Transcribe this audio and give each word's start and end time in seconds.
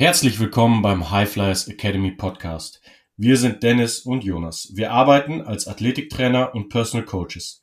Herzlich 0.00 0.40
willkommen 0.40 0.80
beim 0.80 1.10
High 1.10 1.30
Flyers 1.30 1.68
Academy 1.68 2.12
Podcast. 2.12 2.80
Wir 3.18 3.36
sind 3.36 3.62
Dennis 3.62 4.00
und 4.00 4.24
Jonas. 4.24 4.72
Wir 4.72 4.92
arbeiten 4.92 5.42
als 5.42 5.68
Athletiktrainer 5.68 6.54
und 6.54 6.70
Personal 6.70 7.04
Coaches. 7.04 7.62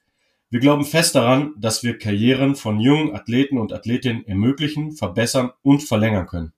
Wir 0.52 0.60
glauben 0.60 0.86
fest 0.86 1.16
daran, 1.16 1.56
dass 1.58 1.82
wir 1.82 1.98
Karrieren 1.98 2.56
von 2.56 2.80
jungen 2.80 3.16
Athleten 3.16 3.58
und 3.58 3.74
Athletinnen 3.74 4.24
ermöglichen, 4.28 4.92
verbessern 4.92 5.50
und 5.64 5.82
verlängern 5.82 6.28
können. 6.28 6.54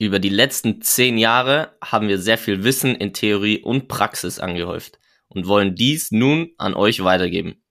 Über 0.00 0.18
die 0.18 0.28
letzten 0.28 0.82
zehn 0.82 1.18
Jahre 1.18 1.76
haben 1.80 2.08
wir 2.08 2.18
sehr 2.18 2.36
viel 2.36 2.64
Wissen 2.64 2.96
in 2.96 3.12
Theorie 3.12 3.62
und 3.62 3.86
Praxis 3.86 4.40
angehäuft 4.40 4.98
und 5.28 5.46
wollen 5.46 5.76
dies 5.76 6.10
nun 6.10 6.50
an 6.58 6.74
euch 6.74 7.04
weitergeben. 7.04 7.62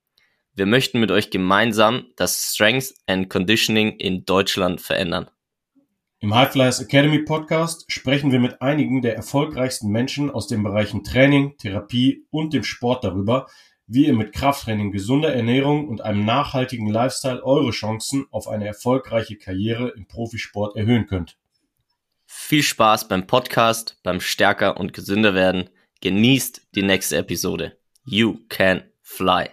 Wir 0.54 0.68
möchten 0.68 1.02
mit 1.02 1.12
euch 1.12 1.32
gemeinsam 1.32 2.05
das 2.16 2.54
Strength 2.54 2.94
and 3.08 3.30
Conditioning 3.30 3.98
in 3.98 4.24
Deutschland 4.24 4.80
verändern. 4.80 5.30
Im 6.23 6.34
High 6.34 6.54
Flyers 6.54 6.80
Academy 6.80 7.20
Podcast 7.20 7.84
sprechen 7.91 8.32
wir 8.32 8.40
mit 8.40 8.62
einigen 8.62 9.02
der 9.02 9.13
erfolgreichsten 9.13 9.90
Menschen 9.90 10.32
aus 10.32 10.48
den 10.48 10.63
Bereichen 10.63 11.04
Training, 11.04 11.58
Therapie 11.58 12.26
und 12.30 12.54
dem 12.54 12.63
Sport 12.63 13.04
darüber, 13.04 13.48
wie 13.88 14.05
ihr 14.05 14.13
mit 14.13 14.32
Krafttraining, 14.32 14.94
gesunder 14.94 15.36
Ernährung 15.36 15.90
und 15.90 15.99
einem 15.99 16.23
nachhaltigen 16.23 16.88
Lifestyle 16.88 17.44
eure 17.44 17.72
Chancen 17.72 18.26
auf 18.32 18.48
eine 18.48 18.66
erfolgreiche 18.66 19.36
Karriere 19.36 19.90
im 19.98 20.08
Profisport 20.08 20.77
erhöhen 20.77 21.08
könnt. 21.08 21.38
Viel 22.26 22.63
Spaß 22.63 23.10
beim 23.10 23.27
Podcast, 23.27 23.98
beim 24.02 24.21
Stärker 24.21 24.77
und 24.77 24.94
gesünder 24.94 25.34
werden. 25.34 25.70
Genießt 25.99 26.70
die 26.74 26.84
nächste 26.84 27.18
Episode. 27.18 27.77
You 28.05 28.38
can 28.48 28.84
fly. 29.02 29.49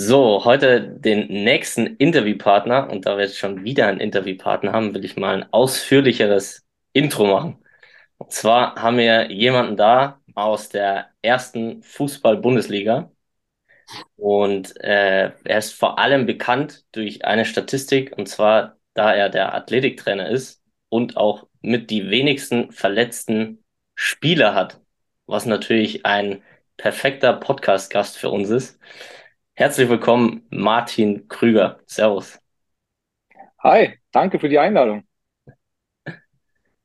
So, 0.00 0.44
heute 0.44 0.80
den 0.88 1.26
nächsten 1.26 1.96
Interviewpartner 1.96 2.88
und 2.88 3.04
da 3.04 3.16
wir 3.16 3.24
jetzt 3.24 3.36
schon 3.36 3.64
wieder 3.64 3.88
einen 3.88 3.98
Interviewpartner 3.98 4.70
haben, 4.72 4.94
will 4.94 5.04
ich 5.04 5.16
mal 5.16 5.34
ein 5.34 5.52
ausführlicheres 5.52 6.64
Intro 6.92 7.26
machen. 7.26 7.64
Und 8.16 8.30
zwar 8.32 8.76
haben 8.76 8.98
wir 8.98 9.32
jemanden 9.32 9.76
da 9.76 10.20
aus 10.34 10.68
der 10.68 11.10
ersten 11.20 11.82
Fußball-Bundesliga 11.82 13.10
und 14.16 14.76
äh, 14.84 15.32
er 15.44 15.58
ist 15.58 15.72
vor 15.74 15.98
allem 15.98 16.26
bekannt 16.26 16.84
durch 16.92 17.24
eine 17.24 17.44
Statistik 17.44 18.16
und 18.16 18.28
zwar, 18.28 18.78
da 18.94 19.12
er 19.14 19.28
der 19.30 19.54
Athletiktrainer 19.54 20.28
ist 20.28 20.62
und 20.90 21.16
auch 21.16 21.48
mit 21.60 21.90
die 21.90 22.08
wenigsten 22.10 22.70
verletzten 22.70 23.64
Spieler 23.96 24.54
hat, 24.54 24.80
was 25.26 25.44
natürlich 25.44 26.06
ein 26.06 26.42
perfekter 26.76 27.32
Podcast-Gast 27.32 28.16
für 28.16 28.30
uns 28.30 28.50
ist. 28.50 28.78
Herzlich 29.58 29.88
willkommen, 29.88 30.42
Martin 30.50 31.26
Krüger. 31.26 31.80
Servus. 31.84 32.38
Hi, 33.60 33.98
danke 34.12 34.38
für 34.38 34.48
die 34.48 34.60
Einladung. 34.60 35.02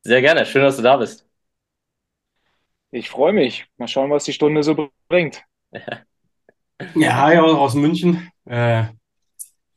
Sehr 0.01 0.21
gerne, 0.21 0.43
schön, 0.43 0.63
dass 0.63 0.77
du 0.77 0.81
da 0.81 0.97
bist. 0.97 1.23
Ich 2.89 3.11
freue 3.11 3.31
mich. 3.31 3.67
Mal 3.77 3.87
schauen, 3.87 4.09
was 4.09 4.23
die 4.23 4.33
Stunde 4.33 4.63
so 4.63 4.89
bringt. 5.07 5.43
Ja, 6.95 7.21
hi 7.21 7.37
auch 7.37 7.59
aus 7.59 7.75
München. 7.75 8.31
Äh, 8.45 8.85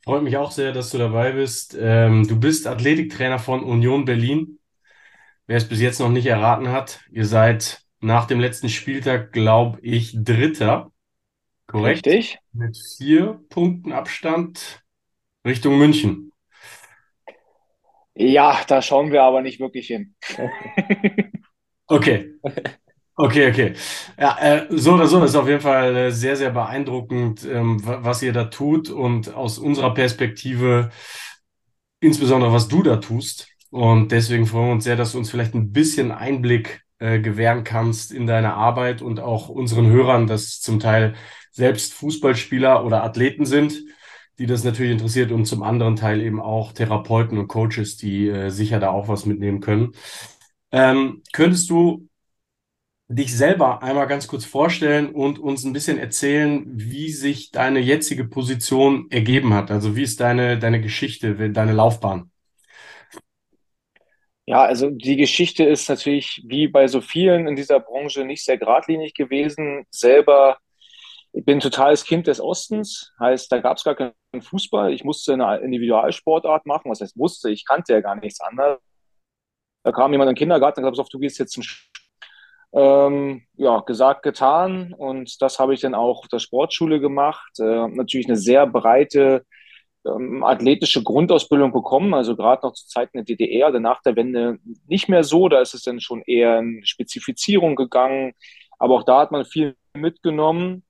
freut 0.03 0.23
mich 0.23 0.35
auch 0.35 0.49
sehr, 0.49 0.71
dass 0.71 0.89
du 0.89 0.97
dabei 0.97 1.33
bist. 1.33 1.77
Ähm, 1.79 2.27
du 2.27 2.39
bist 2.39 2.65
Athletiktrainer 2.65 3.37
von 3.37 3.63
Union 3.63 4.05
Berlin. 4.05 4.57
Wer 5.45 5.57
es 5.57 5.69
bis 5.69 5.79
jetzt 5.81 5.99
noch 5.99 6.09
nicht 6.09 6.25
erraten 6.25 6.71
hat, 6.71 7.01
ihr 7.11 7.25
seid 7.25 7.83
nach 7.99 8.25
dem 8.25 8.39
letzten 8.39 8.69
Spieltag, 8.69 9.31
glaube 9.33 9.77
ich, 9.83 10.15
Dritter. 10.15 10.91
Korrekt. 11.67 12.07
Richtig. 12.07 12.39
Mit 12.53 12.77
vier 12.97 13.39
Punkten 13.49 13.91
Abstand 13.91 14.83
Richtung 15.45 15.77
München. 15.77 16.31
Ja, 18.15 18.61
da 18.67 18.81
schauen 18.81 19.11
wir 19.11 19.23
aber 19.23 19.41
nicht 19.41 19.59
wirklich 19.59 19.87
hin. 19.87 20.15
Okay. 21.89 22.33
Okay, 23.15 23.49
okay. 23.49 23.73
Ja, 24.19 24.37
äh, 24.39 24.67
so 24.69 24.93
oder 24.93 25.07
so 25.07 25.23
ist 25.23 25.35
auf 25.35 25.47
jeden 25.47 25.61
Fall 25.61 25.95
äh, 25.95 26.11
sehr, 26.11 26.35
sehr 26.35 26.51
beeindruckend, 26.51 27.45
ähm, 27.45 27.79
was 27.83 28.21
ihr 28.21 28.33
da 28.33 28.45
tut 28.45 28.89
und 28.89 29.33
aus 29.33 29.57
unserer 29.57 29.93
Perspektive 29.93 30.91
insbesondere, 31.99 32.53
was 32.53 32.67
du 32.67 32.83
da 32.83 32.97
tust. 32.97 33.47
Und 33.69 34.11
deswegen 34.11 34.45
freuen 34.45 34.67
wir 34.67 34.73
uns 34.73 34.83
sehr, 34.83 34.95
dass 34.95 35.11
du 35.11 35.17
uns 35.17 35.29
vielleicht 35.29 35.53
ein 35.55 35.71
bisschen 35.71 36.11
Einblick 36.11 36.81
äh, 36.99 37.19
gewähren 37.19 37.63
kannst 37.63 38.11
in 38.11 38.27
deine 38.27 38.53
Arbeit 38.53 39.01
und 39.01 39.19
auch 39.19 39.49
unseren 39.49 39.87
Hörern, 39.87 40.27
das 40.27 40.61
zum 40.61 40.79
Teil 40.79 41.15
selbst 41.57 41.93
Fußballspieler 41.95 42.85
oder 42.85 43.03
Athleten 43.03 43.45
sind, 43.45 43.83
die 44.39 44.45
das 44.45 44.63
natürlich 44.63 44.91
interessiert 44.91 45.31
und 45.31 45.45
zum 45.45 45.63
anderen 45.63 45.95
Teil 45.95 46.21
eben 46.21 46.39
auch 46.39 46.71
Therapeuten 46.71 47.37
und 47.39 47.47
Coaches, 47.47 47.97
die 47.97 48.29
äh, 48.29 48.49
sicher 48.49 48.79
da 48.79 48.91
auch 48.91 49.07
was 49.07 49.25
mitnehmen 49.25 49.59
können. 49.59 49.93
Ähm, 50.71 51.23
könntest 51.33 51.69
du 51.69 52.07
dich 53.09 53.35
selber 53.35 53.81
einmal 53.81 54.07
ganz 54.07 54.27
kurz 54.27 54.45
vorstellen 54.45 55.09
und 55.09 55.39
uns 55.39 55.65
ein 55.65 55.73
bisschen 55.73 55.97
erzählen, 55.97 56.63
wie 56.67 57.09
sich 57.11 57.51
deine 57.51 57.79
jetzige 57.79 58.25
Position 58.25 59.07
ergeben 59.09 59.53
hat? 59.53 59.71
Also 59.71 59.95
wie 59.95 60.03
ist 60.03 60.19
deine, 60.19 60.59
deine 60.59 60.81
Geschichte, 60.81 61.51
deine 61.51 61.73
Laufbahn? 61.73 62.29
Ja, 64.45 64.63
also 64.63 64.89
die 64.89 65.17
Geschichte 65.17 65.63
ist 65.63 65.89
natürlich 65.89 66.41
wie 66.45 66.67
bei 66.67 66.87
so 66.87 67.01
vielen 67.01 67.47
in 67.47 67.55
dieser 67.55 67.79
Branche 67.79 68.23
nicht 68.23 68.45
sehr 68.45 68.57
geradlinig 68.57 69.13
gewesen. 69.13 69.85
Selber 69.89 70.57
ich 71.37 71.45
bin 71.45 71.59
totales 71.59 72.03
Kind 72.03 72.25
des 72.25 72.41
Ostens, 72.41 73.13
heißt, 73.19 73.51
da 73.51 73.59
gab 73.59 73.77
es 73.77 73.83
gar 73.83 73.93
keinen 73.93 74.41
Fußball. 74.41 74.91
Ich 74.91 75.03
musste 75.03 75.33
eine 75.33 75.57
Individualsportart 75.57 76.65
machen. 76.65 76.89
Was 76.89 76.99
heißt 76.99 77.15
musste? 77.15 77.51
Ich 77.51 77.63
kannte 77.63 77.93
ja 77.93 78.01
gar 78.01 78.15
nichts 78.15 78.41
anderes. 78.41 78.79
Da 79.83 79.91
kam 79.91 80.11
jemand 80.11 80.29
in 80.29 80.33
den 80.33 80.39
Kindergarten 80.39 80.83
und 80.83 80.89
gesagt, 80.89 81.13
du 81.13 81.19
gehst 81.19 81.37
jetzt 81.37 81.53
zum 81.53 81.63
ähm, 82.73 83.43
ja, 83.53 83.81
gesagt, 83.81 84.23
getan. 84.23 84.93
Und 84.93 85.39
das 85.39 85.59
habe 85.59 85.75
ich 85.75 85.81
dann 85.81 85.93
auch 85.93 86.21
auf 86.21 86.27
der 86.27 86.39
Sportschule 86.39 86.99
gemacht. 86.99 87.59
Äh, 87.59 87.87
natürlich 87.87 88.27
eine 88.27 88.37
sehr 88.37 88.65
breite 88.65 89.45
ähm, 90.07 90.43
athletische 90.43 91.03
Grundausbildung 91.03 91.71
bekommen. 91.71 92.15
Also 92.15 92.35
gerade 92.35 92.65
noch 92.65 92.73
zu 92.73 92.87
Zeiten 92.87 93.15
der 93.15 93.25
DDR 93.25 93.69
oder 93.69 93.79
nach 93.79 94.01
der 94.01 94.15
Wende 94.15 94.57
nicht 94.87 95.07
mehr 95.07 95.23
so. 95.23 95.49
Da 95.49 95.61
ist 95.61 95.75
es 95.75 95.83
dann 95.83 96.01
schon 96.01 96.23
eher 96.23 96.57
in 96.57 96.81
Spezifizierung 96.83 97.75
gegangen. 97.75 98.33
Aber 98.79 98.95
auch 98.95 99.03
da 99.03 99.19
hat 99.19 99.31
man 99.31 99.45
viel 99.45 99.75
mitgenommen. 99.93 100.83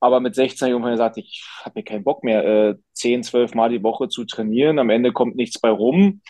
Aber 0.00 0.20
mit 0.20 0.34
16 0.34 0.68
Jahren 0.68 0.82
gesagt, 0.82 1.16
ich 1.16 1.44
habe 1.64 1.80
mir 1.80 1.84
keinen 1.84 2.04
Bock 2.04 2.22
mehr, 2.22 2.44
äh, 2.44 2.74
10, 2.92 3.22
12 3.24 3.54
Mal 3.54 3.70
die 3.70 3.82
Woche 3.82 4.08
zu 4.08 4.24
trainieren. 4.24 4.78
Am 4.78 4.90
Ende 4.90 5.12
kommt 5.12 5.36
nichts 5.36 5.60
bei 5.60 5.70
rum. 5.70 6.22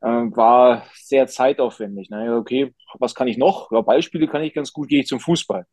Äh, 0.00 0.06
war 0.06 0.84
sehr 0.94 1.26
zeitaufwendig. 1.26 2.10
Ne? 2.10 2.36
Okay, 2.36 2.74
was 2.98 3.14
kann 3.14 3.28
ich 3.28 3.36
noch? 3.36 3.72
Ja, 3.72 3.80
Beispiele 3.80 4.28
kann 4.28 4.42
ich 4.42 4.54
ganz 4.54 4.72
gut, 4.72 4.88
gehe 4.88 5.00
ich 5.00 5.06
zum 5.08 5.20
Fußball. 5.20 5.66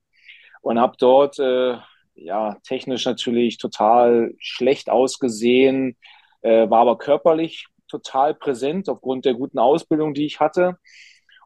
Und 0.61 0.79
habe 0.79 0.95
dort 0.99 1.37
äh, 1.39 1.77
ja 2.15 2.57
technisch 2.63 3.05
natürlich 3.05 3.57
total 3.57 4.33
schlecht 4.39 4.89
ausgesehen, 4.89 5.97
äh, 6.41 6.69
war 6.69 6.81
aber 6.81 6.97
körperlich 6.97 7.67
total 7.87 8.33
präsent 8.33 8.89
aufgrund 8.89 9.25
der 9.25 9.35
guten 9.35 9.59
Ausbildung, 9.59 10.13
die 10.15 10.25
ich 10.25 10.39
hatte 10.39 10.77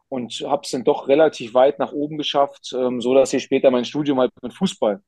und 0.08 0.32
habe 0.46 0.62
es 0.64 0.70
dann 0.70 0.84
doch 0.84 1.08
relativ 1.08 1.54
weit 1.54 1.78
nach 1.78 1.92
oben 1.92 2.18
geschafft, 2.18 2.72
ähm, 2.74 3.00
so 3.00 3.14
dass 3.14 3.32
ich 3.32 3.42
später 3.42 3.70
mein 3.70 3.84
Studium 3.84 4.20
halt 4.20 4.32
mit 4.42 4.54
Fußball 4.54 5.02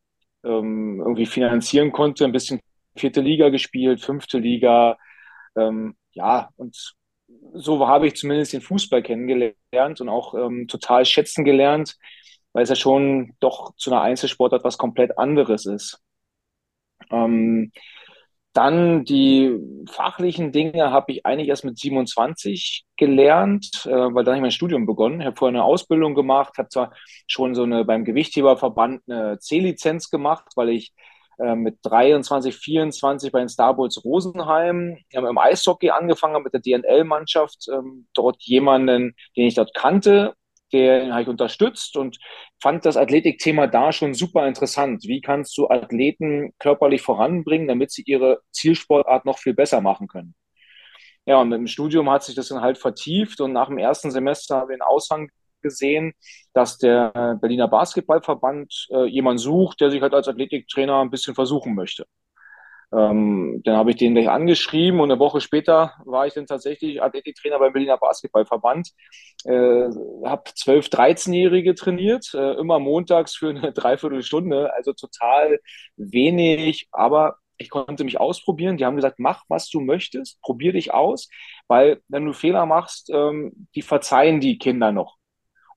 ähm, 0.45 1.01
irgendwie 1.01 1.27
finanzieren 1.27 1.93
konnte. 1.93 2.25
Ein 2.25 2.33
bisschen 2.33 2.61
vierte 2.97 3.21
Liga 3.21 3.49
gespielt, 3.49 4.01
fünfte 4.01 4.39
Liga. 4.39 4.99
Ähm, 5.57 5.97
ja, 6.13 6.51
und 6.57 6.95
so 7.55 7.87
habe 7.87 8.07
ich 8.07 8.17
zumindest 8.17 8.53
den 8.53 8.61
Fußball 8.61 9.03
kennengelernt 9.03 10.01
und 10.01 10.09
auch 10.09 10.35
ähm, 10.35 10.69
total 10.69 11.05
schätzen 11.05 11.45
gelernt, 11.45 11.97
weil 12.53 12.63
es 12.65 12.69
ja 12.69 12.77
schon 12.77 13.35
doch 13.41 13.75
zu 13.77 13.91
einer 13.91 14.03
Einzelsportart 14.03 14.65
was 14.65 14.79
komplett 14.79 15.19
anderes 15.19 15.67
ist. 15.67 16.01
Ähm, 17.11 17.73
dann 18.53 19.05
die 19.05 19.59
fachlichen 19.91 20.53
Dinge 20.53 20.91
habe 20.91 21.13
ich 21.13 21.25
eigentlich 21.25 21.49
erst 21.49 21.65
mit 21.65 21.79
27 21.79 22.85
gelernt, 22.97 23.87
äh, 23.87 23.91
weil 23.91 24.25
dann 24.25 24.35
habe 24.35 24.37
ich 24.37 24.43
mein 24.43 24.51
Studium 24.51 24.87
begonnen. 24.87 25.21
Ich 25.21 25.27
habe 25.27 25.37
vorher 25.37 25.59
eine 25.59 25.65
Ausbildung 25.65 26.15
gemacht, 26.15 26.59
habe 26.59 26.69
zwar 26.69 26.93
schon 27.27 27.55
so 27.55 27.63
eine 27.63 27.85
beim 27.85 28.05
Gewichtheberverband 28.05 29.03
eine 29.09 29.39
C-Lizenz 29.39 30.11
gemacht, 30.11 30.53
weil 30.57 30.69
ich 30.69 30.93
äh, 31.39 31.55
mit 31.55 31.79
23, 31.83 32.55
24 32.55 33.33
bei 33.33 33.39
den 33.39 33.49
Star 33.49 33.75
Bulls 33.75 34.05
Rosenheim 34.05 34.99
ähm, 35.13 35.27
im 35.27 35.39
Eishockey 35.39 35.91
angefangen 35.91 36.35
habe 36.35 36.45
mit 36.45 36.53
der 36.55 36.61
DNL-Mannschaft, 36.61 37.69
ähm, 37.73 38.07
dort 38.15 38.43
jemanden, 38.43 39.15
den 39.37 39.47
ich 39.47 39.55
dort 39.55 39.75
kannte, 39.75 40.35
den 40.73 41.13
habe 41.13 41.23
ich 41.23 41.29
unterstützt 41.29 41.97
und 41.97 42.19
fand 42.61 42.85
das 42.85 42.97
Athletikthema 42.97 43.67
da 43.67 43.93
schon 43.93 44.15
super 44.15 44.47
interessant. 44.47 45.05
Wie 45.07 45.21
kannst 45.21 45.57
du 45.59 45.69
Athleten 45.69 46.53
körperlich 46.59 47.03
voranbringen, 47.03 47.69
damit 47.69 47.91
sie 47.91 48.03
ihre 48.07 48.41
Zielsportart 48.53 49.25
noch 49.25 49.39
viel 49.39 49.55
besser 49.55 49.81
machen 49.81 50.09
können? 50.09 50.35
Ja, 51.27 51.41
und 51.41 51.51
mit 51.51 51.59
dem 51.59 51.67
Studium 51.69 52.11
hat 52.11 52.25
sich 52.25 52.35
das 52.35 52.49
dann 52.49 52.63
halt 52.63 52.79
vertieft 52.79 53.41
und 53.41 53.53
nach 53.53 53.69
dem 53.69 53.79
ersten 53.79 54.11
Semester 54.11 54.57
habe 54.57 54.73
ich 54.73 54.81
einen 54.81 54.89
Aushang 54.89 55.31
gesehen, 55.63 56.15
dass 56.53 56.79
der 56.79 57.39
Berliner 57.41 57.69
Basketballverband 57.69 58.89
äh, 58.91 59.07
jemanden 59.07 59.39
sucht, 59.39 59.81
der 59.81 59.91
sich 59.91 60.03
halt 60.03 60.15
als 60.15 60.27
Athletiktrainer 60.27 61.01
ein 61.01 61.11
bisschen 61.11 61.35
versuchen 61.37 61.75
möchte. 61.75 62.07
Ähm, 62.95 63.63
dann 63.65 63.77
habe 63.77 63.91
ich 63.91 63.97
den 63.97 64.15
gleich 64.15 64.29
angeschrieben 64.29 65.01
und 65.01 65.11
eine 65.11 65.19
Woche 65.19 65.41
später 65.41 65.95
war 66.05 66.27
ich 66.27 66.35
dann 66.35 66.47
tatsächlich 66.47 67.03
Athletiktrainer 67.03 67.59
beim 67.59 67.73
Berliner 67.73 67.97
Basketballverband. 67.97 68.91
Äh, 69.45 69.89
habe 70.25 70.51
12-, 70.51 70.91
13-Jährige 70.91 71.75
trainiert, 71.75 72.33
äh, 72.35 72.53
immer 72.55 72.79
montags 72.79 73.35
für 73.35 73.51
eine 73.51 73.73
Dreiviertelstunde, 73.73 74.73
also 74.75 74.93
total 74.93 75.59
wenig, 75.97 76.89
aber 76.93 77.37
ich 77.57 77.71
konnte 77.71 78.05
mich 78.05 78.21
ausprobieren. 78.21 78.77
Die 78.77 78.85
haben 78.85 78.97
gesagt, 78.97 79.19
mach, 79.19 79.45
was 79.49 79.69
du 79.71 79.81
möchtest, 79.81 80.41
probier 80.43 80.73
dich 80.73 80.93
aus, 80.93 81.29
weil 81.69 82.01
wenn 82.09 82.27
du 82.27 82.33
Fehler 82.33 82.67
machst, 82.67 83.11
ähm, 83.11 83.69
die 83.75 83.83
verzeihen 83.83 84.41
die 84.41 84.59
Kinder 84.59 84.93
noch. 84.93 85.17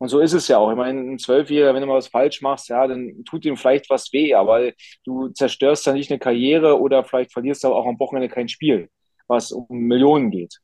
Und 0.06 0.10
so 0.10 0.20
ist 0.20 0.34
es 0.34 0.48
ja 0.48 0.60
auch. 0.60 0.70
Ich 0.70 0.78
meine, 0.78 1.00
ein 1.00 1.18
Zwölfjähriger, 1.18 1.74
wenn 1.74 1.82
du 1.82 1.88
mal 1.88 1.96
was 1.96 2.10
falsch 2.10 2.44
machst, 2.44 2.70
ja, 2.70 2.86
dann 2.86 3.24
tut 3.26 3.44
ihm 3.44 3.58
vielleicht 3.58 3.90
was 3.90 4.14
weh, 4.14 4.36
aber 4.36 4.72
du 5.04 5.30
zerstörst 5.30 5.88
dann 5.88 5.96
nicht 5.96 6.12
eine 6.12 6.20
Karriere 6.20 6.80
oder 6.80 7.04
vielleicht 7.04 7.34
verlierst 7.34 7.64
du 7.64 7.70
auch 7.70 7.88
am 7.88 8.00
Wochenende 8.00 8.30
kein 8.30 8.48
Spiel, 8.48 8.88
was 9.26 9.52
um 9.52 9.66
Millionen 9.68 10.30
geht. 10.30 10.60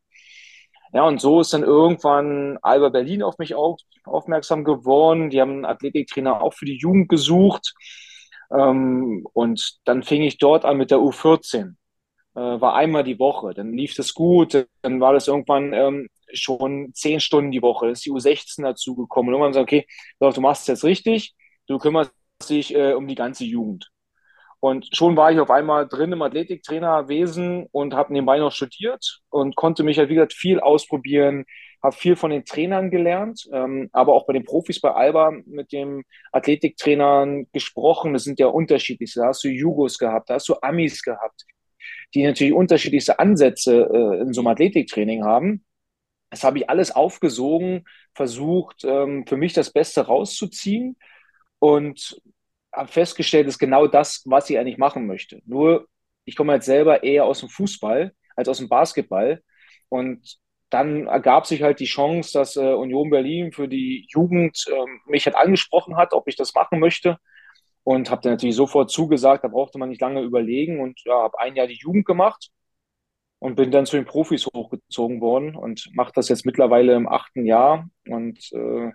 Ja, 0.94 1.08
und 1.08 1.20
so 1.20 1.42
ist 1.42 1.54
dann 1.54 1.64
irgendwann 1.64 2.60
Alba 2.62 2.90
Berlin 2.90 3.24
auf 3.24 3.40
mich 3.40 3.56
auf, 3.56 3.80
aufmerksam 4.04 4.64
geworden. 4.64 5.32
Die 5.32 5.42
haben 5.42 5.54
einen 5.54 5.66
Athletiktrainer 5.66 6.40
auch 6.40 6.54
für 6.54 6.66
die 6.66 6.78
Jugend 6.78 7.10
gesucht. 7.10 7.74
Ähm, 8.56 9.26
und 9.34 9.80
dann 9.86 10.04
fing 10.04 10.22
ich 10.22 10.38
dort 10.38 10.66
an 10.66 10.78
mit 10.78 10.92
der 10.92 11.00
U14. 11.00 11.78
Äh, 12.36 12.40
war 12.40 12.76
einmal 12.76 13.04
die 13.04 13.18
Woche. 13.18 13.56
Dann 13.56 13.74
lief 13.74 13.96
das 13.96 14.14
gut. 14.14 14.68
Dann 14.84 15.02
war 15.02 15.14
das 15.14 15.28
irgendwann 15.28 15.74
ähm, 15.74 16.10
schon 16.34 16.92
zehn 16.94 17.20
Stunden 17.20 17.52
die 17.52 17.62
Woche. 17.62 17.90
Ist 17.90 18.06
die 18.06 18.12
U16 18.12 18.64
dazugekommen. 18.64 19.30
Und 19.30 19.42
irgendwann 19.42 19.52
gesagt, 19.52 19.72
okay, 19.72 19.88
du 20.20 20.42
machst 20.42 20.64
es 20.64 20.68
jetzt 20.68 20.84
richtig. 20.84 21.36
Du 21.68 21.78
kümmerst 21.78 22.12
dich 22.50 22.76
äh, 22.76 22.94
um 22.94 23.08
die 23.08 23.16
ganze 23.16 23.46
Jugend. 23.46 23.92
Und 24.62 24.88
schon 24.96 25.18
war 25.18 25.32
ich 25.32 25.40
auf 25.40 25.50
einmal 25.50 25.88
drin 25.88 26.12
im 26.12 26.22
Athletiktrainerwesen 26.22 27.66
und 27.72 27.96
habe 27.96 28.14
nebenbei 28.14 28.38
noch 28.38 28.52
studiert 28.52 29.22
und 29.32 29.56
konnte 29.56 29.84
mich 29.84 29.98
halt, 29.98 30.10
wie 30.10 30.14
gesagt, 30.14 30.34
viel 30.34 30.60
ausprobieren, 30.60 31.46
habe 31.82 31.96
viel 31.96 32.16
von 32.16 32.30
den 32.30 32.46
Trainern 32.46 32.92
gelernt, 32.92 33.50
ähm, 33.52 33.90
aber 33.92 34.14
auch 34.14 34.28
bei 34.28 34.34
den 34.34 34.44
Profis 34.44 34.80
bei 34.80 34.92
Alba 34.92 35.32
mit 35.48 35.72
den 35.72 36.04
Athletiktrainern 36.32 37.48
gesprochen. 37.52 38.14
Das 38.14 38.24
sind 38.24 38.40
ja 38.40 38.48
unterschiedlich. 38.48 39.14
Da 39.16 39.30
hast 39.30 39.44
du 39.44 39.50
Jugos 39.50 39.98
gehabt, 39.98 40.30
da 40.30 40.36
hast 40.36 40.48
du 40.48 40.56
Amis 40.62 41.02
gehabt, 41.02 41.44
die 42.14 42.24
natürlich 42.24 42.54
unterschiedlichste 42.54 43.18
Ansätze 43.18 43.90
äh, 43.92 44.22
in 44.22 44.32
so 44.32 44.42
einem 44.42 44.48
Athletiktraining 44.50 45.24
haben. 45.24 45.66
Das 46.32 46.44
habe 46.46 46.58
ich 46.60 46.70
alles 46.70 46.92
aufgesogen, 46.92 47.84
versucht, 48.16 48.84
ähm, 48.86 49.26
für 49.28 49.38
mich 49.38 49.54
das 49.54 49.72
Beste 49.72 50.02
rauszuziehen 50.08 50.98
und 51.60 52.22
habe 52.74 52.88
festgestellt, 52.92 53.48
ist 53.48 53.60
genau 53.60 53.86
das, 53.88 54.24
was 54.26 54.50
ich 54.50 54.58
eigentlich 54.58 54.78
machen 54.78 55.08
möchte. 55.08 55.42
Nur, 55.46 55.88
ich 56.26 56.38
komme 56.38 56.54
halt 56.54 56.64
selber 56.64 57.04
eher 57.04 57.26
aus 57.26 57.42
dem 57.42 57.50
Fußball 57.50 58.14
als 58.36 58.48
aus 58.48 58.60
dem 58.60 58.70
Basketball. 58.70 59.42
Und 59.90 60.38
dann 60.70 61.08
ergab 61.08 61.46
sich 61.48 61.64
halt 61.64 61.82
die 61.82 61.86
Chance, 61.86 62.32
dass 62.34 62.56
äh, 62.56 62.62
Union 62.62 63.10
Berlin 63.10 63.52
für 63.52 63.68
die 63.68 64.08
Jugend 64.10 64.66
äh, 64.70 65.12
mich 65.12 65.26
halt 65.26 65.36
angesprochen 65.36 65.98
hat, 65.98 66.14
ob 66.14 66.30
ich 66.30 66.38
das 66.38 66.54
machen 66.54 66.80
möchte. 66.80 67.18
Und 67.84 68.10
habe 68.10 68.22
dann 68.22 68.34
natürlich 68.34 68.56
sofort 68.56 68.90
zugesagt, 68.90 69.44
da 69.44 69.50
brauchte 69.50 69.80
man 69.80 69.90
nicht 69.90 70.02
lange 70.02 70.22
überlegen 70.22 70.80
und 70.80 71.02
ja, 71.04 71.16
habe 71.24 71.40
ein 71.40 71.56
Jahr 71.56 71.68
die 71.68 71.80
Jugend 71.82 72.06
gemacht 72.06 72.52
und 73.42 73.56
bin 73.56 73.72
dann 73.72 73.88
zu 73.88 73.96
den 73.96 74.06
Profis 74.06 74.46
hochgezogen 74.46 75.20
worden 75.20 75.56
und 75.56 75.90
mache 75.94 76.12
das 76.14 76.30
jetzt 76.30 76.46
mittlerweile 76.46 76.94
im 76.94 77.10
achten 77.10 77.48
Jahr. 77.48 77.90
Und 78.08 78.38
äh, 78.54 78.92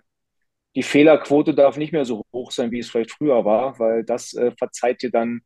die 0.73 0.83
Fehlerquote 0.83 1.53
darf 1.53 1.75
nicht 1.75 1.91
mehr 1.91 2.05
so 2.05 2.23
hoch 2.31 2.51
sein, 2.51 2.71
wie 2.71 2.79
es 2.79 2.89
vielleicht 2.89 3.11
früher 3.11 3.43
war, 3.43 3.77
weil 3.77 4.05
das 4.05 4.33
äh, 4.33 4.51
verzeiht 4.57 5.01
dir 5.01 5.11
dann 5.11 5.41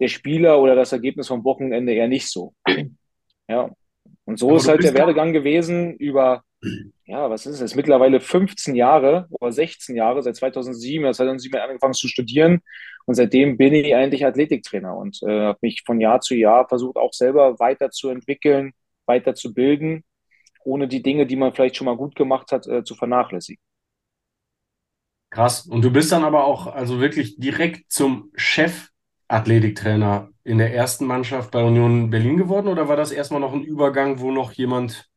der 0.00 0.08
Spieler 0.08 0.60
oder 0.60 0.74
das 0.74 0.92
Ergebnis 0.92 1.28
vom 1.28 1.44
Wochenende 1.44 1.94
eher 1.94 2.08
nicht 2.08 2.28
so. 2.28 2.54
Ja. 3.48 3.70
Und 4.24 4.38
so 4.38 4.48
Aber 4.48 4.56
ist 4.56 4.68
halt 4.68 4.84
der 4.84 4.94
Werdegang 4.94 5.32
gewesen 5.32 5.96
über, 5.96 6.44
ja, 7.06 7.28
was 7.28 7.44
ist 7.44 7.60
es, 7.60 7.74
mittlerweile 7.74 8.20
15 8.20 8.74
Jahre 8.76 9.26
oder 9.30 9.50
16 9.50 9.96
Jahre, 9.96 10.22
seit 10.22 10.36
2007, 10.36 11.04
seit 11.06 11.16
2007 11.16 11.58
angefangen 11.58 11.92
zu 11.92 12.06
studieren 12.06 12.62
und 13.06 13.14
seitdem 13.14 13.56
bin 13.56 13.74
ich 13.74 13.94
eigentlich 13.94 14.24
Athletiktrainer 14.24 14.96
und 14.96 15.22
äh, 15.22 15.46
habe 15.46 15.58
mich 15.62 15.82
von 15.84 16.00
Jahr 16.00 16.20
zu 16.20 16.34
Jahr 16.34 16.68
versucht, 16.68 16.96
auch 16.96 17.12
selber 17.12 17.58
weiterzuentwickeln, 17.58 18.72
weiterzubilden, 19.06 20.04
ohne 20.64 20.88
die 20.88 21.02
Dinge, 21.02 21.26
die 21.26 21.36
man 21.36 21.52
vielleicht 21.52 21.76
schon 21.76 21.86
mal 21.86 21.96
gut 21.96 22.14
gemacht 22.14 22.52
hat, 22.52 22.66
äh, 22.66 22.84
zu 22.84 22.94
vernachlässigen. 22.94 23.62
Krass. 25.30 25.66
Und 25.66 25.82
du 25.82 25.90
bist 25.90 26.12
dann 26.12 26.24
aber 26.24 26.44
auch 26.44 26.66
also 26.66 27.00
wirklich 27.00 27.36
direkt 27.38 27.90
zum 27.90 28.30
Chef-Athletiktrainer 28.34 30.28
in 30.44 30.58
der 30.58 30.74
ersten 30.74 31.06
Mannschaft 31.06 31.50
bei 31.50 31.64
Union 31.64 32.10
Berlin 32.10 32.36
geworden 32.36 32.68
oder 32.68 32.88
war 32.88 32.96
das 32.96 33.12
erstmal 33.12 33.40
noch 33.40 33.54
ein 33.54 33.62
Übergang, 33.62 34.20
wo 34.20 34.30
noch 34.30 34.52
jemand 34.52 35.08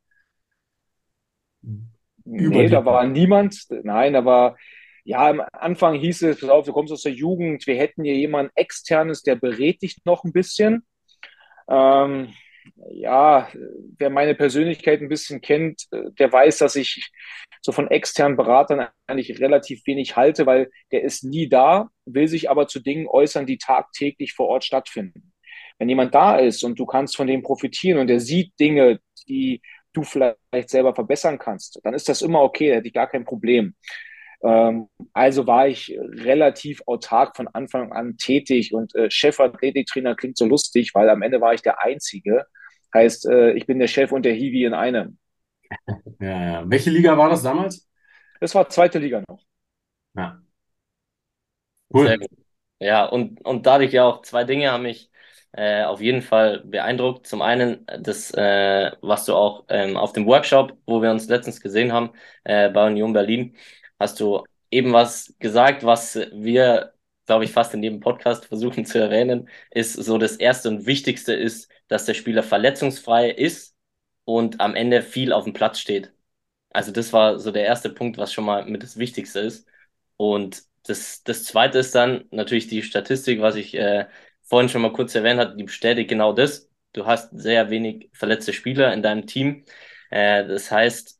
Nee, 2.28 2.68
da 2.68 2.84
war 2.84 3.06
niemand. 3.06 3.66
Nein, 3.84 4.12
da 4.12 4.24
war, 4.24 4.56
ja, 5.06 5.28
am 5.28 5.40
Anfang 5.52 5.94
hieß 5.94 6.22
es, 6.22 6.40
pass 6.40 6.50
auf, 6.50 6.66
du 6.66 6.72
kommst 6.72 6.92
aus 6.92 7.02
der 7.02 7.12
Jugend, 7.12 7.64
wir 7.68 7.76
hätten 7.76 8.02
hier 8.02 8.16
jemanden 8.16 8.50
externes, 8.56 9.22
der 9.22 9.36
berät 9.36 9.80
dich 9.82 9.98
noch 10.04 10.24
ein 10.24 10.32
bisschen. 10.32 10.84
Ähm, 11.70 12.34
ja, 12.90 13.48
wer 13.98 14.10
meine 14.10 14.34
Persönlichkeit 14.34 15.00
ein 15.00 15.08
bisschen 15.08 15.40
kennt, 15.40 15.86
der 15.92 16.32
weiß, 16.32 16.58
dass 16.58 16.74
ich 16.74 17.12
so 17.60 17.70
von 17.70 17.88
externen 17.88 18.36
Beratern 18.36 18.88
eigentlich 19.06 19.38
relativ 19.40 19.86
wenig 19.86 20.16
halte, 20.16 20.44
weil 20.44 20.72
der 20.90 21.02
ist 21.04 21.22
nie 21.22 21.48
da, 21.48 21.88
will 22.04 22.26
sich 22.26 22.50
aber 22.50 22.66
zu 22.66 22.80
Dingen 22.80 23.06
äußern, 23.06 23.46
die 23.46 23.58
tagtäglich 23.58 24.32
vor 24.32 24.48
Ort 24.48 24.64
stattfinden. 24.64 25.32
Wenn 25.78 25.88
jemand 25.88 26.16
da 26.16 26.36
ist 26.36 26.64
und 26.64 26.80
du 26.80 26.84
kannst 26.84 27.16
von 27.16 27.28
dem 27.28 27.44
profitieren 27.44 28.00
und 28.00 28.08
der 28.08 28.18
sieht 28.18 28.58
Dinge, 28.58 28.98
die 29.28 29.62
du 29.92 30.02
vielleicht 30.02 30.68
selber 30.68 30.96
verbessern 30.96 31.38
kannst, 31.38 31.78
dann 31.84 31.94
ist 31.94 32.08
das 32.08 32.22
immer 32.22 32.42
okay, 32.42 32.70
da 32.70 32.74
hätte 32.76 32.88
ich 32.88 32.94
gar 32.94 33.08
kein 33.08 33.24
Problem. 33.24 33.76
Ähm, 34.42 34.88
also 35.12 35.46
war 35.46 35.68
ich 35.68 35.96
relativ 35.98 36.82
autark 36.86 37.36
von 37.36 37.48
Anfang 37.48 37.92
an 37.92 38.16
tätig 38.16 38.74
und 38.74 38.94
äh, 38.94 39.10
Chefathletiktrainer 39.10 40.14
klingt 40.14 40.36
so 40.36 40.46
lustig, 40.46 40.94
weil 40.94 41.08
am 41.10 41.22
Ende 41.22 41.40
war 41.40 41.54
ich 41.54 41.62
der 41.62 41.82
Einzige. 41.82 42.46
Heißt, 42.94 43.26
äh, 43.26 43.52
ich 43.52 43.66
bin 43.66 43.78
der 43.78 43.88
Chef 43.88 44.12
und 44.12 44.24
der 44.24 44.34
Hiwi 44.34 44.64
in 44.64 44.74
einem. 44.74 45.18
Ja, 46.20 46.42
ja. 46.42 46.70
Welche 46.70 46.90
Liga 46.90 47.18
war 47.18 47.28
das 47.28 47.42
damals? 47.42 47.88
Das 48.40 48.54
war 48.54 48.68
zweite 48.68 48.98
Liga 48.98 49.22
noch. 49.28 49.42
Ja. 50.14 50.40
Cool. 51.92 52.06
Sehr 52.06 52.18
gut. 52.18 52.30
Ja, 52.78 53.06
und, 53.06 53.44
und 53.44 53.66
dadurch 53.66 53.92
ja 53.92 54.04
auch 54.04 54.22
zwei 54.22 54.44
Dinge 54.44 54.70
haben 54.70 54.82
mich 54.82 55.10
äh, 55.52 55.84
auf 55.84 56.00
jeden 56.00 56.20
Fall 56.22 56.60
beeindruckt. 56.64 57.26
Zum 57.26 57.40
einen 57.42 57.86
das, 58.00 58.32
äh, 58.34 58.92
was 59.00 59.24
du 59.24 59.34
auch 59.34 59.64
ähm, 59.68 59.96
auf 59.96 60.12
dem 60.12 60.26
Workshop, 60.26 60.76
wo 60.86 61.00
wir 61.00 61.10
uns 61.10 61.28
letztens 61.28 61.60
gesehen 61.60 61.92
haben, 61.92 62.10
äh, 62.44 62.68
bei 62.70 62.86
Union 62.86 63.12
Berlin, 63.14 63.56
hast 63.98 64.20
du 64.20 64.44
eben 64.70 64.92
was 64.92 65.34
gesagt, 65.38 65.84
was 65.84 66.16
wir, 66.32 66.92
glaube 67.26 67.44
ich, 67.44 67.52
fast 67.52 67.74
in 67.74 67.82
jedem 67.82 68.00
Podcast 68.00 68.46
versuchen 68.46 68.84
zu 68.84 68.98
erwähnen, 68.98 69.48
ist 69.70 69.94
so 69.94 70.18
das 70.18 70.36
Erste 70.36 70.68
und 70.68 70.86
Wichtigste 70.86 71.32
ist, 71.34 71.70
dass 71.88 72.04
der 72.04 72.14
Spieler 72.14 72.42
verletzungsfrei 72.42 73.30
ist 73.30 73.74
und 74.24 74.60
am 74.60 74.74
Ende 74.74 75.02
viel 75.02 75.32
auf 75.32 75.44
dem 75.44 75.52
Platz 75.52 75.78
steht. 75.80 76.12
Also 76.70 76.92
das 76.92 77.12
war 77.12 77.38
so 77.38 77.50
der 77.52 77.64
erste 77.64 77.90
Punkt, 77.90 78.18
was 78.18 78.32
schon 78.32 78.44
mal 78.44 78.66
mit 78.66 78.82
das 78.82 78.96
Wichtigste 78.98 79.40
ist. 79.40 79.66
Und 80.16 80.62
das, 80.84 81.22
das 81.24 81.44
Zweite 81.44 81.78
ist 81.78 81.94
dann 81.94 82.26
natürlich 82.30 82.68
die 82.68 82.82
Statistik, 82.82 83.40
was 83.40 83.56
ich 83.56 83.74
äh, 83.74 84.06
vorhin 84.42 84.68
schon 84.68 84.82
mal 84.82 84.92
kurz 84.92 85.14
erwähnt 85.14 85.40
habe, 85.40 85.56
die 85.56 85.64
bestätigt 85.64 86.08
genau 86.10 86.32
das. 86.32 86.68
Du 86.92 87.06
hast 87.06 87.30
sehr 87.38 87.70
wenig 87.70 88.10
verletzte 88.12 88.52
Spieler 88.52 88.92
in 88.92 89.02
deinem 89.02 89.26
Team. 89.26 89.64
Äh, 90.10 90.46
das 90.46 90.70
heißt, 90.70 91.18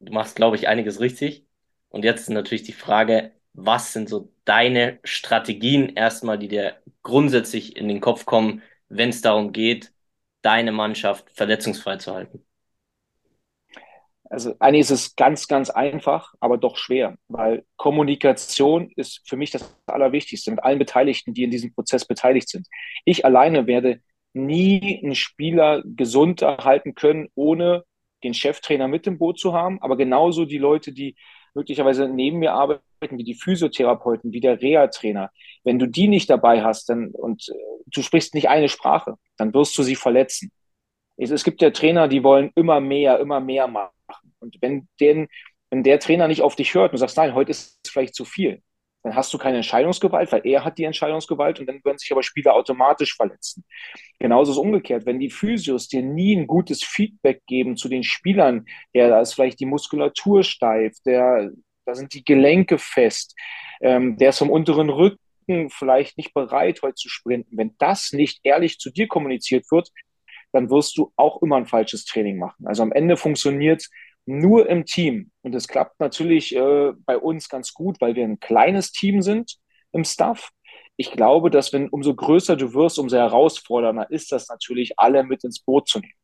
du 0.00 0.12
machst, 0.12 0.36
glaube 0.36 0.56
ich, 0.56 0.68
einiges 0.68 1.00
richtig. 1.00 1.46
Und 1.92 2.04
jetzt 2.04 2.30
natürlich 2.30 2.62
die 2.62 2.72
Frage, 2.72 3.32
was 3.52 3.92
sind 3.92 4.08
so 4.08 4.32
deine 4.46 4.98
Strategien 5.04 5.90
erstmal, 5.90 6.38
die 6.38 6.48
dir 6.48 6.76
grundsätzlich 7.02 7.76
in 7.76 7.86
den 7.86 8.00
Kopf 8.00 8.24
kommen, 8.24 8.62
wenn 8.88 9.10
es 9.10 9.20
darum 9.20 9.52
geht, 9.52 9.92
deine 10.40 10.72
Mannschaft 10.72 11.30
verletzungsfrei 11.30 11.98
zu 11.98 12.14
halten? 12.14 12.44
Also 14.24 14.54
eigentlich 14.58 14.80
ist 14.80 14.90
es 14.90 15.16
ganz, 15.16 15.46
ganz 15.46 15.68
einfach, 15.68 16.32
aber 16.40 16.56
doch 16.56 16.78
schwer, 16.78 17.18
weil 17.28 17.66
Kommunikation 17.76 18.90
ist 18.96 19.20
für 19.28 19.36
mich 19.36 19.50
das 19.50 19.76
Allerwichtigste 19.84 20.50
mit 20.50 20.64
allen 20.64 20.78
Beteiligten, 20.78 21.34
die 21.34 21.44
in 21.44 21.50
diesem 21.50 21.74
Prozess 21.74 22.06
beteiligt 22.06 22.48
sind. 22.48 22.66
Ich 23.04 23.26
alleine 23.26 23.66
werde 23.66 24.00
nie 24.32 25.02
einen 25.02 25.14
Spieler 25.14 25.82
gesund 25.84 26.40
erhalten 26.40 26.94
können, 26.94 27.28
ohne 27.34 27.84
den 28.24 28.32
Cheftrainer 28.32 28.88
mit 28.88 29.06
im 29.06 29.18
Boot 29.18 29.38
zu 29.38 29.52
haben, 29.52 29.82
aber 29.82 29.98
genauso 29.98 30.46
die 30.46 30.56
Leute, 30.56 30.92
die 30.92 31.16
möglicherweise 31.54 32.08
neben 32.08 32.38
mir 32.38 32.52
arbeiten, 32.52 32.82
wie 33.18 33.24
die 33.24 33.34
Physiotherapeuten, 33.34 34.32
wie 34.32 34.40
der 34.40 34.60
Reha-Trainer. 34.60 35.30
Wenn 35.64 35.78
du 35.78 35.86
die 35.86 36.08
nicht 36.08 36.30
dabei 36.30 36.62
hast 36.62 36.88
dann, 36.88 37.10
und 37.10 37.48
äh, 37.48 37.82
du 37.86 38.02
sprichst 38.02 38.34
nicht 38.34 38.48
eine 38.48 38.68
Sprache, 38.68 39.16
dann 39.36 39.52
wirst 39.54 39.76
du 39.76 39.82
sie 39.82 39.96
verletzen. 39.96 40.50
Es, 41.16 41.30
es 41.30 41.44
gibt 41.44 41.60
ja 41.62 41.70
Trainer, 41.70 42.08
die 42.08 42.22
wollen 42.22 42.50
immer 42.54 42.80
mehr, 42.80 43.18
immer 43.20 43.40
mehr 43.40 43.68
machen. 43.68 43.92
Und 44.40 44.56
wenn 44.60 44.88
denen 45.00 45.28
Wenn 45.70 45.82
der 45.82 45.98
Trainer 45.98 46.28
nicht 46.28 46.42
auf 46.42 46.54
dich 46.54 46.74
hört 46.74 46.92
und 46.92 46.98
sagst, 46.98 47.16
nein, 47.16 47.34
heute 47.34 47.50
ist 47.50 47.80
es 47.82 47.90
vielleicht 47.90 48.14
zu 48.14 48.26
viel, 48.26 48.60
dann 49.02 49.16
hast 49.16 49.32
du 49.34 49.38
keine 49.38 49.56
Entscheidungsgewalt, 49.56 50.30
weil 50.30 50.42
er 50.44 50.64
hat 50.64 50.78
die 50.78 50.84
Entscheidungsgewalt 50.84 51.58
und 51.58 51.66
dann 51.66 51.80
würden 51.84 51.98
sich 51.98 52.12
aber 52.12 52.22
Spieler 52.22 52.54
automatisch 52.54 53.16
verletzen. 53.16 53.64
Genauso 54.18 54.52
ist 54.52 54.58
umgekehrt. 54.58 55.06
Wenn 55.06 55.18
die 55.18 55.30
Physios 55.30 55.88
dir 55.88 56.02
nie 56.02 56.36
ein 56.36 56.46
gutes 56.46 56.84
Feedback 56.84 57.42
geben 57.46 57.76
zu 57.76 57.88
den 57.88 58.04
Spielern, 58.04 58.66
ja, 58.92 59.08
da 59.08 59.20
ist 59.20 59.34
vielleicht 59.34 59.60
die 59.60 59.66
Muskulatur 59.66 60.44
steif, 60.44 60.96
der, 61.04 61.50
da 61.84 61.94
sind 61.94 62.14
die 62.14 62.24
Gelenke 62.24 62.78
fest, 62.78 63.34
ähm, 63.80 64.16
der 64.16 64.30
ist 64.30 64.38
vom 64.38 64.50
unteren 64.50 64.88
Rücken 64.88 65.18
vielleicht 65.70 66.16
nicht 66.16 66.32
bereit, 66.32 66.80
heute 66.82 66.94
zu 66.94 67.08
sprinten. 67.08 67.58
Wenn 67.58 67.74
das 67.78 68.12
nicht 68.12 68.40
ehrlich 68.44 68.78
zu 68.78 68.90
dir 68.90 69.08
kommuniziert 69.08 69.70
wird, 69.72 69.88
dann 70.52 70.70
wirst 70.70 70.96
du 70.96 71.12
auch 71.16 71.42
immer 71.42 71.56
ein 71.56 71.66
falsches 71.66 72.04
Training 72.04 72.38
machen. 72.38 72.66
Also 72.66 72.82
am 72.82 72.92
Ende 72.92 73.16
funktioniert 73.16 73.88
nur 74.26 74.68
im 74.68 74.84
Team. 74.86 75.30
Und 75.42 75.54
es 75.54 75.68
klappt 75.68 76.00
natürlich 76.00 76.54
äh, 76.56 76.92
bei 77.06 77.18
uns 77.18 77.48
ganz 77.48 77.74
gut, 77.74 78.00
weil 78.00 78.14
wir 78.16 78.24
ein 78.24 78.40
kleines 78.40 78.92
Team 78.92 79.22
sind 79.22 79.56
im 79.92 80.04
Staff. 80.04 80.50
Ich 80.96 81.12
glaube, 81.12 81.50
dass 81.50 81.72
wenn 81.72 81.88
umso 81.88 82.14
größer 82.14 82.56
du 82.56 82.74
wirst, 82.74 82.98
umso 82.98 83.16
herausfordernder 83.16 84.10
ist 84.10 84.32
das 84.32 84.48
natürlich, 84.48 84.98
alle 84.98 85.24
mit 85.24 85.44
ins 85.44 85.60
Boot 85.60 85.88
zu 85.88 86.00
nehmen. 86.00 86.14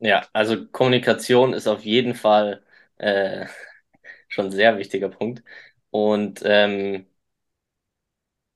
Ja, 0.00 0.28
also 0.32 0.66
Kommunikation 0.68 1.54
ist 1.54 1.68
auf 1.68 1.84
jeden 1.84 2.14
Fall 2.14 2.64
äh, 2.98 3.46
schon 4.28 4.46
ein 4.46 4.52
sehr 4.52 4.78
wichtiger 4.78 5.08
Punkt. 5.10 5.44
Und 5.90 6.42
ähm, 6.44 7.06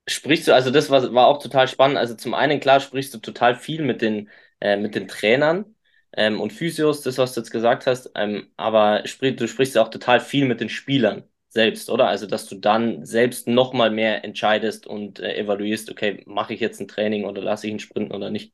sprichst 0.08 0.48
du, 0.48 0.54
also 0.54 0.70
das 0.72 0.90
war, 0.90 1.14
war 1.14 1.28
auch 1.28 1.42
total 1.42 1.68
spannend. 1.68 1.98
Also 1.98 2.16
zum 2.16 2.34
einen, 2.34 2.60
klar, 2.60 2.80
sprichst 2.80 3.14
du 3.14 3.18
total 3.20 3.56
viel 3.56 3.82
mit 3.84 4.02
den, 4.02 4.30
äh, 4.60 4.76
mit 4.78 4.96
den 4.96 5.08
Trainern 5.08 5.75
ähm, 6.16 6.40
und 6.40 6.52
Physios, 6.52 7.02
das, 7.02 7.18
was 7.18 7.35
du 7.35 7.40
jetzt 7.40 7.50
gesagt 7.50 7.87
hast, 7.87 8.11
ähm, 8.14 8.49
aber 8.56 9.06
sprich, 9.06 9.37
du 9.37 9.49
sprichst 9.49 9.78
auch 9.78 9.88
total 9.88 10.20
viel 10.20 10.46
mit 10.46 10.61
den 10.61 10.68
Spielern 10.68 11.25
selbst, 11.49 11.90
oder? 11.90 12.08
Also, 12.08 12.26
dass 12.26 12.46
du 12.49 12.56
dann 12.56 13.04
selbst 13.04 13.49
nochmal 13.49 13.90
mehr 13.90 14.25
entscheidest 14.25 14.87
und 14.87 15.20
äh, 15.20 15.37
evaluierst, 15.37 15.90
okay, 15.90 16.23
mache 16.26 16.54
ich 16.54 16.61
jetzt 16.61 16.80
ein 16.80 16.88
Training 16.88 17.25
oder 17.25 17.42
lasse 17.42 17.66
ich 17.66 17.73
ihn 17.73 17.78
sprinten 17.78 18.12
oder 18.14 18.30
nicht? 18.30 18.52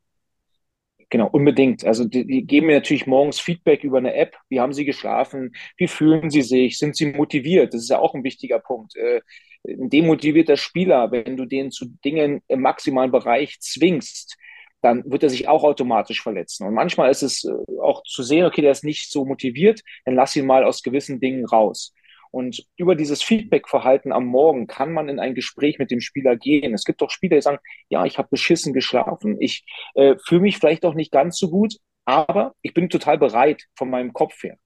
Genau, 1.11 1.29
unbedingt. 1.31 1.85
Also 1.85 2.07
die, 2.07 2.27
die, 2.27 2.47
geben 2.47 2.69
mir 2.69 2.77
natürlich 2.77 3.07
morgens 3.07 3.39
Feedback 3.39 3.85
über 3.85 3.99
eine 3.99 4.15
App. 4.15 4.35
Wie 4.49 4.61
haben 4.61 4.73
sie 4.73 4.87
geschlafen? 4.87 5.55
Wie 5.77 5.87
fühlen 5.87 6.31
sie 6.31 6.41
sich? 6.41 6.79
Sind 6.79 6.97
sie 6.97 7.07
motiviert? 7.07 7.75
Das 7.75 7.83
ist 7.83 7.91
ja 7.91 7.99
auch 7.99 8.15
ein 8.15 8.25
wichtiger 8.25 8.59
Punkt. 8.61 8.97
Äh, 8.97 9.21
ein 9.69 9.91
demotivierter 9.91 10.57
Spieler, 10.57 11.13
wenn 11.13 11.37
du 11.37 11.45
den 11.45 11.71
zu 11.71 11.87
Dingen 12.03 12.41
im 12.49 12.63
maximalen 12.63 13.13
Bereich 13.13 13.61
zwingst, 13.61 14.39
dann 14.83 15.03
wird 15.11 15.23
er 15.23 15.31
sich 15.31 15.49
auch 15.49 15.65
automatisch 15.65 16.23
verletzen. 16.23 16.67
Und 16.67 16.75
manchmal 16.75 17.11
ist 17.11 17.23
es 17.23 17.45
äh, 17.45 17.53
auch 17.81 18.03
zu 18.03 18.23
sehen, 18.23 18.45
okay, 18.45 18.61
der 18.61 18.73
ist 18.73 18.85
nicht 18.85 19.11
so 19.11 19.25
motiviert, 19.25 19.81
dann 20.05 20.15
lass 20.15 20.37
ihn 20.37 20.47
mal 20.47 20.65
aus 20.65 20.83
gewissen 20.83 21.21
Dingen 21.21 21.47
raus. 21.47 21.95
Und 22.33 22.67
über 22.77 22.95
dieses 22.95 23.23
Feedback-Verhalten 23.23 24.11
am 24.11 24.25
Morgen 24.25 24.67
kann 24.67 24.93
man 24.93 25.09
in 25.09 25.21
ein 25.21 25.35
Gespräch 25.35 25.79
mit 25.79 25.91
dem 25.91 26.01
Spieler 26.01 26.37
gehen. 26.37 26.73
Es 26.73 26.85
gibt 26.85 27.03
auch 27.03 27.11
Spieler, 27.11 27.37
die 27.37 27.43
sagen, 27.43 27.59
ja, 27.91 28.07
ich 28.07 28.19
habe 28.19 28.29
beschissen 28.31 28.73
geschlafen, 28.73 29.37
ich 29.39 29.65
äh, 29.95 30.17
fühle 30.27 30.41
mich 30.41 30.59
vielleicht 30.59 30.85
auch 30.85 30.95
nicht 30.95 31.13
ganz 31.13 31.39
so 31.39 31.51
gut, 31.51 31.77
aber 32.07 32.55
ich 32.63 32.73
bin 32.73 32.89
total 32.89 33.19
bereit 33.19 33.65
von 33.77 33.91
meinem 33.91 34.15
Kopf 34.15 34.43
her. 34.43 34.57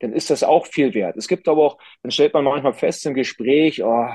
Dann 0.00 0.14
ist 0.14 0.30
das 0.30 0.42
auch 0.42 0.66
viel 0.66 0.94
wert. 0.94 1.16
Es 1.16 1.28
gibt 1.28 1.48
aber 1.48 1.62
auch, 1.62 1.78
dann 2.02 2.10
stellt 2.10 2.32
man 2.34 2.44
manchmal 2.44 2.72
fest 2.72 3.04
im 3.06 3.14
Gespräch, 3.14 3.84
oh, 3.84 4.08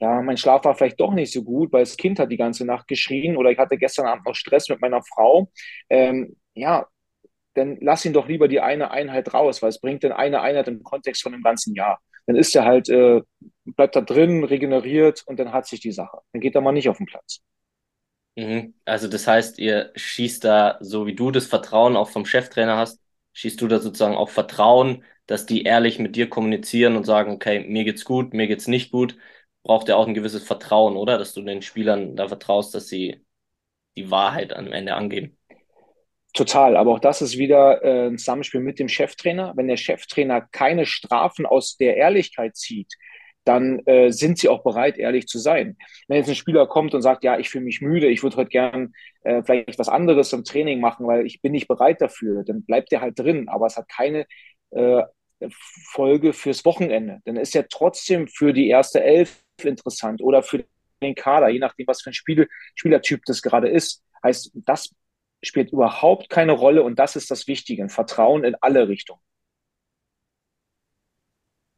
ja, 0.00 0.22
mein 0.22 0.36
Schlaf 0.36 0.64
war 0.64 0.74
vielleicht 0.76 1.00
doch 1.00 1.12
nicht 1.12 1.32
so 1.32 1.42
gut, 1.42 1.72
weil 1.72 1.82
das 1.82 1.96
Kind 1.96 2.18
hat 2.18 2.30
die 2.30 2.36
ganze 2.36 2.64
Nacht 2.64 2.86
geschrien 2.88 3.36
oder 3.36 3.50
ich 3.50 3.58
hatte 3.58 3.78
gestern 3.78 4.06
Abend 4.06 4.26
noch 4.26 4.34
Stress 4.34 4.68
mit 4.68 4.80
meiner 4.80 5.02
Frau. 5.02 5.50
Ähm, 5.90 6.36
ja, 6.54 6.86
dann 7.54 7.78
lass 7.80 8.04
ihn 8.04 8.12
doch 8.12 8.28
lieber 8.28 8.48
die 8.48 8.60
eine 8.60 8.90
Einheit 8.90 9.34
raus, 9.34 9.62
weil 9.62 9.70
es 9.70 9.80
bringt 9.80 10.04
dann 10.04 10.12
eine 10.12 10.40
Einheit 10.42 10.68
im 10.68 10.82
Kontext 10.84 11.22
von 11.22 11.32
dem 11.32 11.42
ganzen 11.42 11.74
Jahr. 11.74 12.00
Dann 12.26 12.36
ist 12.36 12.54
er 12.56 12.64
halt, 12.64 12.88
äh, 12.88 13.22
bleibt 13.64 13.96
da 13.96 14.00
drin, 14.02 14.44
regeneriert 14.44 15.24
und 15.26 15.38
dann 15.40 15.52
hat 15.52 15.66
sich 15.66 15.80
die 15.80 15.92
Sache. 15.92 16.18
Dann 16.32 16.40
geht 16.42 16.54
er 16.54 16.60
mal 16.60 16.72
nicht 16.72 16.88
auf 16.88 16.98
den 16.98 17.06
Platz. 17.06 17.40
Mhm. 18.36 18.74
Also 18.84 19.08
das 19.08 19.26
heißt, 19.26 19.58
ihr 19.58 19.92
schießt 19.96 20.44
da, 20.44 20.78
so 20.80 21.06
wie 21.06 21.14
du 21.14 21.30
das 21.30 21.46
Vertrauen 21.46 21.96
auch 21.96 22.08
vom 22.10 22.24
Cheftrainer 22.24 22.76
hast, 22.76 23.00
schießt 23.32 23.60
du 23.60 23.66
da 23.68 23.80
sozusagen 23.80 24.14
auch 24.16 24.28
Vertrauen, 24.30 25.04
dass 25.26 25.44
die 25.46 25.64
ehrlich 25.64 25.98
mit 25.98 26.14
dir 26.16 26.28
kommunizieren 26.30 26.96
und 26.96 27.04
sagen, 27.04 27.32
okay, 27.32 27.60
mir 27.68 27.84
geht's 27.84 28.04
gut, 28.04 28.32
mir 28.34 28.46
geht's 28.46 28.68
nicht 28.68 28.92
gut 28.92 29.16
braucht 29.68 29.88
ja 29.88 29.96
auch 29.96 30.08
ein 30.08 30.14
gewisses 30.14 30.42
Vertrauen, 30.42 30.96
oder? 30.96 31.18
Dass 31.18 31.34
du 31.34 31.42
den 31.42 31.62
Spielern 31.62 32.16
da 32.16 32.26
vertraust, 32.26 32.74
dass 32.74 32.88
sie 32.88 33.24
die 33.96 34.10
Wahrheit 34.10 34.52
am 34.52 34.72
Ende 34.72 34.94
angeben. 34.94 35.36
Total, 36.32 36.76
aber 36.76 36.92
auch 36.92 36.98
das 36.98 37.20
ist 37.20 37.38
wieder 37.38 37.84
äh, 37.84 38.06
ein 38.06 38.18
Zusammenspiel 38.18 38.60
mit 38.60 38.78
dem 38.78 38.88
Cheftrainer. 38.88 39.52
Wenn 39.56 39.68
der 39.68 39.76
Cheftrainer 39.76 40.40
keine 40.40 40.86
Strafen 40.86 41.46
aus 41.46 41.76
der 41.76 41.96
Ehrlichkeit 41.96 42.56
zieht, 42.56 42.94
dann 43.44 43.80
äh, 43.86 44.10
sind 44.10 44.38
sie 44.38 44.48
auch 44.48 44.62
bereit, 44.62 44.98
ehrlich 44.98 45.26
zu 45.26 45.38
sein. 45.38 45.76
Wenn 46.06 46.18
jetzt 46.18 46.28
ein 46.28 46.34
Spieler 46.34 46.66
kommt 46.66 46.94
und 46.94 47.02
sagt, 47.02 47.22
ja, 47.22 47.38
ich 47.38 47.50
fühle 47.50 47.64
mich 47.64 47.80
müde, 47.80 48.08
ich 48.08 48.22
würde 48.22 48.36
heute 48.36 48.50
gern 48.50 48.92
äh, 49.22 49.42
vielleicht 49.42 49.78
was 49.78 49.88
anderes 49.88 50.32
im 50.32 50.44
Training 50.44 50.80
machen, 50.80 51.06
weil 51.06 51.26
ich 51.26 51.42
bin 51.42 51.52
nicht 51.52 51.68
bereit 51.68 52.00
dafür, 52.00 52.42
dann 52.44 52.64
bleibt 52.64 52.92
er 52.92 53.02
halt 53.02 53.18
drin, 53.18 53.48
aber 53.48 53.66
es 53.66 53.76
hat 53.76 53.88
keine 53.88 54.26
äh, 54.70 55.02
Folge 55.90 56.32
fürs 56.32 56.64
Wochenende. 56.64 57.20
Dann 57.24 57.36
ist 57.36 57.54
er 57.54 57.68
trotzdem 57.68 58.28
für 58.28 58.52
die 58.52 58.68
erste 58.68 59.02
Elf 59.02 59.42
interessant 59.64 60.22
oder 60.22 60.42
für 60.42 60.64
den 61.02 61.14
Kader, 61.14 61.48
je 61.48 61.58
nachdem, 61.58 61.86
was 61.86 62.02
für 62.02 62.10
ein 62.10 62.14
Spiel, 62.14 62.48
Spielertyp 62.74 63.24
das 63.26 63.42
gerade 63.42 63.68
ist. 63.68 64.02
Heißt, 64.22 64.50
das 64.54 64.94
spielt 65.42 65.72
überhaupt 65.72 66.28
keine 66.28 66.52
Rolle 66.52 66.82
und 66.82 66.98
das 66.98 67.16
ist 67.16 67.30
das 67.30 67.46
Wichtige. 67.46 67.82
Ein 67.82 67.88
Vertrauen 67.88 68.44
in 68.44 68.56
alle 68.60 68.88
Richtungen. 68.88 69.20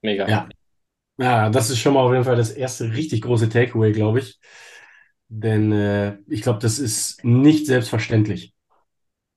Mega. 0.02 0.28
Ja. 0.28 0.48
ja, 1.18 1.50
das 1.50 1.68
ist 1.70 1.78
schon 1.78 1.94
mal 1.94 2.00
auf 2.00 2.12
jeden 2.12 2.24
Fall 2.24 2.36
das 2.36 2.50
erste 2.50 2.92
richtig 2.92 3.22
große 3.22 3.50
Takeaway, 3.50 3.92
glaube 3.92 4.20
ich. 4.20 4.38
Denn 5.28 5.70
äh, 5.72 6.18
ich 6.26 6.42
glaube, 6.42 6.58
das 6.58 6.78
ist 6.78 7.24
nicht 7.24 7.66
selbstverständlich 7.66 8.54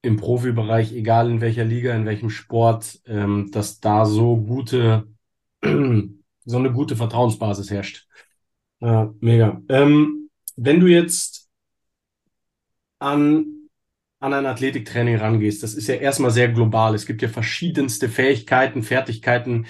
im 0.01 0.17
Profibereich, 0.17 0.91
egal 0.93 1.29
in 1.29 1.41
welcher 1.41 1.63
Liga, 1.63 1.93
in 1.95 2.05
welchem 2.05 2.29
Sport, 2.29 2.99
ähm, 3.05 3.49
dass 3.51 3.79
da 3.79 4.05
so 4.05 4.37
gute, 4.37 5.07
so 5.63 6.57
eine 6.57 6.71
gute 6.71 6.95
Vertrauensbasis 6.95 7.69
herrscht. 7.71 8.07
Ja, 8.83 9.13
mega. 9.21 9.61
Ähm, 9.69 10.29
wenn 10.57 10.81
du 10.81 10.87
jetzt 10.87 11.47
an, 12.99 13.69
an 14.19 14.33
ein 14.33 14.45
Athletiktraining 14.45 15.15
rangehst, 15.15 15.63
das 15.63 15.73
ist 15.73 15.87
ja 15.87 15.95
erstmal 15.95 16.31
sehr 16.31 16.49
global. 16.49 16.93
Es 16.93 17.05
gibt 17.05 17.21
ja 17.21 17.29
verschiedenste 17.29 18.09
Fähigkeiten, 18.09 18.83
Fertigkeiten, 18.83 19.67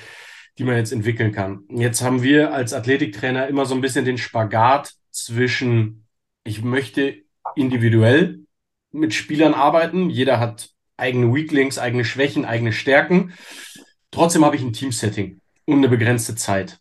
die 0.57 0.63
man 0.63 0.77
jetzt 0.77 0.91
entwickeln 0.91 1.31
kann. 1.31 1.63
Jetzt 1.69 2.01
haben 2.01 2.23
wir 2.23 2.53
als 2.53 2.73
Athletiktrainer 2.73 3.47
immer 3.47 3.67
so 3.67 3.75
ein 3.75 3.81
bisschen 3.81 4.03
den 4.03 4.17
Spagat 4.17 4.93
zwischen, 5.11 6.07
ich 6.43 6.63
möchte 6.63 7.17
individuell 7.55 8.39
mit 8.91 9.13
Spielern 9.13 9.53
arbeiten. 9.53 10.09
Jeder 10.09 10.39
hat 10.39 10.71
eigene 10.97 11.31
Weaklinks, 11.31 11.77
eigene 11.77 12.03
Schwächen, 12.03 12.45
eigene 12.45 12.73
Stärken. 12.73 13.33
Trotzdem 14.09 14.43
habe 14.43 14.55
ich 14.55 14.63
ein 14.63 14.73
Teamsetting 14.73 15.39
und 15.65 15.77
eine 15.77 15.89
begrenzte 15.89 16.33
Zeit. 16.33 16.79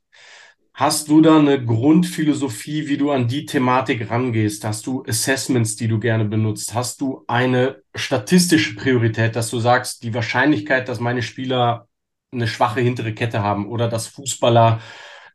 Hast 0.75 1.09
du 1.09 1.21
da 1.21 1.39
eine 1.39 1.63
Grundphilosophie, 1.63 2.89
wie 2.89 2.97
du 2.97 3.11
an 3.11 3.29
die 3.29 3.45
Thematik 3.45 4.11
rangehst? 4.11 4.65
Hast 4.65 4.87
du 4.87 5.05
Assessments, 5.07 5.77
die 5.77 5.87
du 5.87 6.01
gerne 6.01 6.25
benutzt? 6.25 6.73
Hast 6.75 7.03
du 7.03 7.25
eine 7.29 7.83
statistische 7.95 8.75
Priorität, 8.75 9.37
dass 9.37 9.51
du 9.51 9.59
sagst, 9.61 10.03
die 10.03 10.15
Wahrscheinlichkeit, 10.15 10.89
dass 10.89 10.99
meine 10.99 11.23
Spieler 11.23 11.89
eine 12.33 12.47
schwache 12.47 12.81
hintere 12.81 13.13
Kette 13.13 13.43
haben 13.43 13.69
oder 13.69 13.87
dass 13.89 14.07
Fußballer 14.09 14.81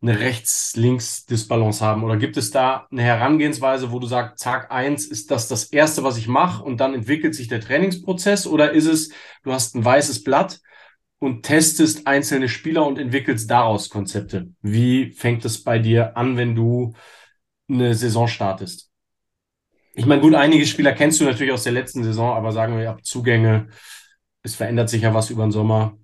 eine 0.02 0.20
Rechts-Links-Disbalance 0.20 1.86
haben? 1.86 2.04
Oder 2.04 2.18
gibt 2.18 2.38
es 2.38 2.50
da 2.50 2.88
eine 2.92 3.04
Herangehensweise, 3.04 3.92
wo 3.92 4.00
du 4.00 4.08
sagst, 4.08 4.44
Tag 4.44 4.72
eins 4.72 5.06
ist 5.06 5.30
das 5.30 5.48
das 5.48 5.66
Erste, 5.66 6.04
was 6.04 6.18
ich 6.18 6.28
mache 6.28 6.64
und 6.64 6.78
dann 6.78 6.96
entwickelt 6.96 7.36
sich 7.36 7.48
der 7.48 7.62
Trainingsprozess? 7.62 8.48
Oder 8.48 8.72
ist 8.72 8.88
es, 8.88 9.12
du 9.44 9.54
hast 9.54 9.76
ein 9.76 9.86
weißes 9.86 10.24
Blatt 10.24 10.62
und 11.20 11.44
testest 11.44 12.06
einzelne 12.08 12.50
Spieler 12.50 12.86
und 12.86 13.00
entwickelst 13.00 13.50
daraus 13.50 13.90
Konzepte. 13.90 14.50
Wie 14.62 15.12
fängt 15.12 15.46
es 15.46 15.64
bei 15.64 15.80
dir 15.80 16.16
an, 16.16 16.38
wenn 16.38 16.56
du 16.56 16.94
eine 17.70 17.94
Saison 17.96 18.28
startest? 18.28 18.92
Ich 19.94 20.06
meine, 20.06 20.22
gut, 20.22 20.36
einige 20.36 20.66
Spieler 20.68 20.94
kennst 20.94 21.20
du 21.20 21.26
natürlich 21.26 21.54
aus 21.54 21.64
der 21.64 21.74
letzten 21.74 22.04
Saison, 22.04 22.36
aber 22.36 22.52
sagen 22.52 22.78
wir 22.78 22.92
ab 22.92 23.04
Zugänge, 23.04 23.70
es 24.44 24.54
verändert 24.56 24.90
sich 24.90 25.02
ja 25.02 25.14
was 25.14 25.32
über 25.32 25.44
den 25.44 25.52
Sommer. 25.52 25.98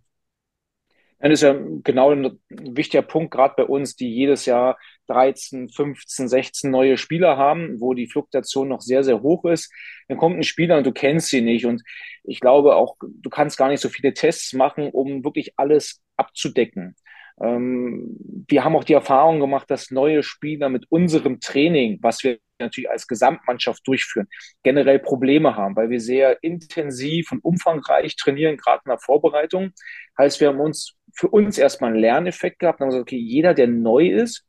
Das 1.19 1.31
ist 1.31 1.41
ja 1.43 1.55
genau 1.83 2.11
ein 2.11 2.39
wichtiger 2.49 3.03
Punkt, 3.03 3.31
gerade 3.31 3.53
bei 3.55 3.63
uns, 3.63 3.95
die 3.95 4.13
jedes 4.13 4.45
Jahr 4.45 4.77
13, 5.07 5.69
15, 5.69 6.27
16 6.27 6.71
neue 6.71 6.97
Spieler 6.97 7.37
haben, 7.37 7.79
wo 7.79 7.93
die 7.93 8.07
Fluktuation 8.07 8.69
noch 8.69 8.81
sehr, 8.81 9.03
sehr 9.03 9.21
hoch 9.21 9.45
ist. 9.45 9.71
Dann 10.07 10.17
kommt 10.17 10.37
ein 10.37 10.43
Spieler 10.43 10.77
und 10.77 10.85
du 10.85 10.91
kennst 10.91 11.29
sie 11.29 11.41
nicht. 11.41 11.65
Und 11.65 11.83
ich 12.23 12.39
glaube 12.39 12.75
auch, 12.75 12.95
du 13.01 13.29
kannst 13.29 13.57
gar 13.57 13.69
nicht 13.69 13.81
so 13.81 13.89
viele 13.89 14.13
Tests 14.13 14.53
machen, 14.53 14.89
um 14.89 15.23
wirklich 15.23 15.53
alles 15.57 16.01
abzudecken. 16.17 16.95
Ähm, 17.41 18.17
wir 18.47 18.63
haben 18.63 18.75
auch 18.75 18.83
die 18.83 18.93
Erfahrung 18.93 19.39
gemacht, 19.39 19.69
dass 19.69 19.91
neue 19.91 20.23
Spieler 20.23 20.69
mit 20.69 20.85
unserem 20.89 21.39
Training, 21.39 21.99
was 22.01 22.23
wir 22.23 22.39
natürlich 22.59 22.89
als 22.89 23.07
Gesamtmannschaft 23.07 23.85
durchführen, 23.87 24.27
generell 24.63 24.99
Probleme 24.99 25.55
haben, 25.55 25.75
weil 25.75 25.89
wir 25.89 25.99
sehr 25.99 26.37
intensiv 26.43 27.31
und 27.31 27.43
umfangreich 27.43 28.15
trainieren, 28.15 28.57
gerade 28.57 28.81
in 28.85 28.89
der 28.89 28.99
Vorbereitung. 28.99 29.71
Heißt, 30.17 30.39
wir 30.39 30.49
haben 30.49 30.59
uns 30.59 30.95
für 31.15 31.27
uns 31.27 31.57
erstmal 31.57 31.91
einen 31.91 31.99
Lerneffekt 31.99 32.59
gehabt 32.59 32.79
haben 32.79 32.89
gesagt, 32.89 33.03
okay, 33.03 33.17
jeder, 33.17 33.53
der 33.53 33.67
neu 33.67 34.07
ist, 34.09 34.45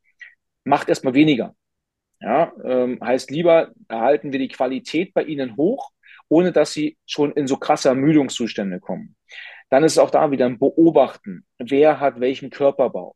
macht 0.65 0.89
erstmal 0.89 1.13
weniger. 1.13 1.55
Ja, 2.19 2.51
ähm, 2.63 2.99
heißt 3.01 3.31
lieber 3.31 3.71
erhalten 3.87 4.31
wir 4.31 4.39
die 4.39 4.47
Qualität 4.47 5.13
bei 5.13 5.23
ihnen 5.23 5.57
hoch, 5.57 5.91
ohne 6.27 6.51
dass 6.51 6.73
sie 6.73 6.97
schon 7.05 7.31
in 7.33 7.47
so 7.47 7.57
krasse 7.57 7.89
Ermüdungszustände 7.89 8.79
kommen. 8.79 9.15
Dann 9.69 9.83
ist 9.83 9.93
es 9.93 9.97
auch 9.99 10.11
da 10.11 10.31
wieder 10.31 10.45
ein 10.45 10.59
Beobachten. 10.59 11.45
Wer 11.57 11.99
hat 11.99 12.19
welchen 12.19 12.49
Körperbau? 12.49 13.15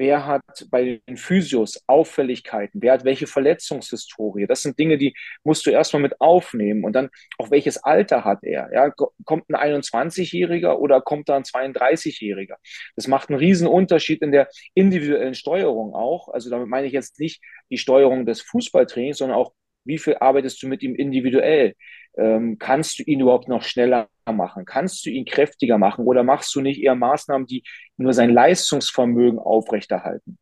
Wer 0.00 0.24
hat 0.24 0.66
bei 0.70 1.02
den 1.06 1.18
Physios 1.18 1.84
Auffälligkeiten? 1.86 2.80
Wer 2.80 2.94
hat 2.94 3.04
welche 3.04 3.26
Verletzungshistorie? 3.26 4.46
Das 4.46 4.62
sind 4.62 4.78
Dinge, 4.78 4.96
die 4.96 5.14
musst 5.44 5.66
du 5.66 5.70
erstmal 5.70 6.00
mit 6.00 6.18
aufnehmen. 6.22 6.84
Und 6.84 6.94
dann 6.94 7.10
auch 7.36 7.50
welches 7.50 7.76
Alter 7.84 8.24
hat 8.24 8.38
er? 8.42 8.70
Ja, 8.72 8.88
kommt 9.26 9.50
ein 9.50 9.82
21-Jähriger 9.82 10.78
oder 10.78 11.02
kommt 11.02 11.28
da 11.28 11.36
ein 11.36 11.42
32-Jähriger? 11.42 12.54
Das 12.96 13.08
macht 13.08 13.28
einen 13.28 13.38
riesen 13.38 13.66
Unterschied 13.66 14.22
in 14.22 14.32
der 14.32 14.48
individuellen 14.72 15.34
Steuerung 15.34 15.92
auch. 15.94 16.30
Also 16.30 16.48
damit 16.48 16.68
meine 16.68 16.86
ich 16.86 16.94
jetzt 16.94 17.20
nicht 17.20 17.42
die 17.70 17.76
Steuerung 17.76 18.24
des 18.24 18.40
Fußballtrainings, 18.40 19.18
sondern 19.18 19.36
auch 19.36 19.52
wie 19.84 19.98
viel 19.98 20.16
arbeitest 20.18 20.62
du 20.62 20.68
mit 20.68 20.82
ihm 20.82 20.94
individuell? 20.94 21.74
Ähm, 22.16 22.58
kannst 22.58 22.98
du 22.98 23.02
ihn 23.04 23.20
überhaupt 23.20 23.48
noch 23.48 23.62
schneller 23.62 24.08
machen? 24.30 24.64
Kannst 24.64 25.04
du 25.06 25.10
ihn 25.10 25.24
kräftiger 25.24 25.78
machen? 25.78 26.04
Oder 26.04 26.22
machst 26.22 26.54
du 26.54 26.60
nicht 26.60 26.80
eher 26.80 26.94
Maßnahmen, 26.94 27.46
die 27.46 27.64
nur 27.96 28.12
sein 28.12 28.30
Leistungsvermögen 28.30 29.38
aufrechterhalten? 29.38 30.38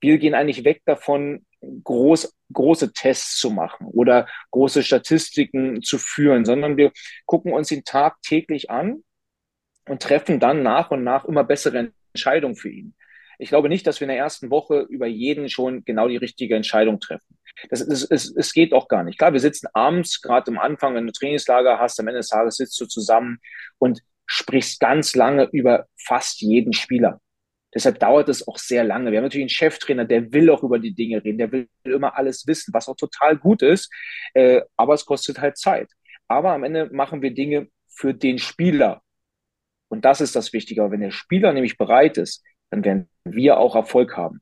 Wir 0.00 0.18
gehen 0.18 0.34
eigentlich 0.34 0.64
weg 0.64 0.82
davon, 0.84 1.46
groß, 1.84 2.34
große 2.52 2.92
Tests 2.92 3.38
zu 3.38 3.50
machen 3.50 3.86
oder 3.86 4.28
große 4.50 4.82
Statistiken 4.82 5.82
zu 5.82 5.98
führen, 5.98 6.44
sondern 6.44 6.76
wir 6.76 6.92
gucken 7.26 7.52
uns 7.52 7.70
ihn 7.70 7.84
tagtäglich 7.84 8.70
an 8.70 9.02
und 9.88 10.02
treffen 10.02 10.40
dann 10.40 10.62
nach 10.62 10.90
und 10.90 11.04
nach 11.04 11.24
immer 11.24 11.44
bessere 11.44 11.92
Entscheidungen 12.12 12.56
für 12.56 12.70
ihn. 12.70 12.94
Ich 13.38 13.48
glaube 13.48 13.68
nicht, 13.68 13.86
dass 13.86 14.00
wir 14.00 14.04
in 14.04 14.10
der 14.10 14.18
ersten 14.18 14.50
Woche 14.50 14.86
über 14.88 15.06
jeden 15.06 15.48
schon 15.48 15.84
genau 15.84 16.08
die 16.08 16.16
richtige 16.16 16.54
Entscheidung 16.54 17.00
treffen. 17.00 17.38
Das, 17.70 17.86
das, 17.86 18.04
es, 18.10 18.34
es 18.34 18.52
geht 18.52 18.72
auch 18.72 18.88
gar 18.88 19.04
nicht. 19.04 19.18
Klar, 19.18 19.32
wir 19.32 19.40
sitzen 19.40 19.68
abends, 19.72 20.20
gerade 20.20 20.50
am 20.50 20.58
Anfang, 20.58 20.94
wenn 20.94 21.06
du 21.06 21.12
Trainingslager 21.12 21.78
hast, 21.78 21.98
am 22.00 22.08
Ende 22.08 22.20
des 22.20 22.28
Tages 22.28 22.56
sitzt 22.56 22.80
du 22.80 22.86
zusammen 22.86 23.38
und 23.78 24.00
sprichst 24.26 24.80
ganz 24.80 25.14
lange 25.14 25.48
über 25.52 25.86
fast 25.96 26.40
jeden 26.40 26.72
Spieler. 26.72 27.20
Deshalb 27.74 27.98
dauert 27.98 28.28
es 28.28 28.46
auch 28.46 28.56
sehr 28.56 28.84
lange. 28.84 29.10
Wir 29.10 29.18
haben 29.18 29.24
natürlich 29.24 29.44
einen 29.44 29.48
Cheftrainer, 29.48 30.04
der 30.04 30.32
will 30.32 30.48
auch 30.48 30.62
über 30.62 30.78
die 30.78 30.94
Dinge 30.94 31.22
reden, 31.24 31.38
der 31.38 31.50
will 31.50 31.68
immer 31.82 32.16
alles 32.16 32.46
wissen, 32.46 32.72
was 32.72 32.88
auch 32.88 32.96
total 32.96 33.36
gut 33.36 33.62
ist, 33.62 33.92
äh, 34.34 34.62
aber 34.76 34.94
es 34.94 35.04
kostet 35.04 35.40
halt 35.40 35.58
Zeit. 35.58 35.90
Aber 36.28 36.52
am 36.52 36.62
Ende 36.62 36.88
machen 36.92 37.20
wir 37.20 37.34
Dinge 37.34 37.68
für 37.88 38.14
den 38.14 38.38
Spieler. 38.38 39.02
Und 39.88 40.04
das 40.04 40.20
ist 40.20 40.36
das 40.36 40.52
Wichtige. 40.52 40.88
Wenn 40.90 41.00
der 41.00 41.10
Spieler 41.10 41.52
nämlich 41.52 41.76
bereit 41.76 42.16
ist, 42.16 42.44
dann 42.70 42.84
werden 42.84 43.08
wir 43.24 43.58
auch 43.58 43.74
Erfolg 43.74 44.16
haben. 44.16 44.40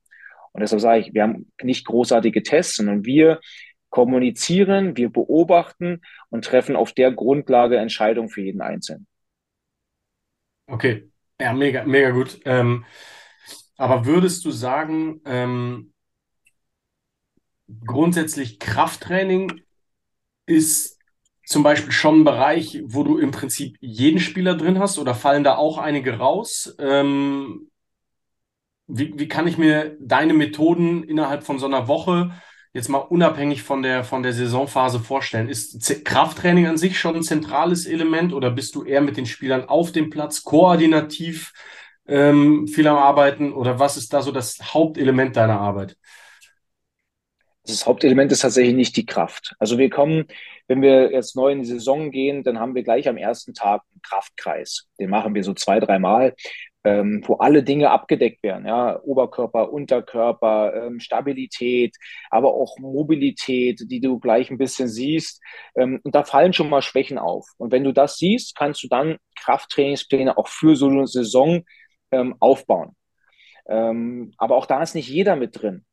Und 0.52 0.60
deshalb 0.60 0.80
sage 0.80 1.00
ich, 1.00 1.14
wir 1.14 1.22
haben 1.22 1.50
nicht 1.62 1.86
großartige 1.86 2.42
Tests, 2.42 2.76
sondern 2.76 3.04
wir 3.04 3.40
kommunizieren, 3.90 4.96
wir 4.96 5.10
beobachten 5.10 6.00
und 6.30 6.44
treffen 6.44 6.76
auf 6.76 6.92
der 6.92 7.12
Grundlage 7.12 7.76
Entscheidungen 7.76 8.28
für 8.28 8.42
jeden 8.42 8.62
Einzelnen. 8.62 9.06
Okay, 10.66 11.10
ja, 11.40 11.52
mega, 11.52 11.84
mega 11.84 12.10
gut. 12.10 12.40
Ähm, 12.44 12.84
aber 13.76 14.06
würdest 14.06 14.44
du 14.44 14.50
sagen, 14.50 15.20
ähm, 15.24 15.92
grundsätzlich 17.84 18.58
Krafttraining 18.58 19.60
ist 20.46 20.98
zum 21.44 21.62
Beispiel 21.62 21.92
schon 21.92 22.20
ein 22.20 22.24
Bereich, 22.24 22.80
wo 22.84 23.02
du 23.02 23.18
im 23.18 23.30
Prinzip 23.30 23.76
jeden 23.80 24.20
Spieler 24.20 24.56
drin 24.56 24.78
hast 24.78 24.98
oder 24.98 25.14
fallen 25.14 25.44
da 25.44 25.56
auch 25.56 25.78
einige 25.78 26.18
raus? 26.18 26.74
Ähm, 26.78 27.71
wie, 28.86 29.18
wie 29.18 29.28
kann 29.28 29.46
ich 29.46 29.58
mir 29.58 29.96
deine 30.00 30.34
Methoden 30.34 31.02
innerhalb 31.04 31.44
von 31.44 31.58
so 31.58 31.66
einer 31.66 31.88
Woche 31.88 32.32
jetzt 32.74 32.88
mal 32.88 32.98
unabhängig 32.98 33.62
von 33.62 33.82
der, 33.82 34.04
von 34.04 34.22
der 34.22 34.32
Saisonphase 34.32 35.00
vorstellen? 35.00 35.48
Ist 35.48 36.04
Krafttraining 36.04 36.66
an 36.66 36.78
sich 36.78 36.98
schon 36.98 37.16
ein 37.16 37.22
zentrales 37.22 37.86
Element 37.86 38.32
oder 38.32 38.50
bist 38.50 38.74
du 38.74 38.84
eher 38.84 39.00
mit 39.00 39.16
den 39.16 39.26
Spielern 39.26 39.68
auf 39.68 39.92
dem 39.92 40.10
Platz 40.10 40.42
koordinativ 40.42 41.52
ähm, 42.06 42.66
viel 42.66 42.86
am 42.88 42.96
Arbeiten 42.96 43.52
oder 43.52 43.78
was 43.78 43.96
ist 43.96 44.12
da 44.12 44.22
so 44.22 44.32
das 44.32 44.74
Hauptelement 44.74 45.36
deiner 45.36 45.60
Arbeit? 45.60 45.96
Das 47.64 47.86
Hauptelement 47.86 48.32
ist 48.32 48.40
tatsächlich 48.40 48.74
nicht 48.74 48.96
die 48.96 49.06
Kraft. 49.06 49.54
Also 49.60 49.78
wir 49.78 49.88
kommen, 49.88 50.26
wenn 50.66 50.82
wir 50.82 51.12
jetzt 51.12 51.36
neu 51.36 51.52
in 51.52 51.60
die 51.60 51.68
Saison 51.68 52.10
gehen, 52.10 52.42
dann 52.42 52.58
haben 52.58 52.74
wir 52.74 52.82
gleich 52.82 53.08
am 53.08 53.16
ersten 53.16 53.54
Tag 53.54 53.82
einen 53.92 54.02
Kraftkreis. 54.02 54.88
Den 54.98 55.10
machen 55.10 55.34
wir 55.34 55.44
so 55.44 55.54
zwei, 55.54 55.78
dreimal 55.78 56.34
ähm, 56.84 57.22
wo 57.26 57.34
alle 57.34 57.62
Dinge 57.62 57.90
abgedeckt 57.90 58.42
werden, 58.42 58.66
ja, 58.66 59.00
Oberkörper, 59.02 59.72
Unterkörper, 59.72 60.74
ähm, 60.74 61.00
Stabilität, 61.00 61.96
aber 62.30 62.54
auch 62.54 62.76
Mobilität, 62.78 63.80
die 63.86 64.00
du 64.00 64.18
gleich 64.18 64.50
ein 64.50 64.58
bisschen 64.58 64.88
siehst. 64.88 65.40
Ähm, 65.76 66.00
und 66.02 66.14
da 66.14 66.24
fallen 66.24 66.52
schon 66.52 66.68
mal 66.68 66.82
Schwächen 66.82 67.18
auf. 67.18 67.46
Und 67.58 67.72
wenn 67.72 67.84
du 67.84 67.92
das 67.92 68.16
siehst, 68.16 68.56
kannst 68.56 68.82
du 68.82 68.88
dann 68.88 69.18
Krafttrainingspläne 69.40 70.36
auch 70.36 70.48
für 70.48 70.76
so 70.76 70.88
eine 70.88 71.06
Saison 71.06 71.62
ähm, 72.10 72.36
aufbauen. 72.40 72.96
Ähm, 73.68 74.34
aber 74.38 74.56
auch 74.56 74.66
da 74.66 74.82
ist 74.82 74.94
nicht 74.94 75.08
jeder 75.08 75.36
mit 75.36 75.62
drin. 75.62 75.84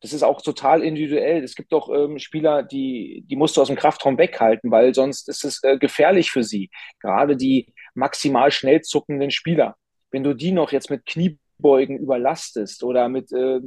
Das 0.00 0.12
ist 0.12 0.22
auch 0.22 0.40
total 0.42 0.82
individuell. 0.82 1.42
Es 1.42 1.56
gibt 1.56 1.72
doch 1.72 1.90
ähm, 1.92 2.18
Spieler, 2.18 2.62
die, 2.62 3.24
die 3.26 3.36
musst 3.36 3.56
du 3.56 3.60
aus 3.62 3.66
dem 3.66 3.76
Kraftraum 3.76 4.16
weghalten, 4.16 4.70
weil 4.70 4.94
sonst 4.94 5.28
ist 5.28 5.44
es 5.44 5.62
äh, 5.64 5.76
gefährlich 5.76 6.30
für 6.30 6.44
sie. 6.44 6.70
Gerade 7.00 7.36
die 7.36 7.74
maximal 7.94 8.50
schnell 8.52 8.80
zuckenden 8.82 9.30
Spieler 9.32 9.76
wenn 10.10 10.24
du 10.24 10.34
die 10.34 10.52
noch 10.52 10.72
jetzt 10.72 10.90
mit 10.90 11.06
Kniebeugen 11.06 11.98
überlastest 11.98 12.82
oder 12.82 13.08
mit 13.08 13.32
äh, 13.32 13.60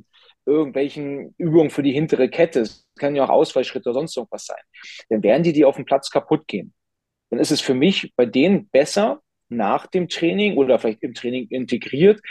irgendwelchen 0.45 1.35
Übungen 1.37 1.69
für 1.69 1.83
die 1.83 1.91
hintere 1.91 2.29
Kette, 2.29 2.61
das 2.61 2.87
kann 2.97 3.15
ja 3.15 3.23
auch 3.25 3.29
Ausfallschritte 3.29 3.89
oder 3.89 3.99
sonst 3.99 4.17
irgendwas 4.17 4.45
sein, 4.45 4.61
dann 5.09 5.23
werden 5.23 5.43
die 5.43 5.53
die 5.53 5.65
auf 5.65 5.75
dem 5.75 5.85
Platz 5.85 6.09
kaputt 6.09 6.47
gehen. 6.47 6.73
Dann 7.29 7.39
ist 7.39 7.51
es 7.51 7.61
für 7.61 7.73
mich 7.73 8.13
bei 8.15 8.25
denen 8.25 8.67
besser, 8.69 9.21
nach 9.51 9.85
dem 9.85 10.07
Training 10.07 10.57
oder 10.57 10.79
vielleicht 10.79 11.03
im 11.03 11.13
Training 11.13 11.47
integriert, 11.49 12.21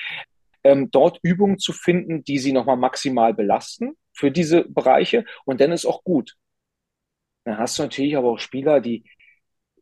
ähm, 0.64 0.90
dort 0.90 1.18
Übungen 1.22 1.58
zu 1.58 1.72
finden, 1.72 2.24
die 2.24 2.38
sie 2.38 2.52
nochmal 2.52 2.76
maximal 2.76 3.34
belasten 3.34 3.96
für 4.12 4.30
diese 4.30 4.64
Bereiche 4.64 5.24
und 5.44 5.60
dann 5.60 5.72
ist 5.72 5.86
auch 5.86 6.02
gut. 6.02 6.36
Dann 7.44 7.58
hast 7.58 7.78
du 7.78 7.82
natürlich 7.82 8.16
aber 8.16 8.30
auch 8.30 8.38
Spieler, 8.38 8.80
die 8.80 9.04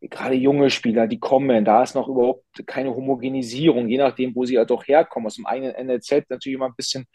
gerade 0.01 0.35
junge 0.35 0.71
Spieler, 0.71 1.07
die 1.07 1.19
kommen, 1.19 1.65
da 1.65 1.83
ist 1.83 1.95
noch 1.95 2.09
überhaupt 2.09 2.45
keine 2.67 2.95
Homogenisierung, 2.95 3.89
je 3.89 3.99
nachdem, 3.99 4.35
wo 4.35 4.45
sie 4.45 4.59
halt 4.59 4.71
auch 4.71 4.87
herkommen. 4.87 5.27
Aus 5.27 5.37
dem 5.37 5.47
eigenen 5.47 5.75
NLZ 5.87 6.29
natürlich 6.29 6.57
immer 6.57 6.67
ein 6.67 6.77
bisschen 6.77 7.07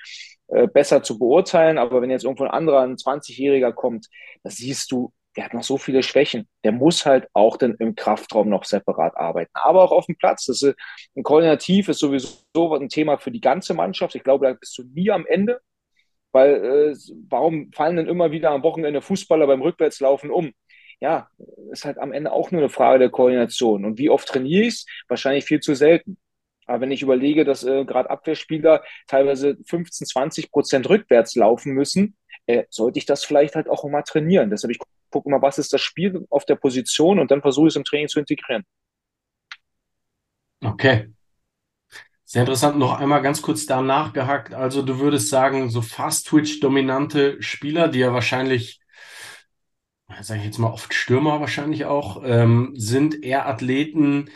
äh, 0.47 0.67
besser 0.67 1.03
zu 1.03 1.17
beurteilen, 1.17 1.77
aber 1.77 2.01
wenn 2.01 2.09
jetzt 2.09 2.23
irgendwo 2.25 2.43
ein 2.43 2.51
anderer, 2.51 2.81
ein 2.81 2.95
20-Jähriger 2.95 3.71
kommt, 3.73 4.07
da 4.43 4.49
siehst 4.49 4.91
du, 4.91 5.11
der 5.35 5.45
hat 5.45 5.53
noch 5.53 5.63
so 5.63 5.77
viele 5.77 6.03
Schwächen. 6.03 6.47
Der 6.63 6.71
muss 6.71 7.05
halt 7.05 7.27
auch 7.33 7.57
dann 7.57 7.75
im 7.79 7.95
Kraftraum 7.95 8.49
noch 8.49 8.65
separat 8.65 9.17
arbeiten, 9.17 9.51
aber 9.53 9.83
auch 9.83 9.91
auf 9.91 10.05
dem 10.05 10.17
Platz. 10.17 10.45
Das 10.45 10.61
ist 10.61 10.75
ein 11.15 11.23
Koordinativ 11.23 11.89
ist 11.89 11.99
sowieso 11.99 12.75
ein 12.75 12.89
Thema 12.89 13.17
für 13.17 13.31
die 13.31 13.41
ganze 13.41 13.73
Mannschaft. 13.73 14.15
Ich 14.15 14.23
glaube, 14.23 14.47
da 14.47 14.53
bist 14.53 14.77
du 14.77 14.83
nie 14.93 15.09
am 15.09 15.25
Ende, 15.25 15.59
weil 16.31 16.91
äh, 16.91 16.95
warum 17.29 17.71
fallen 17.71 17.97
denn 17.97 18.07
immer 18.07 18.31
wieder 18.31 18.51
am 18.51 18.63
Wochenende 18.63 19.01
Fußballer 19.01 19.47
beim 19.47 19.61
Rückwärtslaufen 19.61 20.31
um? 20.31 20.51
Ja, 21.03 21.27
ist 21.69 21.83
halt 21.83 21.97
am 21.97 22.13
Ende 22.13 22.31
auch 22.31 22.51
nur 22.51 22.61
eine 22.61 22.69
Frage 22.69 22.99
der 22.99 23.09
Koordination. 23.09 23.83
Und 23.83 23.97
wie 23.97 24.09
oft 24.09 24.25
trainiere 24.25 24.63
ich 24.63 24.75
es? 24.75 24.85
Wahrscheinlich 25.09 25.43
viel 25.43 25.59
zu 25.59 25.75
selten. 25.75 26.17
Aber 26.65 26.79
wenn 26.79 26.91
ich 26.91 27.01
überlege, 27.01 27.43
dass 27.43 27.65
äh, 27.65 27.83
gerade 27.83 28.09
Abwehrspieler 28.09 28.85
teilweise 29.05 29.57
15, 29.65 30.07
20 30.07 30.49
Prozent 30.49 30.87
rückwärts 30.87 31.35
laufen 31.35 31.73
müssen, 31.73 32.15
äh, 32.45 32.63
sollte 32.69 32.99
ich 32.99 33.05
das 33.05 33.25
vielleicht 33.25 33.55
halt 33.55 33.67
auch 33.67 33.83
mal 33.83 34.03
trainieren. 34.03 34.49
Deshalb 34.49 34.71
ich 34.71 34.79
gucke 35.11 35.29
mal, 35.29 35.41
was 35.41 35.57
ist 35.57 35.73
das 35.73 35.81
Spiel 35.81 36.25
auf 36.29 36.45
der 36.45 36.55
Position 36.55 37.19
und 37.19 37.31
dann 37.31 37.41
versuche 37.41 37.67
ich 37.67 37.73
es 37.73 37.75
im 37.75 37.83
Training 37.83 38.07
zu 38.07 38.19
integrieren. 38.19 38.63
Okay. 40.63 41.09
Sehr 42.23 42.43
interessant. 42.43 42.77
Noch 42.77 42.97
einmal 42.97 43.21
ganz 43.21 43.41
kurz 43.41 43.65
da 43.65 43.81
nachgehakt. 43.81 44.53
Also 44.53 44.81
du 44.81 44.99
würdest 44.99 45.27
sagen, 45.27 45.69
so 45.69 45.81
Fast-Twitch-dominante 45.81 47.41
Spieler, 47.41 47.89
die 47.89 47.99
ja 47.99 48.13
wahrscheinlich 48.13 48.79
sage 50.21 50.39
ich 50.39 50.45
jetzt 50.45 50.59
mal 50.59 50.71
oft 50.71 50.93
Stürmer 50.93 51.39
wahrscheinlich 51.39 51.85
auch, 51.85 52.21
ähm, 52.23 52.73
sind 52.75 53.23
eher 53.23 53.47
Athleten, 53.47 54.29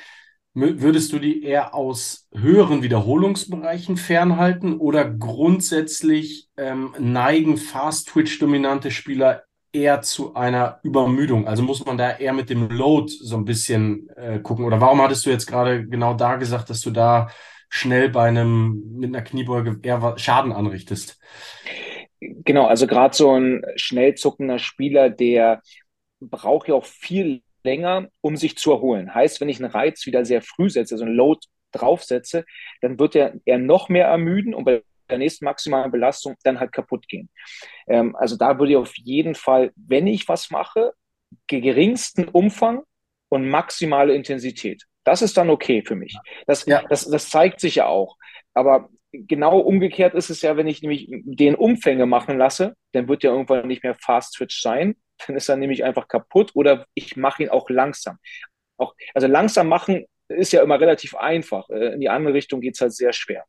würdest 0.53 1.13
du 1.13 1.19
die 1.19 1.43
eher 1.43 1.75
aus 1.75 2.27
höheren 2.33 2.81
Wiederholungsbereichen 2.81 3.95
fernhalten 3.95 4.77
oder 4.77 5.05
grundsätzlich 5.07 6.49
ähm, 6.57 6.95
neigen 6.97 7.57
Fast-Twitch-dominante 7.57 8.89
Spieler 8.89 9.43
eher 9.71 10.01
zu 10.01 10.33
einer 10.33 10.79
Übermüdung? 10.81 11.47
Also 11.47 11.61
muss 11.61 11.85
man 11.85 11.97
da 11.97 12.17
eher 12.17 12.33
mit 12.33 12.49
dem 12.49 12.69
Load 12.69 13.11
so 13.11 13.37
ein 13.37 13.45
bisschen 13.45 14.09
äh, 14.15 14.39
gucken? 14.39 14.65
Oder 14.65 14.81
warum 14.81 15.01
hattest 15.01 15.27
du 15.27 15.29
jetzt 15.29 15.45
gerade 15.45 15.85
genau 15.87 16.15
da 16.15 16.37
gesagt, 16.37 16.71
dass 16.71 16.81
du 16.81 16.89
da 16.89 17.29
schnell 17.69 18.09
bei 18.09 18.27
einem 18.27 18.81
mit 18.97 19.13
einer 19.13 19.23
Kniebeuge 19.23 19.79
eher 19.83 20.17
Schaden 20.17 20.53
anrichtest? 20.53 21.19
Genau, 22.19 22.65
also 22.65 22.87
gerade 22.87 23.15
so 23.15 23.31
ein 23.31 23.63
schnell 23.75 24.15
zuckender 24.15 24.59
Spieler, 24.59 25.09
der 25.09 25.61
braucht 26.19 26.67
ja 26.67 26.75
auch 26.75 26.85
viel 26.85 27.43
länger, 27.63 28.07
um 28.21 28.37
sich 28.37 28.57
zu 28.57 28.71
erholen. 28.71 29.13
Heißt, 29.13 29.39
wenn 29.41 29.49
ich 29.49 29.61
einen 29.61 29.71
Reiz 29.71 30.05
wieder 30.05 30.25
sehr 30.25 30.41
früh 30.41 30.69
setze, 30.69 30.95
also 30.95 31.05
einen 31.05 31.15
Load 31.15 31.41
draufsetze, 31.71 32.45
dann 32.81 32.97
wird 32.97 33.15
er 33.15 33.35
eher 33.45 33.59
noch 33.59 33.89
mehr 33.89 34.07
ermüden 34.07 34.53
und 34.53 34.63
bei 34.63 34.83
der 35.09 35.17
nächsten 35.17 35.45
maximalen 35.45 35.91
Belastung 35.91 36.35
dann 36.43 36.59
halt 36.59 36.71
kaputt 36.71 37.07
gehen. 37.07 37.29
Ähm, 37.87 38.15
also 38.15 38.35
da 38.35 38.57
würde 38.59 38.73
ich 38.73 38.77
auf 38.77 38.95
jeden 38.97 39.35
Fall, 39.35 39.71
wenn 39.75 40.07
ich 40.07 40.27
was 40.27 40.49
mache, 40.49 40.93
geringsten 41.47 42.27
Umfang 42.27 42.83
und 43.29 43.49
maximale 43.49 44.13
Intensität. 44.13 44.83
Das 45.03 45.21
ist 45.21 45.37
dann 45.37 45.49
okay 45.49 45.83
für 45.85 45.95
mich. 45.95 46.17
Das, 46.47 46.65
ja. 46.65 46.83
das, 46.89 47.09
das 47.09 47.29
zeigt 47.29 47.59
sich 47.59 47.75
ja 47.75 47.87
auch. 47.87 48.17
Aber 48.53 48.89
genau 49.11 49.59
umgekehrt 49.59 50.13
ist 50.15 50.29
es 50.29 50.41
ja, 50.41 50.57
wenn 50.57 50.67
ich 50.67 50.81
nämlich 50.81 51.07
den 51.09 51.55
Umfänge 51.55 52.05
machen 52.05 52.37
lasse, 52.37 52.75
dann 52.91 53.07
wird 53.07 53.23
ja 53.23 53.31
irgendwann 53.31 53.67
nicht 53.67 53.83
mehr 53.83 53.95
Fast 53.95 54.33
Switch 54.33 54.61
sein. 54.61 54.95
Dann 55.25 55.35
ist 55.35 55.49
er 55.49 55.57
nämlich 55.57 55.83
einfach 55.83 56.07
kaputt 56.07 56.51
oder 56.53 56.85
ich 56.93 57.17
mache 57.17 57.43
ihn 57.43 57.49
auch 57.49 57.69
langsam. 57.69 58.17
Auch, 58.77 58.93
also 59.13 59.27
langsam 59.27 59.67
machen 59.67 60.05
ist 60.27 60.53
ja 60.53 60.61
immer 60.61 60.79
relativ 60.79 61.15
einfach. 61.15 61.69
Äh, 61.69 61.93
in 61.93 62.01
die 62.01 62.09
andere 62.09 62.33
Richtung 62.33 62.61
geht 62.61 62.75
es 62.75 62.81
halt 62.81 62.93
sehr 62.93 63.13
schwer. 63.13 63.45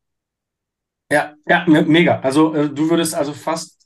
Ja, 1.10 1.34
ja, 1.46 1.64
mega. 1.66 2.20
Also 2.20 2.54
äh, 2.54 2.68
du 2.70 2.90
würdest 2.90 3.14
also 3.14 3.32
fast 3.32 3.78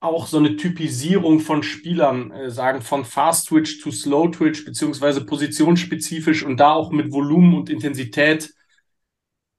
auch 0.00 0.26
so 0.26 0.38
eine 0.38 0.56
Typisierung 0.56 1.38
von 1.38 1.62
Spielern 1.62 2.32
äh, 2.32 2.50
sagen, 2.50 2.82
von 2.82 3.04
Fast 3.04 3.48
Twitch 3.48 3.80
zu 3.80 3.92
Slow 3.92 4.30
Twitch, 4.30 4.64
beziehungsweise 4.64 5.24
positionsspezifisch 5.24 6.44
und 6.44 6.58
da 6.58 6.72
auch 6.72 6.90
mit 6.90 7.12
Volumen 7.12 7.54
und 7.54 7.70
Intensität 7.70 8.52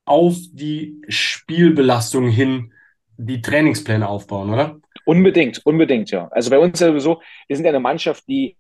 auf 0.06 0.36
die 0.52 1.02
Spielbelastung 1.08 2.30
hin 2.30 2.74
die 3.18 3.42
Trainingspläne 3.42 4.08
aufbauen, 4.08 4.50
oder? 4.50 4.80
Unbedingt, 5.06 5.66
unbedingt, 5.66 6.12
ja. 6.12 6.28
Also 6.30 6.50
bei 6.50 6.60
uns 6.60 6.80
sowieso, 6.80 7.22
wir 7.48 7.56
sind 7.56 7.66
ja 7.66 7.72
eine 7.72 7.80
Mannschaft, 7.80 8.28
die 8.28 8.58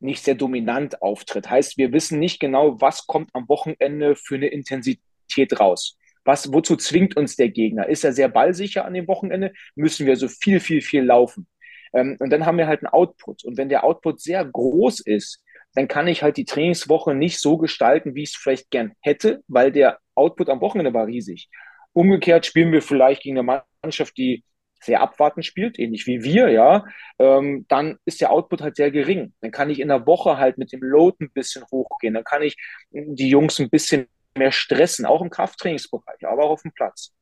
nicht 0.00 0.22
sehr 0.22 0.34
dominant 0.34 1.02
auftritt. 1.02 1.48
Heißt, 1.48 1.78
wir 1.78 1.92
wissen 1.92 2.18
nicht 2.18 2.40
genau, 2.40 2.80
was 2.80 3.06
kommt 3.06 3.30
am 3.32 3.48
Wochenende 3.48 4.16
für 4.16 4.34
eine 4.34 4.48
Intensität 4.48 5.58
raus. 5.58 5.96
Was, 6.24 6.52
wozu 6.52 6.76
zwingt 6.76 7.16
uns 7.16 7.36
der 7.36 7.50
Gegner? 7.50 7.88
Ist 7.88 8.04
er 8.04 8.12
sehr 8.12 8.28
ballsicher 8.28 8.84
an 8.84 8.94
dem 8.94 9.08
Wochenende? 9.08 9.52
Müssen 9.74 10.06
wir 10.06 10.16
so 10.16 10.28
viel, 10.28 10.60
viel, 10.60 10.80
viel 10.80 11.04
laufen? 11.04 11.46
Ähm, 11.92 12.16
und 12.18 12.30
dann 12.30 12.46
haben 12.46 12.58
wir 12.58 12.66
halt 12.66 12.80
einen 12.80 12.92
Output. 12.92 13.44
Und 13.44 13.56
wenn 13.56 13.68
der 13.68 13.84
Output 13.84 14.20
sehr 14.20 14.44
groß 14.44 15.00
ist, 15.00 15.42
dann 15.74 15.88
kann 15.88 16.08
ich 16.08 16.22
halt 16.22 16.36
die 16.36 16.44
Trainingswoche 16.44 17.14
nicht 17.14 17.40
so 17.40 17.58
gestalten, 17.58 18.14
wie 18.14 18.22
ich 18.22 18.30
es 18.30 18.36
vielleicht 18.36 18.70
gern 18.70 18.92
hätte, 19.00 19.42
weil 19.48 19.72
der 19.72 19.98
Output 20.14 20.48
am 20.48 20.60
Wochenende 20.60 20.94
war 20.94 21.06
riesig. 21.06 21.48
Umgekehrt 21.92 22.46
spielen 22.46 22.72
wir 22.72 22.82
vielleicht 22.82 23.22
gegen 23.22 23.38
eine 23.38 23.62
Mannschaft, 23.82 24.16
die 24.16 24.44
sehr 24.80 25.00
abwartend 25.00 25.46
spielt, 25.46 25.78
ähnlich 25.78 26.06
wie 26.06 26.22
wir, 26.22 26.50
ja, 26.50 26.84
ähm, 27.18 27.64
dann 27.68 27.96
ist 28.04 28.20
der 28.20 28.30
Output 28.30 28.60
halt 28.60 28.76
sehr 28.76 28.90
gering. 28.90 29.32
Dann 29.40 29.50
kann 29.50 29.70
ich 29.70 29.80
in 29.80 29.88
der 29.88 30.06
Woche 30.06 30.36
halt 30.36 30.58
mit 30.58 30.72
dem 30.72 30.82
Load 30.82 31.16
ein 31.20 31.30
bisschen 31.30 31.64
hochgehen. 31.70 32.14
Dann 32.14 32.24
kann 32.24 32.42
ich 32.42 32.56
die 32.90 33.28
Jungs 33.28 33.58
ein 33.58 33.70
bisschen 33.70 34.06
mehr 34.36 34.52
stressen, 34.52 35.06
auch 35.06 35.22
im 35.22 35.30
Krafttrainingsbereich, 35.30 36.26
aber 36.26 36.44
auch 36.44 36.50
auf 36.50 36.62
dem 36.62 36.72
Platz. 36.72 37.12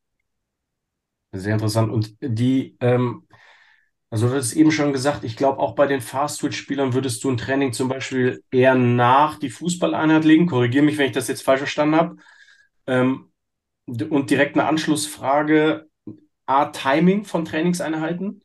Sehr 1.33 1.55
interessant. 1.55 1.91
Und 1.93 2.17
die, 2.21 2.77
ähm, 2.81 3.27
also 4.13 4.29
du 4.29 4.35
hast 4.35 4.53
eben 4.53 4.71
schon 4.71 4.93
gesagt, 4.93 5.25
ich 5.25 5.39
glaube 5.39 5.59
auch 5.59 5.75
bei 5.75 5.87
den 5.87 6.03
Fast-Switch-Spielern 6.03 6.93
würdest 6.93 7.25
du 7.25 7.31
ein 7.31 7.39
Training 7.39 7.73
zum 7.73 7.89
Beispiel 7.89 8.45
eher 8.51 8.75
nach 8.75 9.39
die 9.39 9.49
Fußballeinheit 9.49 10.27
legen. 10.27 10.47
Korrigiere 10.47 10.85
mich, 10.85 10.99
wenn 10.99 11.07
ich 11.07 11.13
das 11.13 11.29
jetzt 11.29 11.43
falsch 11.43 11.61
verstanden 11.61 11.97
habe. 11.97 12.17
Ähm, 12.87 13.33
und 13.87 14.29
direkt 14.29 14.55
eine 14.55 14.69
Anschlussfrage. 14.69 15.87
A, 16.45 16.67
Timing 16.67 17.25
von 17.25 17.47
Trainingseinheiten 17.47 18.43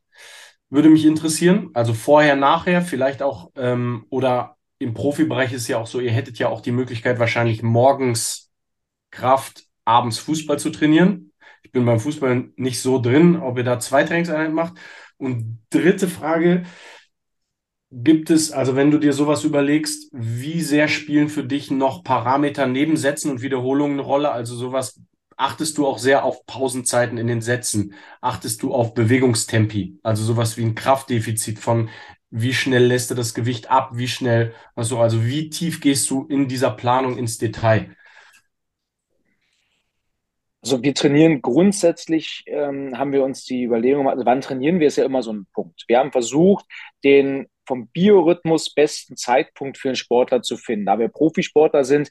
würde 0.69 0.89
mich 0.89 1.03
interessieren. 1.03 1.71
Also 1.73 1.93
vorher, 1.93 2.37
nachher, 2.37 2.81
vielleicht 2.81 3.21
auch, 3.21 3.51
ähm, 3.57 4.05
oder 4.09 4.55
im 4.79 4.93
Profibereich 4.93 5.51
ist 5.51 5.67
ja 5.67 5.79
auch 5.79 5.87
so, 5.87 5.99
ihr 5.99 6.11
hättet 6.11 6.39
ja 6.39 6.47
auch 6.47 6.61
die 6.61 6.71
Möglichkeit, 6.71 7.19
wahrscheinlich 7.19 7.61
morgens 7.61 8.51
Kraft, 9.11 9.65
abends 9.83 10.17
Fußball 10.19 10.59
zu 10.59 10.69
trainieren. 10.69 11.33
Ich 11.61 11.73
bin 11.73 11.83
beim 11.83 11.99
Fußball 11.99 12.51
nicht 12.55 12.81
so 12.81 13.01
drin, 13.01 13.35
ob 13.35 13.57
ihr 13.57 13.65
da 13.65 13.79
zwei 13.79 14.05
Trainingseinheiten 14.05 14.55
macht. 14.55 14.75
Und 15.17 15.59
dritte 15.69 16.07
Frage, 16.07 16.63
gibt 17.91 18.29
es, 18.29 18.51
also 18.51 18.75
wenn 18.75 18.91
du 18.91 18.97
dir 18.97 19.13
sowas 19.13 19.43
überlegst, 19.43 20.09
wie 20.11 20.61
sehr 20.61 20.87
spielen 20.87 21.29
für 21.29 21.43
dich 21.43 21.71
noch 21.71 22.03
Parameter 22.03 22.67
neben 22.67 22.97
Sätzen 22.97 23.31
und 23.31 23.41
Wiederholungen 23.41 23.99
eine 23.99 24.07
Rolle? 24.07 24.31
Also 24.31 24.55
sowas, 24.55 24.99
achtest 25.37 25.77
du 25.77 25.87
auch 25.87 25.97
sehr 25.97 26.23
auf 26.23 26.45
Pausenzeiten 26.45 27.17
in 27.17 27.27
den 27.27 27.41
Sätzen? 27.41 27.93
Achtest 28.21 28.61
du 28.63 28.73
auf 28.73 28.93
Bewegungstempi? 28.93 29.99
Also 30.03 30.23
sowas 30.23 30.57
wie 30.57 30.63
ein 30.63 30.75
Kraftdefizit 30.75 31.59
von 31.59 31.89
wie 32.29 32.53
schnell 32.53 32.85
lässt 32.85 33.09
du 33.09 33.15
das 33.15 33.33
Gewicht 33.33 33.71
ab? 33.71 33.91
Wie 33.93 34.07
schnell, 34.07 34.53
also, 34.75 34.99
also 34.99 35.25
wie 35.25 35.49
tief 35.49 35.79
gehst 35.79 36.09
du 36.09 36.25
in 36.27 36.49
dieser 36.49 36.71
Planung 36.71 37.17
ins 37.17 37.37
Detail? 37.37 37.95
Also 40.67 40.83
wir 40.83 40.93
trainieren 40.93 41.41
grundsätzlich, 41.41 42.43
ähm, 42.45 42.97
haben 42.97 43.13
wir 43.13 43.23
uns 43.23 43.45
die 43.45 43.63
Überlegung, 43.63 44.09
also 44.09 44.25
wann 44.25 44.41
trainieren 44.41 44.81
wir, 44.81 44.87
ist 44.87 44.97
ja 44.97 45.05
immer 45.05 45.23
so 45.23 45.31
ein 45.31 45.47
Punkt. 45.53 45.85
Wir 45.87 45.97
haben 45.97 46.11
versucht, 46.11 46.65
den 47.05 47.47
vom 47.65 47.87
Biorhythmus 47.87 48.73
besten 48.73 49.15
Zeitpunkt 49.15 49.77
für 49.77 49.87
einen 49.87 49.95
Sportler 49.95 50.41
zu 50.41 50.57
finden. 50.57 50.87
Da 50.87 50.99
wir 50.99 51.07
Profisportler 51.07 51.85
sind, 51.85 52.09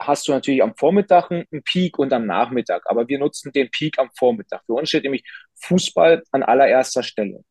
hast 0.00 0.26
du 0.26 0.32
natürlich 0.32 0.62
am 0.62 0.74
Vormittag 0.74 1.30
einen 1.30 1.62
Peak 1.64 1.98
und 1.98 2.14
am 2.14 2.24
Nachmittag. 2.24 2.84
Aber 2.86 3.08
wir 3.08 3.18
nutzen 3.18 3.52
den 3.52 3.70
Peak 3.70 3.98
am 3.98 4.08
Vormittag. 4.18 4.62
Für 4.64 4.72
uns 4.72 4.88
steht 4.88 5.02
nämlich 5.02 5.24
Fußball 5.56 6.22
an 6.32 6.42
allererster 6.42 7.02
Stelle. 7.02 7.44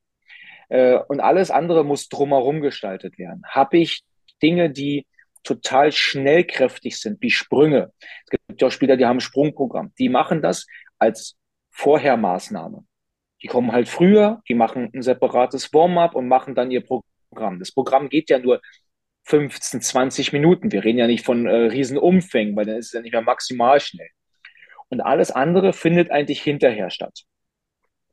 Äh, 0.70 0.98
und 1.08 1.20
alles 1.20 1.52
andere 1.52 1.86
muss 1.86 2.10
drumherum 2.10 2.62
gestaltet 2.62 3.20
werden. 3.20 3.44
Habe 3.48 3.78
ich 3.78 4.02
Dinge, 4.42 4.72
die 4.72 5.06
total 5.48 5.92
schnellkräftig 5.92 7.00
sind, 7.00 7.22
wie 7.22 7.32
Sprünge. 7.32 7.92
Es 8.26 8.32
gibt 8.32 8.62
ja 8.62 8.68
auch 8.68 8.72
Spieler, 8.72 8.98
die 8.98 9.06
haben 9.06 9.18
ein 9.18 9.22
Sprungprogramm. 9.22 9.94
Die 9.98 10.10
machen 10.10 10.42
das 10.42 10.68
als 11.00 11.38
Vorhermaßnahme. 11.72 12.86
Die 13.42 13.48
kommen 13.48 13.72
halt 13.72 13.88
früher, 13.88 14.42
die 14.50 14.56
machen 14.56 14.90
ein 14.94 15.02
separates 15.02 15.74
Warm-up 15.74 16.16
und 16.16 16.28
machen 16.28 16.56
dann 16.56 16.72
ihr 16.72 16.84
Programm. 16.84 17.60
Das 17.60 17.72
Programm 17.72 18.10
geht 18.10 18.30
ja 18.30 18.40
nur 18.40 18.62
15, 19.26 19.82
20 19.82 20.34
Minuten. 20.34 20.72
Wir 20.72 20.84
reden 20.84 20.98
ja 21.00 21.08
nicht 21.08 21.26
von 21.26 21.46
äh, 21.46 21.54
Riesenumfängen, 21.54 22.56
weil 22.56 22.66
dann 22.66 22.78
ist 22.78 22.88
es 22.88 22.94
ja 22.94 23.02
nicht 23.02 23.12
mehr 23.12 23.22
maximal 23.22 23.80
schnell. 23.80 24.10
Und 24.90 25.02
alles 25.02 25.32
andere 25.32 25.74
findet 25.74 26.12
eigentlich 26.12 26.42
hinterher 26.42 26.90
statt. 26.90 27.24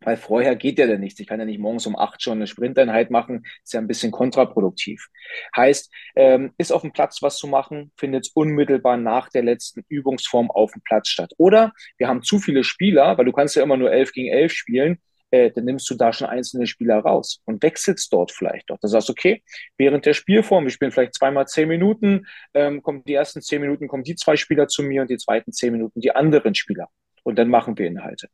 Weil 0.04 0.16
vorher 0.16 0.56
geht 0.56 0.78
ja 0.78 0.86
dann 0.86 1.00
nichts. 1.00 1.20
Ich 1.20 1.26
kann 1.26 1.40
ja 1.40 1.46
nicht 1.46 1.58
morgens 1.58 1.86
um 1.86 1.96
acht 1.96 2.22
schon 2.22 2.38
eine 2.38 2.46
Sprinteinheit 2.46 3.10
machen. 3.10 3.44
Ist 3.62 3.72
ja 3.72 3.80
ein 3.80 3.88
bisschen 3.88 4.12
kontraproduktiv. 4.12 5.08
Heißt, 5.56 5.90
ähm, 6.16 6.52
ist 6.58 6.72
auf 6.72 6.82
dem 6.82 6.92
Platz 6.92 7.22
was 7.22 7.38
zu 7.38 7.46
machen, 7.46 7.92
findet 7.96 8.28
unmittelbar 8.34 8.96
nach 8.96 9.28
der 9.30 9.42
letzten 9.42 9.82
Übungsform 9.88 10.50
auf 10.50 10.72
dem 10.72 10.82
Platz 10.82 11.08
statt. 11.08 11.32
Oder 11.38 11.72
wir 11.98 12.08
haben 12.08 12.22
zu 12.22 12.38
viele 12.38 12.64
Spieler, 12.64 13.16
weil 13.16 13.24
du 13.24 13.32
kannst 13.32 13.56
ja 13.56 13.62
immer 13.62 13.76
nur 13.76 13.90
elf 13.90 14.12
gegen 14.12 14.32
elf 14.32 14.52
spielen. 14.52 14.98
Äh, 15.30 15.50
dann 15.50 15.64
nimmst 15.64 15.90
du 15.90 15.94
da 15.94 16.12
schon 16.12 16.28
einzelne 16.28 16.66
Spieler 16.66 16.98
raus 16.98 17.40
und 17.44 17.62
wechselst 17.62 18.12
dort 18.12 18.30
vielleicht 18.30 18.70
doch. 18.70 18.78
Du 18.78 18.86
sagst, 18.86 19.10
okay, 19.10 19.42
während 19.76 20.06
der 20.06 20.12
Spielform, 20.12 20.64
wir 20.64 20.70
spielen 20.70 20.92
vielleicht 20.92 21.14
zweimal 21.14 21.48
zehn 21.48 21.66
Minuten, 21.66 22.26
ähm, 22.52 22.82
kommen 22.82 23.02
die 23.04 23.14
ersten 23.14 23.42
zehn 23.42 23.60
Minuten, 23.60 23.88
kommen 23.88 24.04
die 24.04 24.14
zwei 24.14 24.36
Spieler 24.36 24.68
zu 24.68 24.82
mir 24.82 25.02
und 25.02 25.10
die 25.10 25.16
zweiten 25.16 25.52
zehn 25.52 25.72
Minuten 25.72 26.00
die 26.00 26.14
anderen 26.14 26.54
Spieler 26.54 26.88
und 27.24 27.36
dann 27.36 27.48
machen 27.48 27.76
wir 27.76 27.86
Inhalte. 27.86 28.28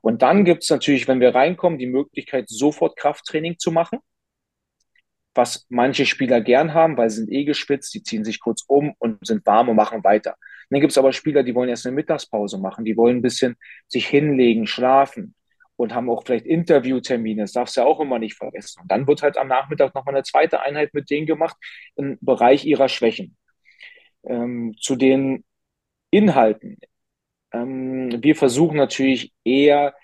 Und 0.00 0.22
dann 0.22 0.44
gibt 0.44 0.62
es 0.62 0.70
natürlich, 0.70 1.06
wenn 1.06 1.20
wir 1.20 1.34
reinkommen, 1.34 1.78
die 1.78 1.86
Möglichkeit, 1.86 2.48
sofort 2.48 2.96
Krafttraining 2.96 3.58
zu 3.58 3.70
machen, 3.70 3.98
was 5.34 5.66
manche 5.68 6.06
Spieler 6.06 6.40
gern 6.40 6.72
haben, 6.72 6.96
weil 6.96 7.10
sie 7.10 7.16
sind 7.16 7.30
eh 7.30 7.44
gespitzt, 7.44 7.92
die 7.94 8.02
ziehen 8.02 8.24
sich 8.24 8.40
kurz 8.40 8.64
um 8.66 8.94
und 8.98 9.26
sind 9.26 9.44
warm 9.44 9.68
und 9.68 9.76
machen 9.76 10.02
weiter. 10.02 10.30
Und 10.32 10.66
dann 10.70 10.80
gibt 10.80 10.92
es 10.92 10.98
aber 10.98 11.12
Spieler, 11.12 11.42
die 11.42 11.54
wollen 11.54 11.68
erst 11.68 11.86
eine 11.86 11.94
Mittagspause 11.94 12.58
machen, 12.58 12.84
die 12.84 12.96
wollen 12.96 13.18
ein 13.18 13.22
bisschen 13.22 13.56
sich 13.86 14.06
hinlegen, 14.06 14.66
schlafen 14.66 15.34
und 15.76 15.94
haben 15.94 16.08
auch 16.08 16.24
vielleicht 16.24 16.46
Interviewtermine, 16.46 17.42
das 17.42 17.52
darfst 17.52 17.76
du 17.76 17.82
ja 17.82 17.86
auch 17.86 18.00
immer 18.00 18.18
nicht 18.18 18.36
vergessen. 18.36 18.80
Und 18.82 18.90
dann 18.90 19.06
wird 19.06 19.22
halt 19.22 19.36
am 19.36 19.48
Nachmittag 19.48 19.94
nochmal 19.94 20.14
eine 20.14 20.24
zweite 20.24 20.62
Einheit 20.62 20.94
mit 20.94 21.10
denen 21.10 21.26
gemacht 21.26 21.56
im 21.96 22.18
Bereich 22.20 22.64
ihrer 22.64 22.88
Schwächen. 22.88 23.36
Ähm, 24.24 24.74
zu 24.80 24.96
den 24.96 25.44
Inhalten. 26.10 26.78
Ähm, 27.62 28.22
wir 28.22 28.36
versuchen 28.36 28.76
natürlich 28.76 29.32
eher 29.44 29.94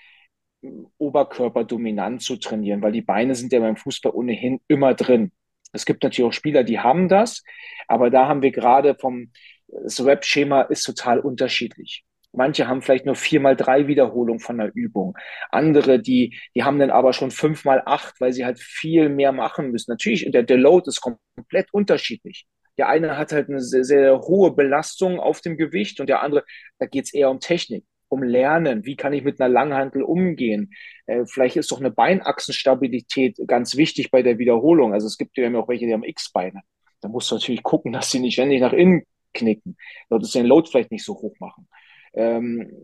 oberkörperdominant 0.99 2.23
zu 2.23 2.37
trainieren, 2.37 2.83
weil 2.83 2.93
die 2.93 3.03
Beine 3.03 3.35
sind 3.35 3.53
ja 3.53 3.61
beim 3.61 3.77
Fußball 3.77 4.13
ohnehin 4.13 4.61
immer 4.69 4.95
drin. 4.95 5.33
Es 5.73 5.85
gibt 5.87 6.03
natürlich 6.03 6.29
auch 6.29 6.33
Spieler, 6.33 6.65
die 6.65 6.79
haben 6.79 7.09
das, 7.09 7.43
aber 7.89 8.11
da 8.11 8.29
haben 8.29 8.43
wir 8.43 8.53
gerade 8.53 8.95
vom, 8.95 9.33
das 9.69 10.05
Rap-Schema 10.05 10.63
ist 10.63 10.85
total 10.85 11.19
unterschiedlich. 11.21 12.05
Manche 12.35 12.67
haben 12.67 12.81
vielleicht 12.81 13.05
nur 13.05 13.15
vier 13.15 13.41
mal 13.41 13.57
drei 13.57 13.89
Wiederholungen 13.89 14.41
von 14.41 14.57
der 14.59 14.71
Übung. 14.75 15.19
Andere, 15.51 16.01
die, 16.01 16.39
die 16.55 16.63
haben 16.63 16.79
dann 16.79 16.91
aber 16.91 17.13
schon 17.13 17.31
fünf 17.31 17.65
mal 17.65 17.83
acht, 17.85 18.21
weil 18.21 18.33
sie 18.33 18.47
halt 18.47 18.59
viel 18.59 19.11
mehr 19.11 19.33
machen 19.33 19.71
müssen. 19.71 19.91
Natürlich, 19.91 20.31
der, 20.31 20.43
der 20.43 20.57
Load 20.57 20.89
ist 20.89 21.03
komplett 21.03 21.69
unterschiedlich. 21.73 22.47
Der 22.83 22.89
eine 22.89 23.17
hat 23.17 23.31
halt 23.31 23.49
eine 23.49 23.61
sehr, 23.61 23.85
sehr 23.85 24.19
hohe 24.23 24.51
Belastung 24.51 25.21
auf 25.21 25.41
dem 25.41 25.57
Gewicht 25.57 26.01
und 26.01 26.09
der 26.09 26.21
andere, 26.21 26.43
da 26.81 26.87
geht 26.87 27.05
es 27.05 27.15
eher 27.15 27.31
um 27.31 27.39
Technik. 27.39 27.85
um 28.09 28.25
Lernen. 28.25 28.85
Wie 28.85 28.97
kann 28.97 29.13
ich 29.13 29.23
mit 29.23 29.41
einer 29.41 29.49
Langhantel 29.49 30.03
umgehen? 30.03 30.73
Äh, 31.07 31.25
vielleicht 31.27 31.57
ist 31.57 31.71
doch 31.71 31.79
eine 31.79 31.93
Beinachsenstabilität 31.93 33.39
ganz 33.47 33.77
wichtig 33.77 34.11
bei 34.11 34.23
der 34.23 34.39
Wiederholung. 34.39 34.93
Also 34.93 35.07
es 35.07 35.17
gibt 35.17 35.39
ja 35.39 35.49
auch 35.55 35.69
welche, 35.69 35.87
die 35.87 35.93
haben 35.93 36.03
X-Beine. 36.03 36.63
Da 37.01 37.09
musst 37.09 37.31
du 37.31 37.37
natürlich 37.37 37.63
gucken, 37.63 37.93
dass 37.93 38.11
sie 38.11 38.19
nicht 38.19 38.35
ständig 38.35 38.61
nach 38.61 38.73
innen 38.73 39.05
knicken. 39.33 39.77
Solltest 40.09 40.35
du 40.35 40.41
den 40.41 40.49
Load 40.49 40.69
vielleicht 40.69 40.91
nicht 40.91 41.05
so 41.05 41.15
hoch 41.15 41.37
machen. 41.39 41.69
Ähm, 42.15 42.83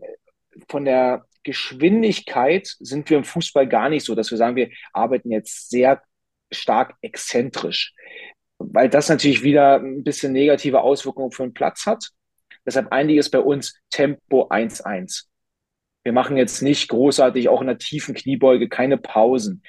von 0.69 0.85
der 0.85 1.25
Geschwindigkeit 1.43 2.67
sind 2.79 3.09
wir 3.09 3.17
im 3.17 3.25
Fußball 3.25 3.67
gar 3.67 3.89
nicht 3.89 4.05
so, 4.05 4.15
dass 4.15 4.31
wir 4.31 4.37
sagen, 4.37 4.55
wir 4.55 4.69
arbeiten 4.93 5.29
jetzt 5.31 5.69
sehr 5.69 6.01
stark 6.51 6.95
exzentrisch, 7.01 7.93
weil 8.59 8.89
das 8.89 9.09
natürlich 9.09 9.41
wieder 9.41 9.77
ein 9.77 10.03
bisschen 10.03 10.33
negative 10.33 10.81
Auswirkungen 10.81 11.31
für 11.31 11.43
den 11.43 11.53
Platz 11.53 11.85
hat. 11.85 12.09
Deshalb 12.65 12.91
einiges 12.91 13.31
bei 13.31 13.39
uns 13.39 13.79
Tempo 13.89 14.49
1-1. 14.49 15.25
Wir 16.03 16.13
machen 16.13 16.37
jetzt 16.37 16.61
nicht 16.61 16.89
großartig 16.89 17.49
auch 17.49 17.61
in 17.61 17.67
der 17.67 17.77
tiefen 17.77 18.13
Kniebeuge 18.13 18.69
keine 18.69 18.97
Pausen. 18.97 19.63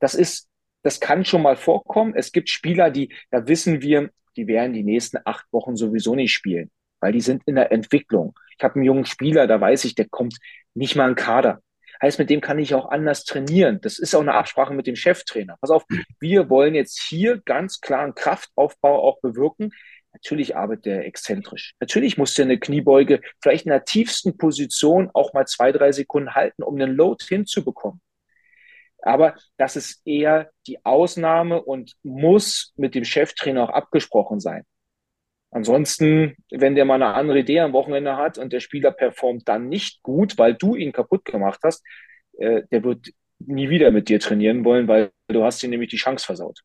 Das 0.00 0.14
ist, 0.14 0.48
das 0.82 1.00
kann 1.00 1.24
schon 1.24 1.42
mal 1.42 1.56
vorkommen. 1.56 2.14
Es 2.14 2.32
gibt 2.32 2.50
Spieler, 2.50 2.90
die, 2.90 3.14
da 3.30 3.46
wissen 3.46 3.80
wir, 3.80 4.10
die 4.36 4.46
werden 4.46 4.74
die 4.74 4.82
nächsten 4.82 5.18
acht 5.24 5.46
Wochen 5.52 5.76
sowieso 5.76 6.14
nicht 6.14 6.32
spielen, 6.32 6.70
weil 7.00 7.12
die 7.12 7.20
sind 7.20 7.42
in 7.46 7.54
der 7.54 7.72
Entwicklung. 7.72 8.38
Ich 8.58 8.62
habe 8.62 8.74
einen 8.74 8.84
jungen 8.84 9.06
Spieler, 9.06 9.46
da 9.46 9.60
weiß 9.60 9.84
ich, 9.84 9.94
der 9.94 10.08
kommt 10.08 10.36
nicht 10.74 10.96
mal 10.96 11.08
in 11.08 11.14
Kader. 11.14 11.60
Heißt, 12.02 12.18
mit 12.18 12.30
dem 12.30 12.40
kann 12.40 12.58
ich 12.58 12.74
auch 12.74 12.90
anders 12.90 13.24
trainieren. 13.24 13.80
Das 13.80 13.98
ist 13.98 14.14
auch 14.14 14.20
eine 14.20 14.34
Absprache 14.34 14.74
mit 14.74 14.86
dem 14.86 14.96
Cheftrainer. 14.96 15.56
Pass 15.60 15.70
auf, 15.70 15.84
wir 16.20 16.50
wollen 16.50 16.74
jetzt 16.74 17.00
hier 17.00 17.40
ganz 17.44 17.80
klar 17.80 18.02
einen 18.02 18.14
Kraftaufbau 18.14 19.02
auch 19.02 19.20
bewirken. 19.20 19.72
Natürlich 20.12 20.56
arbeitet 20.56 20.86
er 20.86 21.04
exzentrisch. 21.04 21.74
Natürlich 21.78 22.16
muss 22.16 22.34
der 22.34 22.46
eine 22.46 22.58
Kniebeuge 22.58 23.20
vielleicht 23.42 23.66
in 23.66 23.70
der 23.70 23.84
tiefsten 23.84 24.36
Position 24.38 25.10
auch 25.12 25.32
mal 25.34 25.46
zwei, 25.46 25.72
drei 25.72 25.92
Sekunden 25.92 26.34
halten, 26.34 26.62
um 26.62 26.74
einen 26.74 26.96
Load 26.96 27.24
hinzubekommen. 27.26 28.00
Aber 29.02 29.36
das 29.56 29.76
ist 29.76 30.00
eher 30.06 30.50
die 30.66 30.84
Ausnahme 30.84 31.62
und 31.62 31.92
muss 32.02 32.72
mit 32.76 32.94
dem 32.94 33.04
Cheftrainer 33.04 33.64
auch 33.64 33.70
abgesprochen 33.70 34.40
sein. 34.40 34.64
Ansonsten, 35.56 36.36
wenn 36.50 36.74
der 36.74 36.84
mal 36.84 36.96
eine 36.96 37.14
andere 37.14 37.38
Idee 37.38 37.60
am 37.60 37.72
Wochenende 37.72 38.18
hat 38.18 38.36
und 38.36 38.52
der 38.52 38.60
Spieler 38.60 38.90
performt 38.90 39.48
dann 39.48 39.70
nicht 39.70 40.02
gut, 40.02 40.36
weil 40.36 40.52
du 40.52 40.76
ihn 40.76 40.92
kaputt 40.92 41.24
gemacht 41.24 41.60
hast, 41.62 41.82
äh, 42.36 42.64
der 42.70 42.84
wird 42.84 43.08
nie 43.38 43.70
wieder 43.70 43.90
mit 43.90 44.10
dir 44.10 44.20
trainieren 44.20 44.66
wollen, 44.66 44.86
weil 44.86 45.12
du 45.28 45.44
hast 45.44 45.62
ihm 45.62 45.70
nämlich 45.70 45.88
die 45.88 45.96
Chance 45.96 46.26
versaut. 46.26 46.60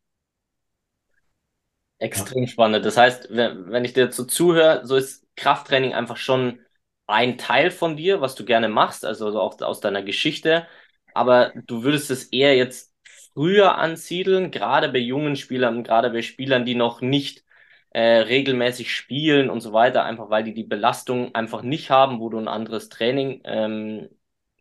Extrem 1.99 2.47
spannend. 2.47 2.85
Das 2.85 2.97
heißt, 2.97 3.29
wenn 3.31 3.85
ich 3.85 3.93
dir 3.93 4.11
so 4.11 4.25
zuhöre, 4.25 4.85
so 4.85 4.97
ist 4.97 5.25
Krafttraining 5.37 5.93
einfach 5.93 6.17
schon 6.17 6.59
ein 7.07 7.37
Teil 7.37 7.71
von 7.71 7.95
dir, 7.95 8.19
was 8.19 8.35
du 8.35 8.43
gerne 8.43 8.67
machst, 8.67 9.05
also 9.05 9.39
auch 9.39 9.61
aus 9.61 9.79
deiner 9.79 10.03
Geschichte. 10.03 10.67
Aber 11.13 11.53
du 11.65 11.83
würdest 11.83 12.11
es 12.11 12.25
eher 12.25 12.57
jetzt 12.57 12.93
früher 13.33 13.77
ansiedeln, 13.77 14.51
gerade 14.51 14.89
bei 14.89 14.99
jungen 14.99 15.37
Spielern, 15.37 15.85
gerade 15.85 16.09
bei 16.09 16.23
Spielern, 16.23 16.65
die 16.65 16.75
noch 16.75 16.99
nicht 16.99 17.45
äh, 17.91 18.01
regelmäßig 18.19 18.93
spielen 18.95 19.49
und 19.49 19.61
so 19.61 19.73
weiter, 19.73 20.03
einfach 20.03 20.29
weil 20.29 20.43
die 20.43 20.53
die 20.53 20.63
Belastung 20.63 21.35
einfach 21.35 21.61
nicht 21.63 21.89
haben, 21.89 22.19
wo 22.19 22.29
du 22.29 22.37
ein 22.39 22.47
anderes 22.47 22.89
Training 22.89 23.41
ähm, 23.45 24.09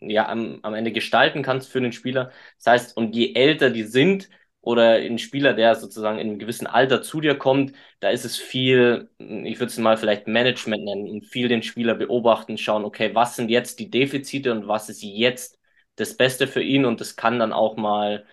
ja 0.00 0.28
am, 0.28 0.60
am 0.62 0.74
Ende 0.74 0.92
gestalten 0.92 1.42
kannst 1.42 1.70
für 1.70 1.80
den 1.80 1.92
Spieler. 1.92 2.32
Das 2.56 2.66
heißt, 2.66 2.96
und 2.96 3.14
je 3.14 3.34
älter 3.34 3.70
die 3.70 3.84
sind 3.84 4.28
oder 4.62 4.94
ein 4.96 5.18
Spieler, 5.18 5.54
der 5.54 5.74
sozusagen 5.74 6.18
in 6.18 6.28
einem 6.28 6.38
gewissen 6.38 6.66
Alter 6.66 7.02
zu 7.02 7.20
dir 7.20 7.36
kommt, 7.36 7.72
da 8.00 8.10
ist 8.10 8.24
es 8.24 8.36
viel, 8.36 9.10
ich 9.18 9.58
würde 9.58 9.66
es 9.70 9.78
mal 9.78 9.96
vielleicht 9.96 10.26
Management 10.26 10.84
nennen, 10.84 11.08
und 11.08 11.24
viel 11.26 11.48
den 11.48 11.62
Spieler 11.62 11.94
beobachten, 11.94 12.58
schauen, 12.58 12.84
okay, 12.84 13.14
was 13.14 13.36
sind 13.36 13.48
jetzt 13.50 13.78
die 13.78 13.90
Defizite 13.90 14.52
und 14.52 14.68
was 14.68 14.88
ist 14.90 15.02
jetzt 15.02 15.58
das 15.96 16.16
Beste 16.16 16.46
für 16.46 16.62
ihn 16.62 16.84
und 16.84 17.00
das 17.00 17.16
kann 17.16 17.38
dann 17.38 17.52
auch 17.52 17.76
mal 17.76 18.24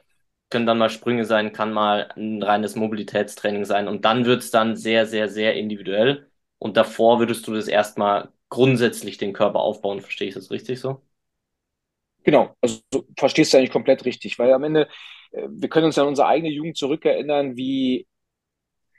können 0.49 0.65
dann 0.65 0.77
mal 0.77 0.89
Sprünge 0.89 1.25
sein, 1.25 1.53
kann 1.53 1.73
mal 1.73 2.09
ein 2.15 2.41
reines 2.43 2.75
Mobilitätstraining 2.75 3.65
sein. 3.65 3.87
Und 3.87 4.05
dann 4.05 4.25
wird 4.25 4.41
es 4.43 4.51
dann 4.51 4.75
sehr, 4.75 5.05
sehr, 5.05 5.29
sehr 5.29 5.55
individuell. 5.55 6.29
Und 6.59 6.77
davor 6.77 7.19
würdest 7.19 7.47
du 7.47 7.53
das 7.53 7.67
erstmal 7.67 8.29
grundsätzlich 8.49 9.17
den 9.17 9.33
Körper 9.33 9.59
aufbauen, 9.59 10.01
verstehe 10.01 10.29
ich 10.29 10.33
das 10.33 10.51
richtig 10.51 10.79
so? 10.79 11.01
Genau, 12.23 12.55
also 12.61 12.81
verstehst 13.17 13.53
du 13.53 13.57
eigentlich 13.57 13.71
komplett 13.71 14.03
richtig, 14.05 14.37
weil 14.37 14.51
am 14.51 14.63
Ende, 14.63 14.89
äh, 15.31 15.47
wir 15.49 15.69
können 15.69 15.85
uns 15.85 15.97
an 15.97 16.07
unsere 16.07 16.27
eigene 16.27 16.49
Jugend 16.51 16.77
zurückerinnern, 16.77 17.55
wie 17.55 18.05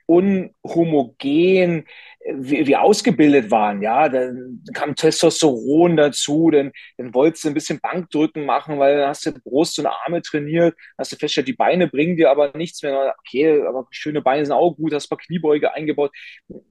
unhomogen 0.07 1.87
wie, 2.35 2.67
wie 2.67 2.77
ausgebildet 2.77 3.51
waren, 3.51 3.83
ja, 3.83 4.09
dann 4.09 4.63
kam 4.75 4.95
Testosteron 4.95 5.97
dazu, 5.97 6.51
dann, 6.51 6.73
dann 6.97 7.15
wolltest 7.15 7.45
du 7.45 7.49
ein 7.49 7.55
bisschen 7.55 7.81
Bankdrücken 7.81 8.45
machen, 8.45 8.79
weil 8.79 8.99
dann 8.99 9.09
hast 9.09 9.25
du 9.25 9.33
Brust 9.33 9.79
und 9.79 9.87
Arme 9.87 10.21
trainiert, 10.23 10.77
hast 10.99 11.13
du 11.13 11.17
festgestellt, 11.17 11.49
die 11.49 11.55
Beine 11.55 11.89
bringen 11.89 12.17
dir 12.17 12.31
aber 12.31 12.57
nichts 12.57 12.83
mehr. 12.83 13.15
Okay, 13.21 13.63
aber 13.67 13.87
schöne 13.91 14.21
Beine 14.21 14.45
sind 14.45 14.55
auch 14.55 14.75
gut, 14.77 14.93
hast 14.93 15.07
ein 15.07 15.17
paar 15.17 15.25
Kniebeuge 15.25 15.73
eingebaut. 15.73 16.13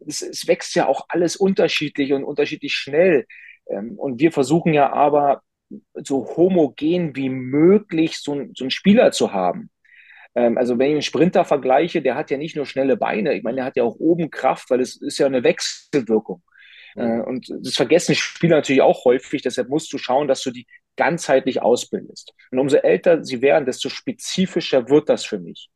Es, 0.06 0.22
es 0.22 0.48
wächst 0.48 0.76
ja 0.76 0.88
auch 0.88 1.06
alles 1.10 1.36
unterschiedlich 1.36 2.13
und 2.13 2.24
unterschiedlich 2.24 2.74
schnell. 2.74 3.26
Ähm, 3.70 3.96
und 3.98 4.20
wir 4.20 4.32
versuchen 4.32 4.74
ja 4.74 4.93
aber 4.93 5.41
so 5.96 6.28
homogen 6.38 7.15
wie 7.15 7.30
möglich 7.30 8.17
so, 8.20 8.34
so 8.54 8.63
einen 8.63 8.72
Spieler 8.72 9.12
zu 9.12 9.34
haben. 9.34 9.70
Ähm, 10.38 10.56
also 10.58 10.78
wenn 10.78 10.89
ich 10.89 10.93
einen 10.93 11.02
Sprinter 11.02 11.45
vergleiche, 11.45 12.02
der 12.04 12.13
hat 12.13 12.30
ja 12.30 12.38
nicht 12.38 12.56
nur 12.56 12.67
schnelle 12.67 12.95
Beine, 12.95 13.34
ich 13.34 13.41
meine, 13.43 13.56
der 13.58 13.65
hat 13.65 13.76
ja 13.76 13.84
auch 13.84 13.95
oben 13.95 14.30
Kraft, 14.30 14.69
weil 14.69 14.80
es 14.80 14.95
ist 15.02 15.17
ja 15.17 15.26
eine 15.26 15.43
Wechselwirkung. 15.43 16.43
Mhm. 16.95 17.21
Und 17.21 17.52
das 17.62 17.76
vergessen 17.76 18.13
Spieler 18.13 18.58
natürlich 18.58 18.84
auch 18.84 19.04
häufig, 19.04 19.41
deshalb 19.41 19.69
musst 19.69 19.91
du 19.91 19.97
schauen, 19.97 20.28
dass 20.28 20.43
du 20.43 20.52
die 20.52 20.67
ganzheitlich 20.95 21.62
ausbildest. 21.63 22.34
Und 22.52 22.60
umso 22.60 22.78
älter 22.78 23.23
sie 23.26 23.41
werden, 23.41 23.65
desto 23.65 23.89
spezifischer 23.89 24.89
wird 24.89 25.10
das 25.10 25.26
für 25.26 25.39
mich. 25.39 25.69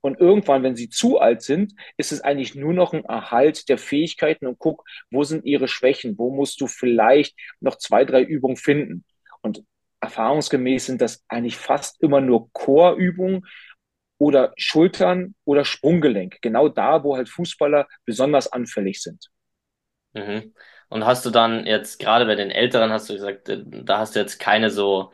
Und 0.00 0.20
irgendwann, 0.20 0.62
wenn 0.62 0.76
sie 0.76 0.88
zu 0.88 1.18
alt 1.18 1.42
sind, 1.42 1.74
ist 1.96 2.12
es 2.12 2.20
eigentlich 2.20 2.54
nur 2.54 2.72
noch 2.72 2.92
ein 2.92 3.04
Erhalt 3.04 3.68
der 3.68 3.78
Fähigkeiten 3.78 4.46
und 4.46 4.60
guck, 4.60 4.84
wo 5.10 5.24
sind 5.24 5.44
ihre 5.44 5.66
Schwächen, 5.66 6.16
wo 6.18 6.32
musst 6.32 6.60
du 6.60 6.68
vielleicht 6.68 7.36
noch 7.58 7.76
zwei, 7.78 8.04
drei 8.04 8.22
Übungen 8.22 8.56
finden. 8.56 9.04
Und 9.42 9.64
erfahrungsgemäß 10.00 10.86
sind 10.86 11.00
das 11.00 11.24
eigentlich 11.28 11.56
fast 11.56 12.00
immer 12.00 12.20
nur 12.20 12.52
Chorübungen, 12.52 13.44
oder 14.18 14.52
Schultern 14.56 15.34
oder 15.44 15.64
Sprunggelenk. 15.64 16.38
Genau 16.42 16.68
da, 16.68 17.04
wo 17.04 17.16
halt 17.16 17.28
Fußballer 17.28 17.86
besonders 18.04 18.52
anfällig 18.52 19.02
sind. 19.02 19.28
Mhm. 20.14 20.54
Und 20.88 21.04
hast 21.04 21.24
du 21.26 21.30
dann 21.30 21.66
jetzt 21.66 21.98
gerade 21.98 22.26
bei 22.26 22.34
den 22.34 22.50
Älteren, 22.50 22.90
hast 22.90 23.08
du 23.08 23.14
gesagt, 23.14 23.48
äh, 23.48 23.62
da 23.64 23.98
hast 23.98 24.16
du 24.16 24.20
jetzt 24.20 24.38
keine 24.38 24.70
so 24.70 25.12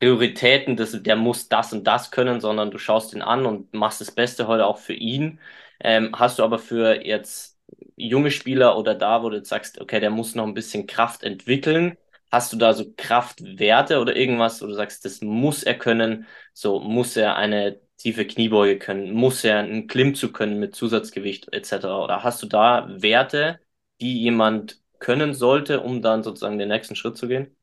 Prioritäten, 0.00 0.76
dass 0.76 1.00
der 1.02 1.16
muss 1.16 1.48
das 1.48 1.72
und 1.72 1.84
das 1.84 2.10
können, 2.12 2.40
sondern 2.40 2.70
du 2.70 2.78
schaust 2.78 3.12
ihn 3.14 3.22
an 3.22 3.46
und 3.46 3.74
machst 3.74 4.00
das 4.00 4.12
Beste 4.12 4.46
heute 4.46 4.66
auch 4.66 4.78
für 4.78 4.92
ihn. 4.94 5.40
Ähm, 5.80 6.12
hast 6.16 6.38
du 6.38 6.44
aber 6.44 6.58
für 6.60 7.04
jetzt 7.04 7.58
junge 7.96 8.30
Spieler 8.30 8.78
oder 8.78 8.94
da, 8.94 9.22
wo 9.22 9.30
du 9.30 9.38
jetzt 9.38 9.48
sagst, 9.48 9.80
okay, 9.80 9.98
der 10.00 10.10
muss 10.10 10.36
noch 10.36 10.46
ein 10.46 10.54
bisschen 10.54 10.86
Kraft 10.86 11.24
entwickeln, 11.24 11.96
Hast 12.30 12.52
du 12.52 12.58
da 12.58 12.74
so 12.74 12.92
Kraftwerte 12.96 14.00
oder 14.00 14.14
irgendwas, 14.14 14.60
wo 14.60 14.66
du 14.66 14.74
sagst, 14.74 15.04
das 15.04 15.22
muss 15.22 15.62
er 15.62 15.78
können? 15.78 16.26
So 16.52 16.78
muss 16.80 17.16
er 17.16 17.36
eine 17.36 17.80
tiefe 17.98 18.26
Kniebeuge 18.26 18.78
können, 18.78 19.12
muss 19.12 19.44
er 19.44 19.58
einen 19.58 19.86
Klimmzug 19.88 20.34
können 20.34 20.58
mit 20.58 20.74
Zusatzgewicht 20.74 21.52
etc. 21.52 21.84
Oder 21.86 22.22
hast 22.24 22.42
du 22.42 22.46
da 22.46 22.88
Werte, 22.90 23.60
die 24.00 24.20
jemand 24.22 24.80
können 25.00 25.34
sollte, 25.34 25.80
um 25.80 26.02
dann 26.02 26.22
sozusagen 26.22 26.58
den 26.58 26.68
nächsten 26.68 26.96
Schritt 26.96 27.16
zu 27.18 27.28
gehen? 27.28 27.56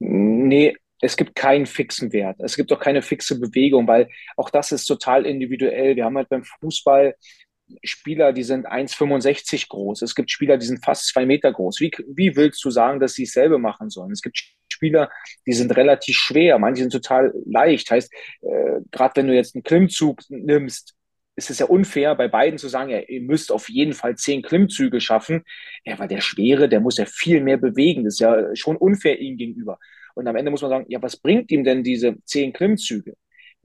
Nee, 0.00 0.76
es 1.00 1.16
gibt 1.16 1.34
keinen 1.34 1.66
fixen 1.66 2.12
Wert. 2.12 2.36
Es 2.40 2.56
gibt 2.56 2.72
auch 2.72 2.80
keine 2.80 3.02
fixe 3.02 3.38
Bewegung, 3.38 3.86
weil 3.86 4.08
auch 4.36 4.50
das 4.50 4.72
ist 4.72 4.86
total 4.86 5.26
individuell. 5.26 5.96
Wir 5.96 6.04
haben 6.04 6.16
halt 6.16 6.28
beim 6.28 6.44
Fußball 6.44 7.14
Spieler, 7.84 8.32
die 8.32 8.44
sind 8.44 8.66
1,65 8.66 9.68
groß. 9.68 10.02
Es 10.02 10.14
gibt 10.14 10.30
Spieler, 10.30 10.56
die 10.56 10.66
sind 10.66 10.84
fast 10.84 11.08
zwei 11.08 11.26
Meter 11.26 11.52
groß. 11.52 11.80
Wie, 11.80 11.92
wie 12.08 12.34
willst 12.36 12.64
du 12.64 12.70
sagen, 12.70 12.98
dass 13.00 13.14
sie 13.14 13.24
es 13.24 13.32
selber 13.32 13.58
machen 13.58 13.90
sollen? 13.90 14.12
Es 14.12 14.22
gibt 14.22 14.42
Spieler, 14.78 15.10
die 15.46 15.52
sind 15.52 15.76
relativ 15.76 16.16
schwer, 16.16 16.58
manche 16.58 16.82
sind 16.82 16.92
total 16.92 17.34
leicht. 17.46 17.90
Heißt, 17.90 18.12
äh, 18.42 18.80
gerade 18.90 19.16
wenn 19.16 19.26
du 19.26 19.34
jetzt 19.34 19.54
einen 19.54 19.64
Klimmzug 19.64 20.20
nimmst, 20.28 20.94
ist 21.34 21.50
es 21.50 21.58
ja 21.58 21.66
unfair, 21.66 22.14
bei 22.14 22.26
beiden 22.28 22.58
zu 22.58 22.68
sagen, 22.68 22.90
ja, 22.90 22.98
ihr 22.98 23.20
müsst 23.20 23.52
auf 23.52 23.68
jeden 23.68 23.92
Fall 23.92 24.16
zehn 24.16 24.42
Klimmzüge 24.42 25.00
schaffen. 25.00 25.44
Ja, 25.84 25.98
weil 25.98 26.08
der 26.08 26.20
Schwere, 26.20 26.68
der 26.68 26.80
muss 26.80 26.98
ja 26.98 27.06
viel 27.06 27.40
mehr 27.40 27.58
bewegen. 27.58 28.04
Das 28.04 28.14
ist 28.14 28.20
ja 28.20 28.56
schon 28.56 28.76
unfair 28.76 29.20
ihm 29.20 29.36
gegenüber. 29.36 29.78
Und 30.14 30.26
am 30.26 30.34
Ende 30.34 30.50
muss 30.50 30.62
man 30.62 30.70
sagen, 30.70 30.86
ja, 30.88 31.00
was 31.00 31.16
bringt 31.16 31.52
ihm 31.52 31.62
denn 31.62 31.84
diese 31.84 32.16
zehn 32.24 32.52
Klimmzüge? 32.52 33.14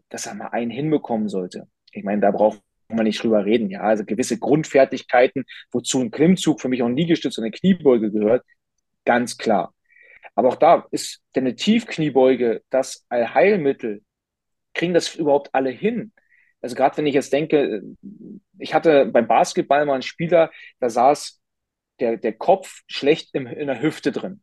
Dass 0.09 0.27
er 0.27 0.35
mal 0.35 0.49
einen 0.49 0.69
hinbekommen 0.69 1.29
sollte. 1.29 1.67
Ich 1.91 2.03
meine, 2.03 2.21
da 2.21 2.29
braucht 2.29 2.61
man 2.89 3.05
nicht 3.05 3.23
drüber 3.23 3.43
reden. 3.43 3.71
Ja, 3.71 3.81
also 3.81 4.05
gewisse 4.05 4.37
Grundfertigkeiten, 4.37 5.45
wozu 5.71 5.99
ein 5.99 6.11
Klimmzug 6.11 6.61
für 6.61 6.69
mich 6.69 6.83
auch 6.83 6.87
ein 6.87 6.95
Liegestütz 6.95 7.37
und 7.39 7.43
eine 7.43 7.51
Kniebeuge 7.51 8.11
gehört, 8.11 8.45
ganz 9.05 9.37
klar. 9.37 9.72
Aber 10.35 10.49
auch 10.49 10.55
da 10.55 10.87
ist 10.91 11.21
denn 11.35 11.45
eine 11.45 11.55
Tiefkniebeuge 11.55 12.63
das 12.69 13.05
Allheilmittel. 13.09 14.03
Kriegen 14.73 14.93
das 14.93 15.15
überhaupt 15.15 15.49
alle 15.53 15.69
hin? 15.69 16.11
Also 16.61 16.75
gerade 16.75 16.97
wenn 16.97 17.05
ich 17.05 17.13
jetzt 17.13 17.33
denke, 17.33 17.83
ich 18.57 18.73
hatte 18.73 19.05
beim 19.05 19.27
Basketball 19.27 19.85
mal 19.85 19.93
einen 19.93 20.01
Spieler, 20.01 20.49
da 20.79 20.89
saß 20.89 21.41
der, 21.99 22.17
der 22.17 22.33
Kopf 22.33 22.81
schlecht 22.87 23.29
im, 23.33 23.47
in 23.47 23.67
der 23.67 23.81
Hüfte 23.81 24.11
drin. 24.11 24.41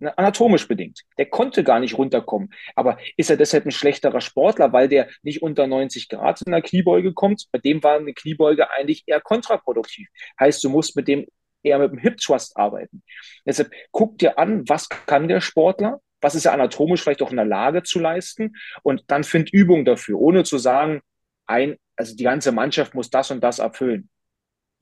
Anatomisch 0.00 0.68
bedingt. 0.68 1.00
Der 1.18 1.26
konnte 1.26 1.64
gar 1.64 1.80
nicht 1.80 1.98
runterkommen. 1.98 2.50
Aber 2.76 2.98
ist 3.16 3.30
er 3.30 3.36
deshalb 3.36 3.66
ein 3.66 3.72
schlechterer 3.72 4.20
Sportler, 4.20 4.72
weil 4.72 4.88
der 4.88 5.08
nicht 5.22 5.42
unter 5.42 5.66
90 5.66 6.08
Grad 6.08 6.40
in 6.42 6.52
der 6.52 6.62
Kniebeuge 6.62 7.12
kommt? 7.14 7.48
Bei 7.50 7.58
dem 7.58 7.82
war 7.82 7.96
eine 7.96 8.14
Kniebeuge 8.14 8.70
eigentlich 8.70 9.02
eher 9.06 9.20
kontraproduktiv. 9.20 10.08
Heißt, 10.38 10.62
du 10.62 10.70
musst 10.70 10.94
mit 10.94 11.08
dem 11.08 11.26
eher 11.62 11.78
mit 11.78 11.92
dem 11.92 11.98
Hip 11.98 12.18
Thrust 12.18 12.56
arbeiten. 12.56 13.02
Deshalb 13.44 13.70
guck 13.90 14.18
dir 14.18 14.38
an, 14.38 14.68
was 14.68 14.88
kann 14.88 15.28
der 15.28 15.40
Sportler? 15.40 16.00
Was 16.20 16.34
ist 16.34 16.46
er 16.46 16.52
anatomisch 16.52 17.02
vielleicht 17.02 17.22
auch 17.22 17.30
in 17.30 17.36
der 17.36 17.44
Lage 17.44 17.82
zu 17.82 18.00
leisten? 18.00 18.56
Und 18.82 19.04
dann 19.08 19.24
find 19.24 19.50
Übung 19.52 19.84
dafür, 19.84 20.18
ohne 20.18 20.44
zu 20.44 20.58
sagen, 20.58 21.00
ein, 21.46 21.76
also 21.96 22.16
die 22.16 22.24
ganze 22.24 22.52
Mannschaft 22.52 22.94
muss 22.94 23.10
das 23.10 23.30
und 23.30 23.40
das 23.42 23.58
erfüllen. 23.58 24.08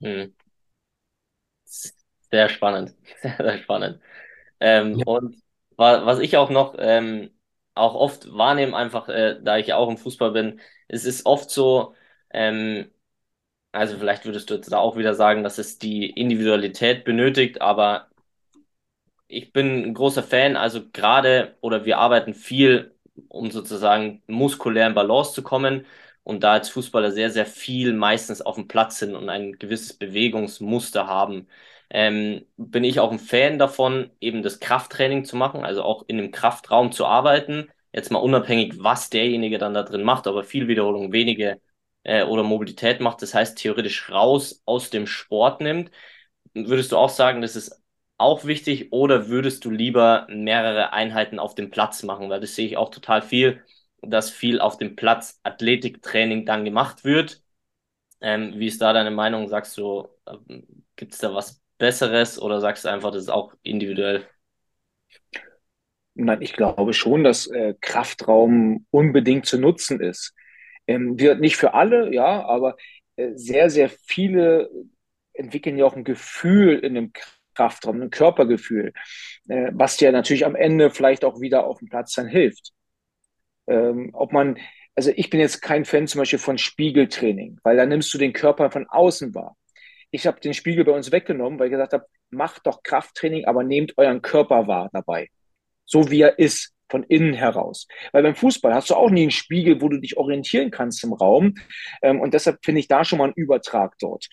Hm. 0.01 0.33
Sehr 1.65 2.49
spannend. 2.49 2.95
Sehr, 3.21 3.35
sehr 3.37 3.57
spannend. 3.59 4.01
Ähm, 4.59 4.97
ja. 4.99 5.05
Und 5.05 5.41
was 5.77 6.19
ich 6.19 6.35
auch 6.37 6.49
noch 6.49 6.75
ähm, 6.79 7.29
auch 7.75 7.93
oft 7.93 8.27
wahrnehme, 8.33 8.75
einfach 8.75 9.07
äh, 9.09 9.39
da 9.41 9.57
ich 9.57 9.73
auch 9.73 9.89
im 9.89 9.97
Fußball 9.97 10.31
bin, 10.31 10.59
es 10.87 11.05
ist 11.05 11.25
oft 11.25 11.49
so, 11.49 11.93
ähm, 12.31 12.91
also 13.77 13.97
vielleicht 13.97 14.25
würdest 14.25 14.49
du 14.49 14.55
jetzt 14.55 14.71
da 14.71 14.77
auch 14.79 14.97
wieder 14.97 15.13
sagen, 15.15 15.43
dass 15.43 15.57
es 15.57 15.77
die 15.79 16.09
Individualität 16.09 17.03
benötigt, 17.05 17.61
aber 17.61 18.07
ich 19.27 19.51
bin 19.53 19.83
ein 19.83 19.93
großer 19.93 20.23
Fan, 20.23 20.55
also 20.55 20.81
gerade 20.91 21.55
oder 21.61 21.85
wir 21.85 21.97
arbeiten 21.99 22.33
viel, 22.33 22.95
um 23.27 23.51
sozusagen 23.51 24.21
muskulär 24.27 24.87
in 24.87 24.93
Balance 24.93 25.33
zu 25.33 25.43
kommen 25.43 25.85
und 26.23 26.43
da 26.43 26.53
als 26.53 26.69
Fußballer 26.69 27.11
sehr, 27.11 27.29
sehr 27.31 27.45
viel 27.45 27.93
meistens 27.93 28.41
auf 28.41 28.55
dem 28.55 28.67
Platz 28.67 28.99
sind 28.99 29.15
und 29.15 29.29
ein 29.29 29.53
gewisses 29.59 29.93
Bewegungsmuster 29.93 31.07
haben 31.07 31.47
ähm, 31.89 32.45
bin 32.57 32.83
ich 32.83 32.99
auch 32.99 33.11
ein 33.11 33.19
Fan 33.19 33.57
davon, 33.59 34.11
eben 34.19 34.43
das 34.43 34.59
Krafttraining 34.59 35.23
zu 35.25 35.37
machen, 35.37 35.63
also 35.63 35.83
auch 35.83 36.03
in 36.07 36.17
einem 36.19 36.31
Kraftraum 36.31 36.91
zu 36.91 37.05
arbeiten. 37.05 37.69
Jetzt 37.93 38.11
mal 38.11 38.19
unabhängig, 38.19 38.73
was 38.83 39.09
derjenige 39.09 39.57
dann 39.57 39.73
da 39.73 39.83
drin 39.83 40.03
macht, 40.03 40.27
aber 40.27 40.43
viel 40.43 40.67
Wiederholung, 40.67 41.13
wenige 41.13 41.61
äh, 42.03 42.23
oder 42.23 42.43
Mobilität 42.43 42.99
macht, 43.01 43.21
das 43.21 43.33
heißt 43.33 43.57
theoretisch 43.57 44.09
raus 44.11 44.61
aus 44.65 44.89
dem 44.89 45.07
Sport 45.07 45.61
nimmt. 45.61 45.91
Würdest 46.53 46.91
du 46.91 46.97
auch 46.97 47.09
sagen, 47.09 47.41
das 47.41 47.55
ist 47.55 47.81
auch 48.17 48.45
wichtig 48.45 48.91
oder 48.91 49.27
würdest 49.27 49.65
du 49.65 49.69
lieber 49.71 50.25
mehrere 50.29 50.93
Einheiten 50.93 51.39
auf 51.39 51.55
dem 51.55 51.69
Platz 51.69 52.03
machen? 52.03 52.29
Weil 52.29 52.39
das 52.41 52.55
sehe 52.55 52.65
ich 52.67 52.77
auch 52.77 52.89
total 52.89 53.21
viel, 53.21 53.63
dass 54.01 54.29
viel 54.31 54.59
auf 54.59 54.77
dem 54.77 54.95
Platz 54.95 55.39
Athletiktraining 55.43 56.45
dann 56.45 56.65
gemacht 56.65 57.03
wird. 57.03 57.41
Ähm, 58.21 58.53
wie 58.59 58.67
ist 58.67 58.81
da 58.81 58.93
deine 58.93 59.11
Meinung? 59.11 59.47
Sagst 59.49 59.77
du, 59.77 60.07
äh, 60.25 60.37
gibt 60.95 61.13
es 61.13 61.19
da 61.19 61.33
was 61.33 61.61
Besseres 61.77 62.39
oder 62.41 62.61
sagst 62.61 62.85
du 62.85 62.89
einfach, 62.89 63.11
das 63.11 63.23
ist 63.23 63.29
auch 63.29 63.53
individuell? 63.63 64.27
Nein, 66.15 66.41
ich 66.41 66.53
glaube 66.53 66.93
schon, 66.93 67.23
dass 67.23 67.47
äh, 67.47 67.75
Kraftraum 67.79 68.85
unbedingt 68.89 69.45
zu 69.45 69.59
nutzen 69.59 69.99
ist. 70.01 70.33
Ähm, 70.87 71.19
wird 71.19 71.39
nicht 71.41 71.57
für 71.57 71.73
alle, 71.73 72.13
ja, 72.13 72.45
aber 72.45 72.77
äh, 73.17 73.31
sehr, 73.35 73.69
sehr 73.69 73.89
viele 73.89 74.69
entwickeln 75.33 75.77
ja 75.77 75.85
auch 75.85 75.95
ein 75.95 76.03
Gefühl 76.03 76.79
in 76.79 76.95
dem 76.95 77.11
Kraftraum, 77.55 78.01
ein 78.01 78.09
Körpergefühl, 78.09 78.93
äh, 79.49 79.71
was 79.73 79.97
dir 79.97 80.11
natürlich 80.11 80.45
am 80.45 80.55
Ende 80.55 80.89
vielleicht 80.91 81.25
auch 81.25 81.41
wieder 81.41 81.65
auf 81.65 81.79
dem 81.79 81.89
Platz 81.89 82.13
dann 82.13 82.27
hilft. 82.27 82.71
Ähm, 83.67 84.11
ob 84.13 84.31
man, 84.31 84.57
also 84.95 85.11
ich 85.15 85.29
bin 85.29 85.39
jetzt 85.39 85.61
kein 85.61 85.85
Fan 85.85 86.07
zum 86.07 86.19
Beispiel 86.19 86.39
von 86.39 86.57
Spiegeltraining, 86.57 87.59
weil 87.63 87.77
da 87.77 87.85
nimmst 87.85 88.13
du 88.13 88.17
den 88.17 88.33
Körper 88.33 88.71
von 88.71 88.87
außen 88.87 89.35
wahr. 89.35 89.57
Ich 90.11 90.25
habe 90.25 90.39
den 90.39 90.53
Spiegel 90.53 90.85
bei 90.85 90.93
uns 90.93 91.11
weggenommen, 91.11 91.59
weil 91.59 91.67
ich 91.67 91.71
gesagt 91.71 91.93
habe, 91.93 92.05
macht 92.29 92.65
doch 92.65 92.83
Krafttraining, 92.83 93.45
aber 93.45 93.63
nehmt 93.63 93.97
euren 93.97 94.21
Körper 94.21 94.67
wahr 94.67 94.89
dabei. 94.93 95.29
So 95.85 96.11
wie 96.11 96.21
er 96.21 96.39
ist, 96.39 96.73
von 96.89 97.03
innen 97.03 97.33
heraus. 97.33 97.87
Weil 98.11 98.23
beim 98.23 98.35
Fußball 98.35 98.73
hast 98.73 98.89
du 98.89 98.95
auch 98.95 99.09
nie 99.09 99.23
einen 99.23 99.31
Spiegel, 99.31 99.81
wo 99.81 99.89
du 99.89 99.99
dich 99.99 100.17
orientieren 100.17 100.71
kannst 100.71 101.03
im 101.03 101.13
Raum. 101.13 101.55
Ähm, 102.01 102.19
und 102.19 102.33
deshalb 102.33 102.63
finde 102.63 102.79
ich 102.79 102.87
da 102.87 103.03
schon 103.03 103.19
mal 103.19 103.25
einen 103.25 103.33
Übertrag 103.33 103.95
dort. 103.99 104.27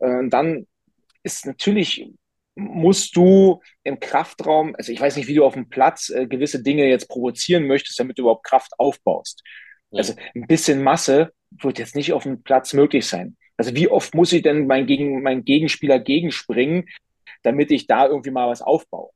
Äh, 0.00 0.28
dann 0.28 0.66
ist 1.22 1.46
natürlich, 1.46 2.10
musst 2.54 3.16
du 3.16 3.60
im 3.84 4.00
Kraftraum, 4.00 4.74
also 4.76 4.92
ich 4.92 5.00
weiß 5.00 5.16
nicht, 5.16 5.28
wie 5.28 5.34
du 5.34 5.44
auf 5.44 5.54
dem 5.54 5.68
Platz 5.68 6.10
äh, 6.10 6.26
gewisse 6.26 6.62
Dinge 6.62 6.88
jetzt 6.88 7.08
provozieren 7.08 7.66
möchtest, 7.66 7.98
damit 7.98 8.18
du 8.18 8.22
überhaupt 8.22 8.44
Kraft 8.44 8.72
aufbaust. 8.78 9.42
Ja. 9.90 9.98
Also 9.98 10.14
ein 10.34 10.46
bisschen 10.46 10.82
Masse 10.82 11.32
wird 11.50 11.78
jetzt 11.78 11.96
nicht 11.96 12.12
auf 12.12 12.24
dem 12.24 12.42
Platz 12.42 12.72
möglich 12.72 13.06
sein. 13.06 13.36
Also 13.56 13.74
wie 13.74 13.88
oft 13.88 14.14
muss 14.14 14.32
ich 14.32 14.42
denn 14.42 14.66
mein, 14.66 14.86
Gegen, 14.86 15.22
mein 15.22 15.44
Gegenspieler 15.44 15.98
gegenspringen, 15.98 16.88
damit 17.42 17.70
ich 17.70 17.86
da 17.86 18.06
irgendwie 18.06 18.30
mal 18.30 18.48
was 18.48 18.62
aufbaue? 18.62 19.10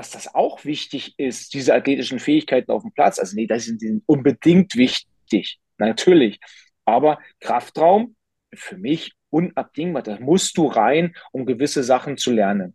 Dass 0.00 0.12
das 0.12 0.34
auch 0.34 0.64
wichtig 0.64 1.12
ist, 1.18 1.52
diese 1.52 1.74
athletischen 1.74 2.20
Fähigkeiten 2.20 2.70
auf 2.70 2.80
dem 2.80 2.90
Platz. 2.90 3.18
Also 3.18 3.36
nee, 3.36 3.46
das 3.46 3.66
sind 3.66 4.02
unbedingt 4.06 4.74
wichtig, 4.74 5.60
natürlich. 5.76 6.40
Aber 6.86 7.18
Kraftraum 7.38 8.16
für 8.54 8.78
mich 8.78 9.12
unabdingbar. 9.28 10.02
Da 10.02 10.18
musst 10.18 10.56
du 10.56 10.68
rein, 10.68 11.14
um 11.32 11.44
gewisse 11.44 11.84
Sachen 11.84 12.16
zu 12.16 12.32
lernen. 12.32 12.74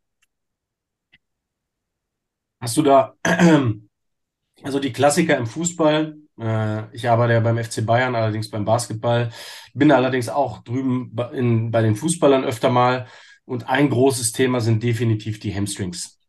Hast 2.60 2.78
du 2.78 2.84
da, 2.84 3.16
also 4.62 4.80
die 4.80 4.94
Klassiker 4.94 5.36
im 5.36 5.48
Fußball, 5.48 6.16
äh, 6.40 6.96
ich 6.96 7.10
arbeite 7.10 7.34
ja 7.34 7.40
beim 7.40 7.58
FC 7.58 7.84
Bayern, 7.84 8.14
allerdings 8.14 8.52
beim 8.52 8.66
Basketball. 8.66 9.32
Bin 9.74 9.92
allerdings 9.92 10.30
auch 10.30 10.64
drüben 10.64 11.10
bei 11.16 11.82
den 11.82 11.96
Fußballern 11.96 12.44
öfter 12.44 12.70
mal. 12.70 13.08
Und 13.46 13.68
ein 13.68 13.90
großes 13.90 14.32
Thema 14.32 14.62
sind 14.62 14.84
definitiv 14.84 15.40
die 15.40 15.56
Hamstrings. 15.56 16.20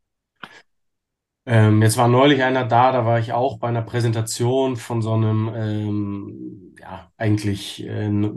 Ähm, 1.46 1.82
jetzt 1.82 1.96
war 1.96 2.08
neulich 2.08 2.42
einer 2.42 2.64
da, 2.64 2.92
da 2.92 3.04
war 3.06 3.18
ich 3.18 3.32
auch 3.32 3.58
bei 3.58 3.68
einer 3.68 3.82
Präsentation 3.82 4.76
von 4.76 5.00
so 5.00 5.12
einem, 5.12 5.52
ähm, 5.54 6.74
ja, 6.80 7.10
eigentlich 7.16 7.86
äh, 7.86 8.30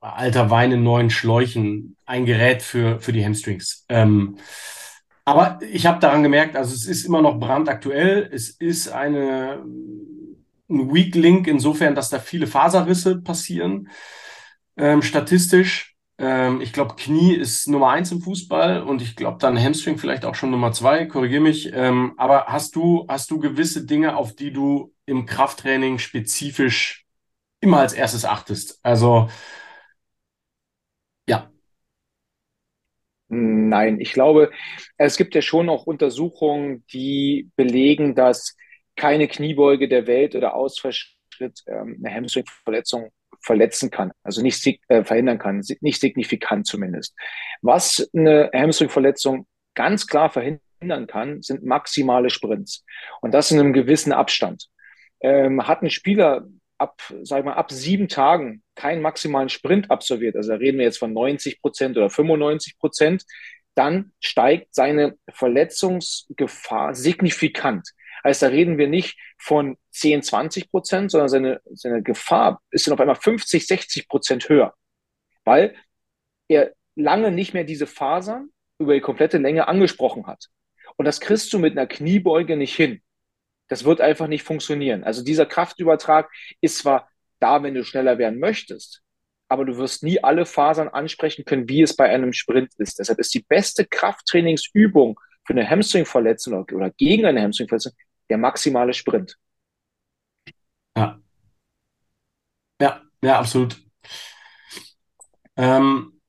alter 0.00 0.50
Wein 0.50 0.72
in 0.72 0.82
neuen 0.82 1.10
Schläuchen, 1.10 1.96
ein 2.06 2.24
Gerät 2.24 2.62
für, 2.62 3.00
für 3.00 3.12
die 3.12 3.24
Hamstrings. 3.24 3.84
Ähm, 3.88 4.36
aber 5.24 5.58
ich 5.72 5.86
habe 5.86 5.98
daran 5.98 6.22
gemerkt, 6.22 6.56
also 6.56 6.72
es 6.72 6.86
ist 6.86 7.04
immer 7.04 7.20
noch 7.20 7.40
brandaktuell. 7.40 8.30
Es 8.32 8.50
ist 8.50 8.88
eine 8.88 9.64
ein 10.68 10.92
Weak 10.92 11.14
Link 11.14 11.46
insofern, 11.46 11.94
dass 11.94 12.10
da 12.10 12.18
viele 12.18 12.46
Faserrisse 12.46 13.20
passieren. 13.20 13.88
Ähm, 14.76 15.02
statistisch. 15.02 15.95
Ähm, 16.18 16.60
ich 16.62 16.72
glaube, 16.72 16.94
Knie 16.96 17.34
ist 17.34 17.68
Nummer 17.68 17.90
eins 17.90 18.10
im 18.12 18.22
Fußball 18.22 18.82
und 18.82 19.02
ich 19.02 19.16
glaube 19.16 19.38
dann 19.40 19.62
Hamstring 19.62 19.98
vielleicht 19.98 20.24
auch 20.24 20.34
schon 20.34 20.50
Nummer 20.50 20.72
zwei. 20.72 21.06
Korrigiere 21.06 21.42
mich. 21.42 21.70
Ähm, 21.74 22.14
aber 22.16 22.46
hast 22.46 22.76
du 22.76 23.06
hast 23.08 23.30
du 23.30 23.38
gewisse 23.38 23.84
Dinge, 23.86 24.16
auf 24.16 24.34
die 24.34 24.52
du 24.52 24.94
im 25.06 25.26
Krafttraining 25.26 25.98
spezifisch 25.98 27.04
immer 27.60 27.80
als 27.80 27.92
erstes 27.94 28.24
achtest? 28.24 28.80
Also 28.82 29.28
ja. 31.26 31.50
Nein, 33.28 34.00
ich 34.00 34.12
glaube, 34.12 34.52
es 34.98 35.16
gibt 35.16 35.34
ja 35.34 35.42
schon 35.42 35.68
auch 35.68 35.86
Untersuchungen, 35.86 36.84
die 36.92 37.50
belegen, 37.56 38.14
dass 38.14 38.56
keine 38.94 39.26
Kniebeuge 39.28 39.88
der 39.88 40.06
Welt 40.06 40.36
oder 40.36 40.54
Ausfallschritt 40.54 41.64
ähm, 41.66 42.00
eine 42.04 42.14
Hamstringverletzung 42.14 43.10
verletzen 43.46 43.90
kann, 43.90 44.10
also 44.24 44.42
nicht 44.42 44.66
äh, 44.88 45.04
verhindern 45.04 45.38
kann, 45.38 45.62
nicht 45.80 46.00
signifikant 46.00 46.66
zumindest. 46.66 47.14
Was 47.62 48.10
eine 48.14 48.50
Hamstringverletzung 48.52 49.46
ganz 49.74 50.06
klar 50.08 50.30
verhindern 50.30 51.06
kann, 51.06 51.42
sind 51.42 51.64
maximale 51.64 52.28
Sprints 52.28 52.84
und 53.22 53.32
das 53.32 53.50
in 53.52 53.60
einem 53.60 53.72
gewissen 53.72 54.12
Abstand. 54.12 54.66
Ähm, 55.20 55.66
hat 55.66 55.82
ein 55.82 55.90
Spieler 55.90 56.46
ab, 56.76 57.00
sag 57.22 57.44
mal, 57.44 57.54
ab 57.54 57.70
sieben 57.70 58.08
Tagen 58.08 58.62
keinen 58.74 59.00
maximalen 59.00 59.48
Sprint 59.48 59.90
absolviert, 59.90 60.36
also 60.36 60.50
da 60.50 60.56
reden 60.56 60.78
wir 60.78 60.84
jetzt 60.84 60.98
von 60.98 61.12
90 61.12 61.62
Prozent 61.62 61.96
oder 61.96 62.10
95 62.10 62.78
Prozent, 62.78 63.24
dann 63.76 64.12
steigt 64.20 64.74
seine 64.74 65.16
Verletzungsgefahr 65.30 66.94
signifikant. 66.94 67.90
Heißt, 68.26 68.42
da 68.42 68.48
reden 68.48 68.76
wir 68.76 68.88
nicht 68.88 69.16
von 69.38 69.78
10, 69.92 70.24
20 70.24 70.68
Prozent, 70.68 71.12
sondern 71.12 71.28
seine, 71.28 71.60
seine 71.74 72.02
Gefahr 72.02 72.60
ist 72.72 72.84
dann 72.84 72.94
auf 72.94 72.98
einmal 72.98 73.14
50, 73.14 73.64
60 73.64 74.08
Prozent 74.08 74.48
höher, 74.48 74.74
weil 75.44 75.76
er 76.48 76.72
lange 76.96 77.30
nicht 77.30 77.54
mehr 77.54 77.62
diese 77.62 77.86
Fasern 77.86 78.48
über 78.80 78.94
die 78.94 79.00
komplette 79.00 79.38
Länge 79.38 79.68
angesprochen 79.68 80.26
hat. 80.26 80.48
Und 80.96 81.04
das 81.04 81.20
kriegst 81.20 81.52
du 81.52 81.60
mit 81.60 81.78
einer 81.78 81.86
Kniebeuge 81.86 82.56
nicht 82.56 82.74
hin. 82.74 83.00
Das 83.68 83.84
wird 83.84 84.00
einfach 84.00 84.26
nicht 84.26 84.42
funktionieren. 84.42 85.04
Also 85.04 85.22
dieser 85.22 85.46
Kraftübertrag 85.46 86.28
ist 86.60 86.78
zwar 86.78 87.08
da, 87.38 87.62
wenn 87.62 87.74
du 87.74 87.84
schneller 87.84 88.18
werden 88.18 88.40
möchtest, 88.40 89.02
aber 89.46 89.64
du 89.64 89.76
wirst 89.76 90.02
nie 90.02 90.20
alle 90.24 90.46
Fasern 90.46 90.88
ansprechen 90.88 91.44
können, 91.44 91.68
wie 91.68 91.82
es 91.82 91.94
bei 91.94 92.10
einem 92.10 92.32
Sprint 92.32 92.72
ist. 92.78 92.98
Deshalb 92.98 93.20
ist 93.20 93.32
die 93.34 93.44
beste 93.48 93.84
Krafttrainingsübung 93.84 95.20
für 95.44 95.52
eine 95.52 95.70
Hamstringverletzung 95.70 96.64
oder 96.72 96.90
gegen 96.90 97.24
eine 97.24 97.40
Hamstringverletzung 97.40 97.92
der 98.30 98.38
maximale 98.38 98.94
Sprint. 98.94 99.36
Ja. 100.96 101.20
Ja, 102.80 103.02
ja, 103.22 103.38
absolut. 103.38 103.76
Ähm, 105.56 106.20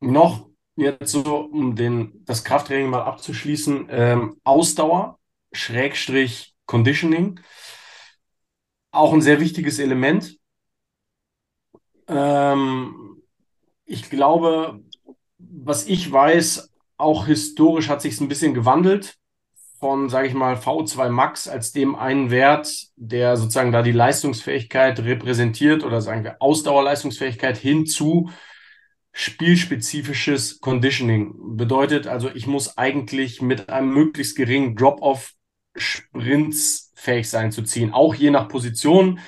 noch 0.00 0.48
jetzt 0.76 1.12
so, 1.12 1.38
um 1.40 1.76
den, 1.76 2.24
das 2.26 2.44
Krafttraining 2.44 2.90
mal 2.90 3.02
abzuschließen, 3.02 3.88
ähm, 3.90 4.40
Ausdauer, 4.44 5.18
Schrägstrich 5.52 6.54
Conditioning, 6.66 7.40
auch 8.90 9.12
ein 9.14 9.22
sehr 9.22 9.40
wichtiges 9.40 9.78
Element. 9.78 10.38
Ähm, 12.08 13.22
ich 13.86 14.10
glaube, 14.10 14.80
was 15.38 15.86
ich 15.86 16.10
weiß, 16.10 16.72
auch 16.96 17.26
historisch 17.26 17.88
hat 17.88 18.02
sich 18.02 18.14
es 18.14 18.20
ein 18.20 18.28
bisschen 18.28 18.54
gewandelt 18.54 19.16
von, 19.78 20.08
sage 20.08 20.28
ich 20.28 20.34
mal, 20.34 20.56
V2 20.56 21.08
Max 21.08 21.48
als 21.48 21.72
dem 21.72 21.94
einen 21.94 22.30
Wert, 22.30 22.88
der 22.96 23.36
sozusagen 23.36 23.72
da 23.72 23.82
die 23.82 23.92
Leistungsfähigkeit 23.92 24.98
repräsentiert 25.00 25.84
oder 25.84 26.00
sagen 26.00 26.24
wir 26.24 26.36
Ausdauerleistungsfähigkeit 26.40 27.56
hin 27.56 27.86
zu 27.86 28.30
spielspezifisches 29.12 30.60
Conditioning. 30.60 31.56
Bedeutet 31.56 32.06
also, 32.06 32.30
ich 32.32 32.46
muss 32.46 32.78
eigentlich 32.78 33.42
mit 33.42 33.68
einem 33.68 33.92
möglichst 33.92 34.36
geringen 34.36 34.76
Drop-off 34.76 35.32
Sprints 35.76 36.92
fähig 36.94 37.28
sein 37.28 37.52
zu 37.52 37.62
ziehen. 37.62 37.92
Auch 37.92 38.14
je 38.14 38.30
nach 38.30 38.48
Position 38.48 39.20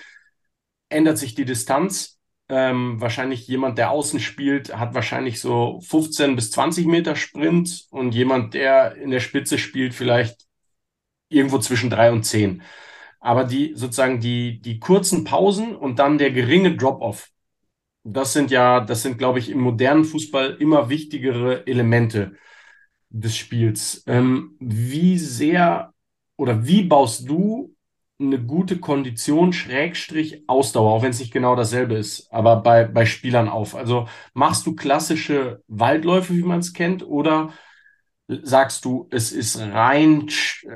ändert 0.88 1.18
sich 1.18 1.34
die 1.34 1.44
Distanz. 1.44 2.19
Ähm, 2.50 3.00
wahrscheinlich 3.00 3.46
jemand, 3.46 3.78
der 3.78 3.92
außen 3.92 4.18
spielt, 4.18 4.76
hat 4.76 4.94
wahrscheinlich 4.94 5.40
so 5.40 5.80
15 5.82 6.34
bis 6.34 6.50
20 6.50 6.86
Meter 6.86 7.14
Sprint 7.14 7.86
und 7.90 8.12
jemand, 8.14 8.54
der 8.54 8.96
in 8.96 9.10
der 9.12 9.20
Spitze 9.20 9.56
spielt, 9.56 9.94
vielleicht 9.94 10.46
irgendwo 11.28 11.58
zwischen 11.58 11.90
drei 11.90 12.12
und 12.12 12.24
zehn. 12.24 12.62
Aber 13.20 13.44
die 13.44 13.74
sozusagen 13.76 14.20
die, 14.20 14.60
die 14.60 14.80
kurzen 14.80 15.24
Pausen 15.24 15.76
und 15.76 15.98
dann 16.00 16.18
der 16.18 16.32
geringe 16.32 16.76
Drop-off, 16.76 17.30
das 18.04 18.32
sind 18.32 18.50
ja, 18.50 18.80
das 18.80 19.02
sind, 19.02 19.18
glaube 19.18 19.38
ich, 19.38 19.50
im 19.50 19.60
modernen 19.60 20.04
Fußball 20.04 20.56
immer 20.60 20.88
wichtigere 20.88 21.66
Elemente 21.66 22.36
des 23.10 23.36
Spiels. 23.36 24.04
Ähm, 24.06 24.56
wie 24.60 25.18
sehr 25.18 25.94
oder 26.36 26.66
wie 26.66 26.82
baust 26.84 27.28
du 27.28 27.74
eine 28.20 28.40
gute 28.40 28.78
Kondition, 28.78 29.52
Schrägstrich, 29.52 30.44
Ausdauer, 30.46 30.92
auch 30.92 31.02
wenn 31.02 31.10
es 31.10 31.20
nicht 31.20 31.32
genau 31.32 31.56
dasselbe 31.56 31.94
ist, 31.94 32.32
aber 32.32 32.56
bei, 32.56 32.84
bei 32.84 33.06
Spielern 33.06 33.48
auf? 33.48 33.74
Also 33.74 34.08
machst 34.34 34.66
du 34.66 34.74
klassische 34.74 35.62
Waldläufe, 35.68 36.34
wie 36.34 36.42
man 36.42 36.60
es 36.60 36.72
kennt, 36.72 37.06
oder 37.06 37.52
sagst 38.28 38.84
du, 38.84 39.08
es 39.10 39.32
ist 39.32 39.58
rein 39.58 40.28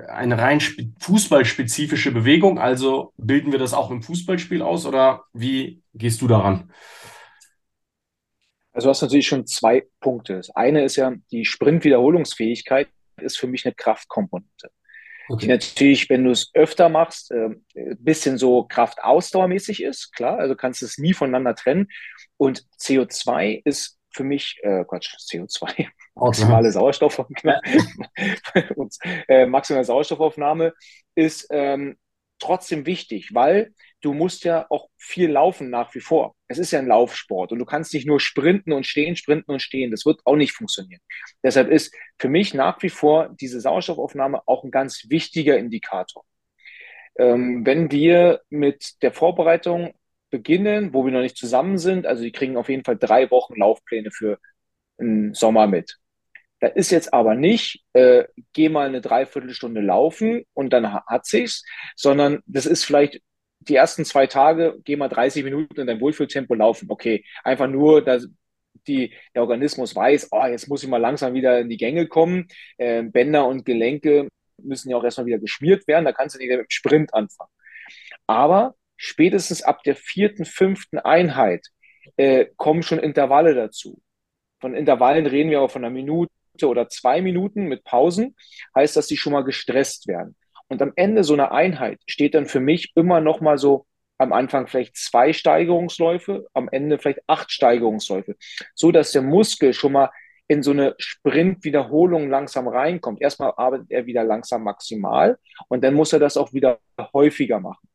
eine 0.09 0.39
rein 0.39 0.61
fußballspezifische 0.99 2.11
Bewegung, 2.11 2.59
also 2.59 3.13
bilden 3.17 3.53
wir 3.53 3.59
das 3.59 3.75
auch 3.75 3.91
im 3.91 4.03
Fußballspiel 4.03 4.63
aus 4.63 4.87
oder 4.87 5.25
wie 5.33 5.83
gehst 5.93 6.21
du 6.21 6.27
daran? 6.27 6.73
Also 8.73 8.87
du 8.87 8.91
hast 8.91 9.03
natürlich 9.03 9.29
schon 9.29 9.47
zwei 9.47 9.87
Punkte. 10.01 10.37
Das 10.37 10.51
eine 10.51 10.83
ist 10.83 10.97
ja, 10.97 11.13
die 11.31 11.45
Sprintwiederholungsfähigkeit 11.45 12.89
ist 13.19 13.39
für 13.39 13.47
mich 13.47 13.65
eine 13.65 13.75
Kraftkomponente. 13.75 14.71
Okay. 15.29 15.47
Die 15.47 15.49
natürlich, 15.49 16.11
wenn 16.11 16.25
du 16.25 16.31
es 16.31 16.51
öfter 16.55 16.89
machst, 16.89 17.31
äh, 17.31 17.51
ein 17.77 17.99
bisschen 17.99 18.39
so 18.39 18.65
Kraftausdauermäßig 18.65 19.83
ist, 19.83 20.13
klar, 20.13 20.39
also 20.39 20.55
kannst 20.55 20.83
du 20.83 20.87
es 20.87 20.99
nie 20.99 21.15
voneinander 21.15 21.55
trennen. 21.55 21.89
Und 22.37 22.65
CO2 22.79 23.63
ist 23.65 23.99
für 24.11 24.25
mich, 24.25 24.61
äh, 24.63 24.85
Quatsch, 24.85 25.15
CO2, 25.17 25.89
maximale 26.15 26.71
Sauerstoffaufnahme, 26.71 27.61
und, 28.77 28.95
äh, 29.29 29.47
maximale 29.47 29.85
Sauerstoffaufnahme 29.85 30.73
ist 31.15 31.47
ähm, 31.51 31.97
trotzdem 32.39 32.87
wichtig, 32.87 33.35
weil 33.35 33.73
du 34.05 34.13
musst 34.13 34.45
ja 34.45 34.67
auch 34.69 34.89
viel 34.99 35.31
laufen 35.31 35.71
nach 35.71 35.95
wie 35.95 36.01
vor. 36.01 36.35
Es 36.47 36.59
ist 36.59 36.73
ja 36.73 36.79
ein 36.79 36.87
Laufsport 36.87 37.53
und 37.53 37.59
du 37.59 37.65
kannst 37.65 37.95
nicht 37.95 38.07
nur 38.07 38.21
sprinten 38.21 38.73
und 38.73 38.87
stehen, 38.87 39.17
sprinten 39.17 39.51
und 39.51 39.63
stehen. 39.63 39.91
Das 39.91 40.05
wird 40.05 40.21
auch 40.25 40.37
nicht 40.37 40.53
funktionieren. 40.53 41.01
Deshalb 41.43 41.71
ist 41.71 41.95
für 42.19 42.29
mich 42.29 42.53
nach 42.53 42.83
wie 42.83 42.91
vor 42.91 43.31
diese 43.41 43.61
Sauerstoffaufnahme 43.61 44.43
auch 44.47 44.63
ein 44.63 44.71
ganz 44.71 45.07
wichtiger 45.09 45.57
Indikator. 45.57 46.25
Ähm, 47.17 47.65
wenn 47.65 47.91
wir 47.91 48.43
mit 48.51 49.03
der 49.03 49.13
Vorbereitung 49.13 49.95
beginnen, 50.31 50.93
wo 50.93 51.05
wir 51.07 51.13
noch 51.13 51.21
nicht 51.23 51.39
zusammen 51.39 51.79
sind, 51.79 52.07
also 52.07 52.23
die 52.23 52.33
kriegen 52.33 52.57
auf 52.57 52.69
jeden 52.69 52.85
Fall 52.85 52.99
drei 52.99 53.31
Wochen 53.31 53.55
Laufpläne 53.57 54.11
für 54.11 54.39
den 54.99 55.33
Sommer 55.33 55.67
mit. 55.67 55.97
Da 56.61 56.67
ist 56.67 56.91
jetzt 56.91 57.15
aber 57.15 57.35
nicht, 57.35 57.85
äh, 57.95 58.25
geh 58.53 58.69
mal 58.69 58.87
eine 58.87 59.01
Dreiviertelstunde 59.01 59.81
laufen 59.81 60.45
und 60.53 60.73
dann 60.73 60.93
hat 60.93 61.27
sich's, 61.27 61.65
sondern 61.97 62.41
das 62.47 62.67
ist 62.67 62.85
vielleicht 62.85 63.21
die 63.69 63.77
ersten 63.77 64.05
zwei 64.05 64.27
Tage, 64.27 64.79
geh 64.85 64.97
mal 64.97 65.09
30 65.09 65.45
Minuten 65.45 65.81
in 65.81 65.87
dein 65.87 66.01
Wohlfühltempo 66.01 66.55
laufen. 66.55 66.87
Okay, 66.91 67.25
einfach 67.43 67.69
nur, 67.69 68.03
dass 68.03 68.29
die, 68.87 69.13
der 69.35 69.43
Organismus 69.43 69.95
weiß, 69.95 70.29
oh, 70.33 70.45
jetzt 70.47 70.69
muss 70.69 70.83
ich 70.83 70.89
mal 70.89 70.99
langsam 70.99 71.35
wieder 71.35 71.61
in 71.61 71.69
die 71.69 71.77
Gänge 71.77 72.07
kommen. 72.07 72.49
Äh, 72.77 73.03
Bänder 73.03 73.47
und 73.47 73.65
Gelenke 73.65 74.29
müssen 74.63 74.91
ja 74.91 74.97
auch 74.97 75.05
erstmal 75.05 75.27
wieder 75.27 75.39
geschmiert 75.39 75.87
werden. 75.89 76.05
Da 76.05 76.13
kannst 76.13 76.35
du 76.35 76.39
nicht 76.39 76.51
mit 76.51 76.59
dem 76.59 76.67
Sprint 76.69 77.15
anfangen. 77.15 77.51
Aber 78.27 78.75
spätestens 78.97 79.63
ab 79.63 79.83
der 79.85 79.97
vierten, 79.97 80.45
fünften 80.45 80.99
Einheit 80.99 81.67
äh, 82.17 82.47
kommen 82.57 82.83
schon 82.83 82.99
Intervalle 82.99 83.55
dazu. 83.55 84.01
Von 84.61 84.75
Intervallen 84.75 85.27
reden 85.27 85.51
wir 85.51 85.61
auch 85.61 85.71
von 85.71 85.85
einer 85.85 85.95
Minute 85.95 86.31
oder 86.63 86.89
zwei 86.89 87.21
Minuten 87.21 87.67
mit 87.67 87.85
Pausen. 87.85 88.37
Heißt, 88.75 88.97
dass 88.97 89.09
die 89.09 89.17
schon 89.17 89.33
mal 89.33 89.45
gestresst 89.45 90.07
werden. 90.07 90.37
Und 90.69 90.83
am 90.83 90.93
Ende 90.97 91.25
so 91.25 91.35
einer 91.35 91.53
Einheit 91.53 92.01
steht 92.07 92.35
dann 92.35 92.47
für 92.47 92.61
mich 92.61 92.93
immer 92.95 93.21
noch 93.21 93.41
mal 93.41 93.59
so 93.59 93.87
am 94.19 94.33
Anfang 94.33 94.67
vielleicht 94.67 94.97
zwei 94.97 95.33
Steigerungsläufe, 95.33 96.47
am 96.55 96.69
Ende 96.71 96.99
vielleicht 96.99 97.21
acht 97.27 97.51
Steigerungsläufe, 97.53 98.37
so 98.75 98.93
dass 98.93 99.13
der 99.13 99.23
Muskel 99.23 99.75
schon 99.75 99.93
mal 99.93 100.11
in 100.47 100.63
so 100.63 100.71
eine 100.73 100.95
Sprintwiederholung 100.99 102.29
langsam 102.29 102.69
reinkommt. 102.69 103.21
Erstmal 103.21 103.53
arbeitet 103.57 103.91
er 103.91 104.07
wieder 104.07 104.25
langsam 104.25 104.63
maximal 104.63 105.39
und 105.69 105.83
dann 105.83 105.95
muss 105.95 106.13
er 106.13 106.19
das 106.19 106.37
auch 106.37 106.53
wieder 106.53 106.79
häufiger 107.13 107.61
machen. 107.61 107.89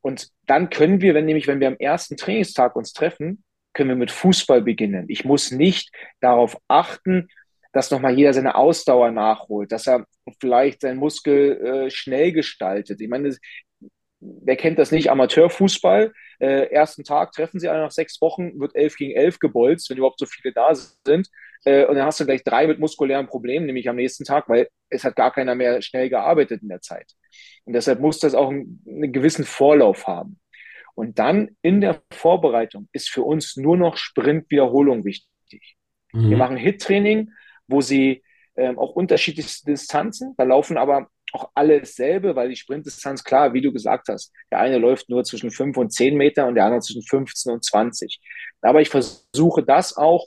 Und 0.00 0.28
dann 0.46 0.70
können 0.70 1.00
wir, 1.00 1.14
wenn 1.14 1.24
nämlich, 1.24 1.46
wenn 1.46 1.60
wir 1.60 1.68
am 1.68 1.78
ersten 1.78 2.16
Trainingstag 2.16 2.76
uns 2.76 2.92
treffen, 2.92 3.42
können 3.72 3.88
wir 3.88 3.96
mit 3.96 4.10
Fußball 4.10 4.62
beginnen. 4.62 5.06
Ich 5.08 5.24
muss 5.24 5.50
nicht 5.50 5.90
darauf 6.20 6.56
achten, 6.68 7.28
dass 7.74 7.90
nochmal 7.90 8.16
jeder 8.16 8.32
seine 8.32 8.54
Ausdauer 8.54 9.10
nachholt, 9.10 9.72
dass 9.72 9.88
er 9.88 10.06
vielleicht 10.40 10.82
seinen 10.82 10.98
Muskel 10.98 11.60
äh, 11.60 11.90
schnell 11.90 12.32
gestaltet. 12.32 13.00
Ich 13.00 13.08
meine, 13.08 13.36
wer 14.20 14.56
kennt 14.56 14.78
das 14.78 14.92
nicht? 14.92 15.10
Amateurfußball. 15.10 16.12
Äh, 16.38 16.70
ersten 16.70 17.02
Tag 17.02 17.32
treffen 17.32 17.58
sie 17.58 17.68
alle 17.68 17.80
nach 17.80 17.90
sechs 17.90 18.20
Wochen, 18.20 18.58
wird 18.60 18.76
elf 18.76 18.96
gegen 18.96 19.12
elf 19.12 19.40
gebolzt, 19.40 19.90
wenn 19.90 19.98
überhaupt 19.98 20.20
so 20.20 20.26
viele 20.26 20.54
da 20.54 20.72
sind. 20.74 21.28
Äh, 21.64 21.84
und 21.86 21.96
dann 21.96 22.06
hast 22.06 22.20
du 22.20 22.24
gleich 22.24 22.44
drei 22.44 22.68
mit 22.68 22.78
muskulären 22.78 23.26
Problemen, 23.26 23.66
nämlich 23.66 23.88
am 23.88 23.96
nächsten 23.96 24.24
Tag, 24.24 24.48
weil 24.48 24.68
es 24.88 25.02
hat 25.02 25.16
gar 25.16 25.32
keiner 25.32 25.56
mehr 25.56 25.82
schnell 25.82 26.08
gearbeitet 26.08 26.62
in 26.62 26.68
der 26.68 26.80
Zeit. 26.80 27.12
Und 27.64 27.72
deshalb 27.72 27.98
muss 27.98 28.20
das 28.20 28.36
auch 28.36 28.50
einen, 28.50 28.84
einen 28.86 29.12
gewissen 29.12 29.44
Vorlauf 29.44 30.06
haben. 30.06 30.38
Und 30.94 31.18
dann 31.18 31.56
in 31.60 31.80
der 31.80 32.00
Vorbereitung 32.12 32.88
ist 32.92 33.10
für 33.10 33.22
uns 33.22 33.56
nur 33.56 33.76
noch 33.76 33.96
Sprintwiederholung 33.96 35.04
wichtig. 35.04 35.76
Mhm. 36.12 36.30
Wir 36.30 36.36
machen 36.36 36.56
Hit-Training, 36.56 37.32
wo 37.66 37.80
sie 37.80 38.22
ähm, 38.56 38.78
auch 38.78 38.90
unterschiedliche 38.90 39.64
Distanzen, 39.64 40.34
da 40.36 40.44
laufen 40.44 40.76
aber 40.76 41.08
auch 41.32 41.50
alle 41.54 41.80
dasselbe, 41.80 42.36
weil 42.36 42.48
die 42.48 42.56
Sprintdistanz, 42.56 43.24
klar, 43.24 43.52
wie 43.52 43.60
du 43.60 43.72
gesagt 43.72 44.08
hast, 44.08 44.32
der 44.52 44.60
eine 44.60 44.78
läuft 44.78 45.08
nur 45.08 45.24
zwischen 45.24 45.50
5 45.50 45.76
und 45.76 45.92
10 45.92 46.16
Meter 46.16 46.46
und 46.46 46.54
der 46.54 46.64
andere 46.64 46.80
zwischen 46.80 47.02
15 47.02 47.52
und 47.52 47.64
20. 47.64 48.20
Aber 48.60 48.80
ich 48.80 48.88
versuche 48.88 49.64
das 49.64 49.96
auch 49.96 50.26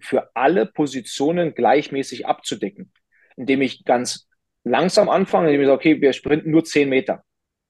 für 0.00 0.30
alle 0.34 0.66
Positionen 0.66 1.54
gleichmäßig 1.54 2.26
abzudecken, 2.26 2.92
indem 3.36 3.62
ich 3.62 3.84
ganz 3.84 4.28
langsam 4.64 5.08
anfange, 5.08 5.48
indem 5.48 5.62
ich 5.62 5.66
sage, 5.68 5.78
okay, 5.78 6.00
wir 6.00 6.12
sprinten 6.12 6.50
nur 6.50 6.64
10 6.64 6.88
Meter. 6.88 7.22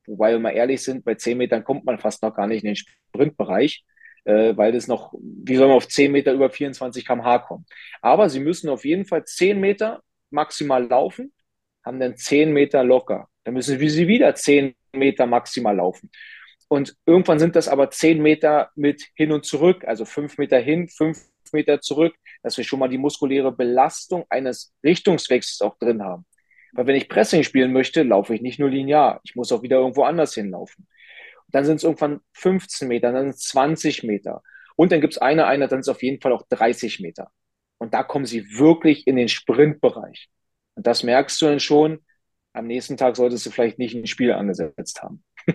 Wobei 0.07 0.33
wir 0.33 0.39
mal 0.39 0.51
ehrlich 0.51 0.83
sind, 0.83 1.05
bei 1.05 1.15
10 1.15 1.37
Metern 1.37 1.63
kommt 1.63 1.85
man 1.85 1.99
fast 1.99 2.23
noch 2.23 2.35
gar 2.35 2.47
nicht 2.47 2.65
in 2.65 2.69
den 2.69 2.77
Sprintbereich 2.77 3.85
äh, 4.25 4.57
weil 4.57 4.73
das 4.73 4.87
noch, 4.87 5.13
wie 5.21 5.57
soll 5.57 5.69
man 5.69 5.77
auf 5.77 5.89
10 5.89 6.13
Meter 6.13 6.33
über 6.33 6.51
24 6.51 7.07
km/h 7.07 7.39
kommen. 7.41 7.67
Aber 8.03 8.29
sie 8.29 8.41
müssen 8.41 8.69
auf 8.69 8.85
jeden 8.85 9.05
Fall 9.05 9.25
10 9.25 9.59
Meter 9.61 10.03
maximal 10.31 10.87
laufen, 10.87 11.33
haben 11.85 12.01
dann 12.01 12.17
10 12.17 12.53
Meter 12.53 12.85
locker. 12.85 13.29
Dann 13.45 13.55
müssen 13.55 13.79
sie 13.79 14.09
wieder 14.09 14.35
10 14.35 14.75
Meter 14.93 15.27
maximal 15.27 15.77
laufen. 15.77 16.11
Und 16.69 16.97
irgendwann 17.05 17.39
sind 17.39 17.57
das 17.57 17.69
aber 17.69 17.91
10 17.91 18.23
Meter 18.23 18.71
mit 18.77 19.09
hin 19.15 19.33
und 19.33 19.45
zurück, 19.45 19.85
also 19.87 20.05
5 20.05 20.39
Meter 20.39 20.59
hin, 20.59 20.89
5 20.89 21.19
Meter 21.53 21.81
zurück, 21.81 22.15
dass 22.43 22.57
wir 22.57 22.65
schon 22.65 22.79
mal 22.79 22.89
die 22.89 22.99
muskuläre 22.99 23.51
Belastung 23.51 24.25
eines 24.29 24.73
Richtungswechsels 24.85 25.63
auch 25.63 25.77
drin 25.79 26.03
haben. 26.03 26.27
Weil 26.73 26.87
wenn 26.87 26.95
ich 26.95 27.09
Pressing 27.09 27.43
spielen 27.43 27.73
möchte, 27.73 28.05
laufe 28.05 28.35
ich 28.35 28.41
nicht 28.41 28.61
nur 28.61 28.71
linear. 28.71 29.21
Ich 29.25 29.35
muss 29.35 29.51
auch 29.51 29.63
wieder 29.63 29.79
irgendwo 29.79 30.05
anders 30.05 30.35
hinlaufen 30.35 30.87
dann 31.55 31.65
sind 31.65 31.77
es 31.77 31.85
irgendwann 31.85 32.21
15 32.33 32.89
Meter, 32.89 33.13
dann 33.13 33.25
sind 33.27 33.35
es 33.37 33.49
20 33.49 34.03
Meter. 34.03 34.43
Und 34.77 34.93
dann 34.93 35.01
gibt 35.01 35.15
es 35.15 35.19
eine 35.19 35.47
Einheit, 35.47 35.73
dann 35.73 35.81
ist 35.81 35.89
es 35.89 35.95
auf 35.95 36.03
jeden 36.03 36.21
Fall 36.21 36.33
auch 36.33 36.45
30 36.49 37.01
Meter. 37.01 37.31
Und 37.79 37.95
da 37.95 38.03
kommen 38.03 38.27
sie 38.27 38.59
wirklich 38.59 39.07
in 39.07 39.17
den 39.17 39.29
Sprintbereich. 39.29 40.29
Und 40.75 40.87
das 40.87 41.03
merkst 41.03 41.41
du 41.43 41.47
dann 41.47 41.61
schon. 41.61 42.01
Am 42.53 42.67
nächsten 42.67 42.97
Tag 42.97 43.17
solltest 43.17 43.47
du 43.47 43.51
vielleicht 43.51 43.79
nicht 43.79 43.95
ein 43.95 44.07
Spiel 44.07 44.33
angesetzt 44.33 45.03
haben. 45.03 45.25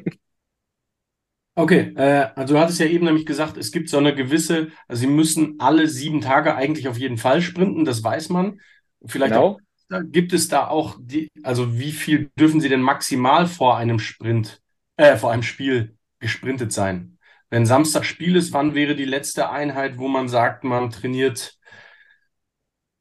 Okay, 1.57 1.93
äh, 1.95 2.27
also 2.35 2.55
du 2.55 2.59
hattest 2.59 2.79
ja 2.79 2.85
eben 2.85 3.05
nämlich 3.05 3.25
gesagt, 3.25 3.55
es 3.57 3.71
gibt 3.71 3.87
so 3.89 3.97
eine 3.97 4.13
gewisse, 4.13 4.71
also 4.87 4.99
sie 5.01 5.07
müssen 5.07 5.55
alle 5.59 5.87
sieben 5.87 6.19
Tage 6.19 6.53
eigentlich 6.55 6.87
auf 6.89 6.97
jeden 6.97 7.17
Fall 7.17 7.41
sprinten, 7.41 7.85
das 7.85 8.03
weiß 8.03 8.29
man. 8.29 8.59
Vielleicht 9.05 9.37
auch, 9.37 9.57
Genau. 9.89 10.01
gibt 10.11 10.33
es 10.33 10.49
da 10.49 10.67
auch 10.67 10.97
die, 10.99 11.29
also 11.43 11.77
wie 11.79 11.91
viel 11.93 12.29
dürfen 12.37 12.59
sie 12.59 12.67
denn 12.69 12.81
maximal 12.81 13.47
vor 13.47 13.77
einem 13.77 13.99
Sprint, 13.99 14.61
äh, 14.97 15.15
vor 15.17 15.31
einem 15.31 15.43
Spiel 15.43 15.97
gesprintet 16.19 16.71
sein? 16.73 17.17
Wenn 17.49 17.65
Samstag 17.65 18.05
Spiel 18.05 18.35
ist, 18.35 18.53
wann 18.53 18.75
wäre 18.75 18.95
die 18.95 19.05
letzte 19.05 19.49
Einheit, 19.49 19.97
wo 19.97 20.07
man 20.07 20.27
sagt, 20.27 20.63
man 20.63 20.89
trainiert 20.89 21.57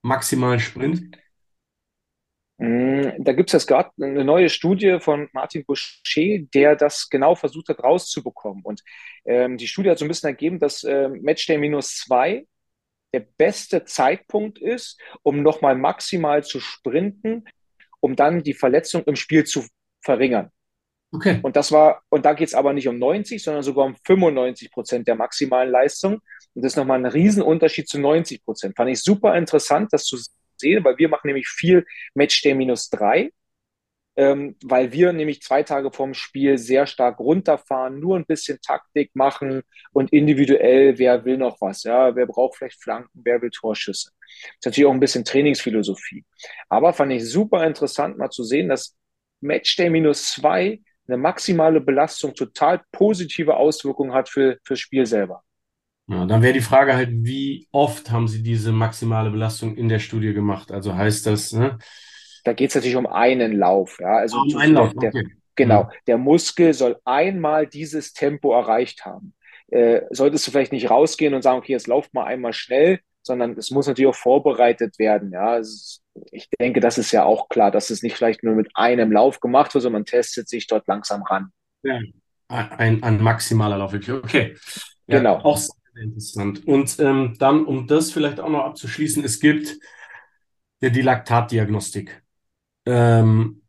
maximalen 0.02 0.60
Sprint? 0.60 1.16
Mm, 2.58 3.24
Da 3.24 3.32
gibt 3.32 3.48
es 3.50 3.52
jetzt 3.52 3.66
gerade 3.66 3.90
eine 4.00 4.24
neue 4.24 4.48
Studie 4.48 4.98
von 5.00 5.28
Martin 5.32 5.64
Boucher, 5.64 6.38
der 6.54 6.76
das 6.76 7.08
genau 7.08 7.34
versucht 7.34 7.68
hat 7.68 7.82
rauszubekommen. 7.82 8.62
Und 8.64 8.82
ähm, 9.24 9.56
die 9.56 9.66
Studie 9.66 9.90
hat 9.90 9.98
so 9.98 10.04
ein 10.04 10.08
bisschen 10.08 10.28
ergeben, 10.28 10.58
dass 10.60 10.84
ähm, 10.84 11.20
Matchday 11.22 11.58
minus 11.58 11.96
zwei 11.96 12.46
der 13.14 13.26
beste 13.38 13.84
Zeitpunkt 13.84 14.58
ist, 14.60 15.00
um 15.22 15.42
nochmal 15.42 15.76
maximal 15.76 16.44
zu 16.44 16.60
sprinten, 16.60 17.44
um 18.00 18.16
dann 18.16 18.42
die 18.42 18.54
Verletzung 18.54 19.04
im 19.04 19.16
Spiel 19.16 19.44
zu 19.44 19.64
verringern. 20.02 20.50
Okay. 21.14 21.38
Und 21.42 21.54
das 21.54 21.70
war, 21.70 22.02
und 22.08 22.26
da 22.26 22.32
geht 22.32 22.48
es 22.48 22.54
aber 22.54 22.72
nicht 22.72 22.88
um 22.88 22.98
90, 22.98 23.40
sondern 23.40 23.62
sogar 23.62 23.86
um 23.86 23.94
95 24.04 24.72
Prozent 24.72 25.06
der 25.06 25.14
maximalen 25.14 25.70
Leistung. 25.70 26.14
Und 26.54 26.64
das 26.64 26.72
ist 26.72 26.76
nochmal 26.76 26.98
ein 26.98 27.06
Riesenunterschied 27.06 27.88
zu 27.88 28.00
90 28.00 28.44
Prozent. 28.44 28.76
Fand 28.76 28.90
ich 28.90 29.00
super 29.00 29.36
interessant, 29.36 29.92
das 29.92 30.04
zu 30.04 30.18
sehen, 30.56 30.82
weil 30.82 30.98
wir 30.98 31.08
machen 31.08 31.28
nämlich 31.28 31.46
viel 31.46 31.86
Matchday 32.14 32.54
minus 32.54 32.90
drei, 32.90 33.30
ähm, 34.16 34.56
weil 34.64 34.90
wir 34.90 35.12
nämlich 35.12 35.40
zwei 35.40 35.62
Tage 35.62 35.92
vorm 35.92 36.14
Spiel 36.14 36.58
sehr 36.58 36.84
stark 36.88 37.20
runterfahren, 37.20 38.00
nur 38.00 38.16
ein 38.16 38.26
bisschen 38.26 38.58
Taktik 38.60 39.14
machen 39.14 39.62
und 39.92 40.12
individuell, 40.12 40.98
wer 40.98 41.24
will 41.24 41.36
noch 41.36 41.60
was, 41.60 41.84
ja, 41.84 42.16
wer 42.16 42.26
braucht 42.26 42.56
vielleicht 42.56 42.82
Flanken, 42.82 43.20
wer 43.22 43.40
will 43.40 43.50
Torschüsse. 43.50 44.10
Ist 44.58 44.66
natürlich 44.66 44.86
auch 44.86 44.92
ein 44.92 45.00
bisschen 45.00 45.24
Trainingsphilosophie. 45.24 46.24
Aber 46.68 46.92
fand 46.92 47.12
ich 47.12 47.24
super 47.24 47.64
interessant 47.64 48.18
mal 48.18 48.30
zu 48.30 48.42
sehen, 48.42 48.68
dass 48.68 48.96
Matchday 49.40 49.90
minus 49.90 50.32
zwei 50.32 50.80
eine 51.06 51.16
maximale 51.16 51.80
Belastung 51.80 52.34
total 52.34 52.82
positive 52.92 53.56
Auswirkungen 53.56 54.12
hat 54.12 54.28
für, 54.28 54.58
fürs 54.64 54.80
Spiel 54.80 55.06
selber. 55.06 55.42
Ja, 56.06 56.26
dann 56.26 56.42
wäre 56.42 56.52
die 56.52 56.60
Frage 56.60 56.94
halt, 56.94 57.10
wie 57.12 57.66
oft 57.72 58.10
haben 58.10 58.28
Sie 58.28 58.42
diese 58.42 58.72
maximale 58.72 59.30
Belastung 59.30 59.76
in 59.76 59.88
der 59.88 59.98
Studie 60.00 60.34
gemacht? 60.34 60.70
Also 60.70 60.94
heißt 60.94 61.26
das, 61.26 61.52
ne? 61.52 61.78
Da 62.44 62.52
geht 62.52 62.70
es 62.70 62.74
natürlich 62.74 62.96
um 62.96 63.06
einen 63.06 63.52
Lauf. 63.58 63.98
Ja? 64.00 64.18
Also 64.18 64.38
Um 64.38 64.50
so 64.50 64.58
Einlauf, 64.58 64.92
der, 64.94 65.14
okay. 65.14 65.28
genau, 65.54 65.84
Hm. 65.84 65.90
der 66.06 66.18
Muskel 66.18 66.74
soll 66.74 67.00
einmal 67.04 67.66
dieses 67.66 68.12
Tempo 68.12 68.52
erreicht 68.54 69.04
haben. 69.06 69.34
Äh, 69.68 70.02
solltest 70.10 70.46
du 70.46 70.50
vielleicht 70.50 70.72
nicht 70.72 70.90
rausgehen 70.90 71.32
und 71.34 71.42
sagen, 71.42 71.58
okay, 71.58 71.72
jetzt 71.72 71.86
lauf 71.86 72.12
mal 72.12 72.24
einmal 72.24 72.52
schnell, 72.52 73.00
sondern 73.22 73.56
es 73.56 73.70
muss 73.70 73.86
natürlich 73.86 74.10
auch 74.10 74.14
vorbereitet 74.14 74.98
werden. 74.98 75.32
Ja? 75.32 75.56
Es 75.58 75.68
ist, 75.74 76.03
ich 76.30 76.48
denke, 76.60 76.80
das 76.80 76.98
ist 76.98 77.12
ja 77.12 77.24
auch 77.24 77.48
klar, 77.48 77.70
dass 77.70 77.90
es 77.90 78.02
nicht 78.02 78.16
vielleicht 78.16 78.42
nur 78.42 78.54
mit 78.54 78.70
einem 78.74 79.12
Lauf 79.12 79.40
gemacht 79.40 79.74
wird, 79.74 79.82
sondern 79.82 80.02
man 80.02 80.06
testet 80.06 80.48
sich 80.48 80.66
dort 80.66 80.86
langsam 80.86 81.22
ran. 81.22 81.50
Ja. 81.82 82.00
Ein, 82.48 83.02
ein 83.02 83.22
maximaler 83.22 83.78
Lauf, 83.78 83.92
wirklich. 83.92 84.16
Okay. 84.16 84.56
Ja, 85.06 85.18
Genau. 85.18 85.36
auch 85.38 85.56
sehr 85.58 85.74
interessant. 86.02 86.66
Und 86.66 86.98
ähm, 87.00 87.36
dann, 87.38 87.64
um 87.64 87.86
das 87.86 88.10
vielleicht 88.12 88.40
auch 88.40 88.48
noch 88.48 88.64
abzuschließen, 88.64 89.24
es 89.24 89.40
gibt 89.40 89.76
ja 90.80 90.90
die 90.90 91.02
Laktatdiagnostik. 91.02 92.22
Ähm, 92.86 93.62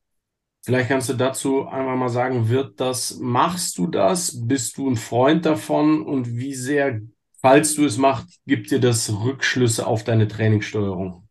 vielleicht 0.66 0.90
kannst 0.90 1.10
du 1.10 1.14
dazu 1.16 1.68
einmal 1.68 1.98
mal 1.98 2.10
sagen, 2.10 2.50
wird 2.50 2.80
das, 2.82 3.18
machst 3.20 3.78
du 3.78 3.88
das? 3.88 4.48
Bist 4.48 4.78
du 4.78 4.90
ein 4.90 4.98
Freund 4.98 5.46
davon? 5.46 6.04
Und 6.04 6.38
wie 6.38 6.56
sehr, 6.56 7.02
falls 7.42 7.76
du 7.76 7.86
es 7.86 7.98
machst, 7.98 8.42
gibt 8.48 8.72
dir 8.72 8.80
das 8.80 9.12
Rückschlüsse 9.12 9.88
auf 9.88 10.04
deine 10.04 10.28
Trainingssteuerung? 10.28 11.25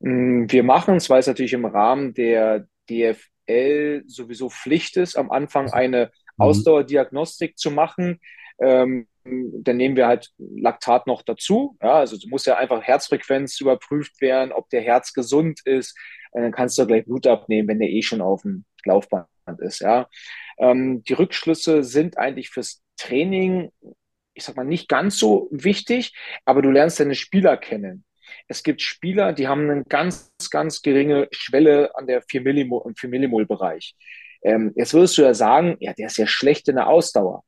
Mm, 0.00 0.46
Wir 0.48 0.62
machen 0.62 0.96
es, 0.96 1.10
weil 1.10 1.20
es 1.20 1.26
natürlich 1.26 1.52
im 1.52 1.64
Rahmen 1.66 2.14
der 2.14 2.66
DFL 2.88 4.02
sowieso 4.06 4.50
Pflicht 4.50 4.96
ist, 4.96 5.16
am 5.16 5.30
Anfang 5.30 5.70
eine 5.72 6.10
Mhm. 6.38 6.44
Ausdauerdiagnostik 6.44 7.58
zu 7.58 7.70
machen. 7.70 8.20
Ähm, 8.60 9.06
dann 9.24 9.76
nehmen 9.76 9.96
wir 9.96 10.06
halt 10.06 10.30
Laktat 10.38 11.06
noch 11.06 11.22
dazu. 11.22 11.76
Ja, 11.82 11.94
also 11.94 12.16
es 12.16 12.26
muss 12.26 12.46
ja 12.46 12.56
einfach 12.56 12.82
Herzfrequenz 12.82 13.60
überprüft 13.60 14.20
werden, 14.20 14.52
ob 14.52 14.68
der 14.70 14.80
Herz 14.82 15.12
gesund 15.12 15.60
ist. 15.64 15.96
Und 16.32 16.42
dann 16.42 16.52
kannst 16.52 16.78
du 16.78 16.86
gleich 16.86 17.04
Blut 17.04 17.26
abnehmen, 17.26 17.68
wenn 17.68 17.78
der 17.80 17.90
eh 17.90 18.02
schon 18.02 18.20
auf 18.22 18.42
dem 18.42 18.64
Laufband 18.84 19.26
ist. 19.58 19.80
Ja, 19.80 20.08
ähm, 20.58 21.02
die 21.04 21.12
Rückschlüsse 21.14 21.84
sind 21.84 22.16
eigentlich 22.18 22.50
fürs 22.50 22.82
Training, 22.96 23.70
ich 24.34 24.44
sag 24.44 24.56
mal, 24.56 24.64
nicht 24.64 24.88
ganz 24.88 25.18
so 25.18 25.48
wichtig, 25.50 26.14
aber 26.44 26.62
du 26.62 26.70
lernst 26.70 27.00
deine 27.00 27.14
Spieler 27.14 27.56
kennen. 27.56 28.04
Es 28.50 28.64
gibt 28.64 28.82
Spieler, 28.82 29.32
die 29.32 29.46
haben 29.46 29.70
eine 29.70 29.84
ganz, 29.84 30.32
ganz 30.50 30.82
geringe 30.82 31.28
Schwelle 31.30 31.94
an 31.94 32.08
der 32.08 32.20
4 32.20 32.40
Millimol, 32.40 32.82
im 32.84 32.96
4 32.96 33.08
Millimol-Bereich. 33.08 33.94
Ähm, 34.42 34.72
jetzt 34.74 34.92
würdest 34.92 35.16
du 35.18 35.22
ja 35.22 35.34
sagen, 35.34 35.76
ja, 35.78 35.92
der 35.92 36.06
ist 36.06 36.16
ja 36.18 36.26
schlecht 36.26 36.66
in 36.66 36.74
der 36.74 36.88
Ausdauer. 36.88 37.44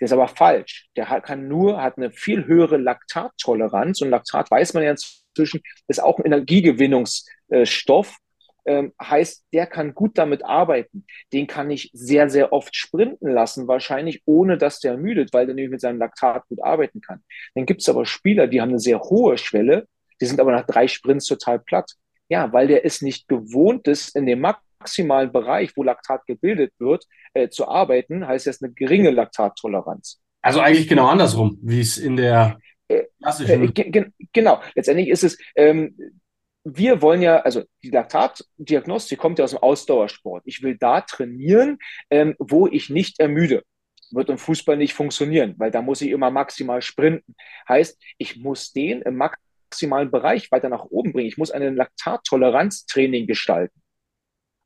Der 0.00 0.06
ist 0.06 0.12
aber 0.12 0.26
falsch. 0.26 0.88
Der 0.96 1.08
hat, 1.08 1.22
kann 1.22 1.46
nur, 1.46 1.80
hat 1.80 1.98
eine 1.98 2.10
viel 2.10 2.46
höhere 2.46 2.78
Laktattoleranz 2.78 4.00
und 4.02 4.10
Laktat 4.10 4.50
weiß 4.50 4.74
man 4.74 4.82
ja 4.82 4.90
inzwischen, 4.90 5.62
ist 5.86 6.02
auch 6.02 6.18
ein 6.18 6.26
Energiegewinnungsstoff. 6.26 8.16
Ähm, 8.64 8.92
heißt, 9.00 9.44
der 9.52 9.66
kann 9.68 9.94
gut 9.94 10.18
damit 10.18 10.44
arbeiten. 10.44 11.06
Den 11.32 11.46
kann 11.46 11.70
ich 11.70 11.90
sehr, 11.92 12.28
sehr 12.28 12.52
oft 12.52 12.74
sprinten 12.74 13.30
lassen, 13.30 13.68
wahrscheinlich 13.68 14.22
ohne 14.24 14.58
dass 14.58 14.80
der 14.80 14.92
ermüdet, 14.92 15.32
weil 15.32 15.46
der 15.46 15.54
nämlich 15.54 15.70
mit 15.70 15.80
seinem 15.80 16.00
Laktat 16.00 16.48
gut 16.48 16.60
arbeiten 16.60 17.00
kann. 17.00 17.22
Dann 17.54 17.66
gibt 17.66 17.82
es 17.82 17.88
aber 17.88 18.04
Spieler, 18.04 18.48
die 18.48 18.60
haben 18.60 18.70
eine 18.70 18.80
sehr 18.80 19.00
hohe 19.00 19.38
Schwelle, 19.38 19.86
die 20.22 20.26
sind 20.26 20.40
aber 20.40 20.52
nach 20.52 20.66
drei 20.66 20.88
Sprints 20.88 21.26
total 21.26 21.58
platt. 21.58 21.92
Ja, 22.28 22.50
weil 22.52 22.68
der 22.68 22.86
es 22.86 23.02
nicht 23.02 23.28
gewohnt 23.28 23.86
ist, 23.88 24.16
in 24.16 24.24
dem 24.24 24.40
maximalen 24.40 25.30
Bereich, 25.32 25.72
wo 25.76 25.82
Laktat 25.82 26.24
gebildet 26.26 26.72
wird, 26.78 27.04
äh, 27.34 27.48
zu 27.50 27.68
arbeiten, 27.68 28.26
heißt 28.26 28.46
das 28.46 28.62
eine 28.62 28.72
geringe 28.72 29.10
Laktattoleranz. 29.10 30.20
Also 30.40 30.60
eigentlich 30.60 30.88
genau 30.88 31.08
andersrum, 31.08 31.58
wie 31.62 31.80
es 31.80 31.98
in 31.98 32.16
der 32.16 32.58
Äh, 32.88 32.94
äh, 32.94 33.06
klassischen. 33.20 33.74
ge 33.74 33.90
ge 33.90 34.06
genau, 34.32 34.62
letztendlich 34.74 35.08
ist 35.08 35.24
es, 35.24 35.38
ähm, 35.56 35.94
wir 36.64 37.02
wollen 37.02 37.22
ja, 37.22 37.38
also 37.40 37.64
die 37.82 37.90
Laktatdiagnostik 37.90 39.18
kommt 39.18 39.38
ja 39.38 39.44
aus 39.44 39.50
dem 39.50 39.58
Ausdauersport. 39.58 40.42
Ich 40.46 40.62
will 40.62 40.76
da 40.78 41.00
trainieren, 41.00 41.78
ähm, 42.10 42.34
wo 42.38 42.66
ich 42.66 42.88
nicht 42.88 43.18
ermüde. 43.20 43.62
Wird 44.12 44.28
im 44.28 44.38
Fußball 44.38 44.76
nicht 44.76 44.94
funktionieren, 44.94 45.54
weil 45.58 45.70
da 45.70 45.80
muss 45.82 46.02
ich 46.02 46.10
immer 46.10 46.30
maximal 46.30 46.82
sprinten. 46.82 47.34
Heißt, 47.68 47.98
ich 48.18 48.36
muss 48.36 48.72
den 48.72 49.02
im 49.02 49.16
maximalen 49.72 50.10
Bereich 50.10 50.50
weiter 50.52 50.68
nach 50.68 50.84
oben 50.84 51.12
bringen. 51.12 51.28
Ich 51.28 51.38
muss 51.38 51.50
einen 51.50 51.76
Laktattoleranztraining 51.76 53.26
gestalten. 53.26 53.80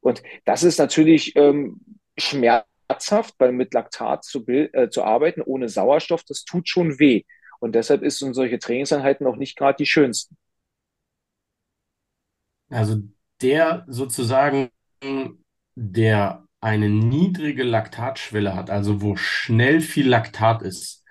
Und 0.01 0.23
das 0.45 0.63
ist 0.63 0.79
natürlich 0.79 1.35
ähm, 1.37 1.81
schmerzhaft, 2.19 3.35
weil 3.39 3.53
mit 3.53 3.75
Laktat 3.75 4.25
zu, 4.25 4.47
äh, 4.47 4.89
zu 4.91 5.03
arbeiten 5.03 5.43
ohne 5.43 5.69
Sauerstoff, 5.69 6.25
das 6.25 6.45
tut 6.45 6.69
schon 6.69 6.99
weh. 6.99 7.25
Und 7.61 7.75
deshalb 7.75 8.03
ist 8.03 8.19
sind 8.19 8.35
solche 8.35 8.59
Trainingseinheiten 8.59 9.27
auch 9.27 9.37
nicht 9.37 9.57
gerade 9.57 9.77
die 9.77 9.87
schönsten. 9.87 10.37
Also 12.69 13.01
der 13.43 13.85
sozusagen, 13.89 14.71
der 15.75 16.45
eine 16.61 16.89
niedrige 16.89 17.63
Laktatschwelle 17.63 18.55
hat, 18.55 18.71
also 18.71 19.03
wo 19.03 19.17
schnell 19.17 19.81
viel 19.81 20.09
Laktat 20.09 20.63
ist, 20.63 21.05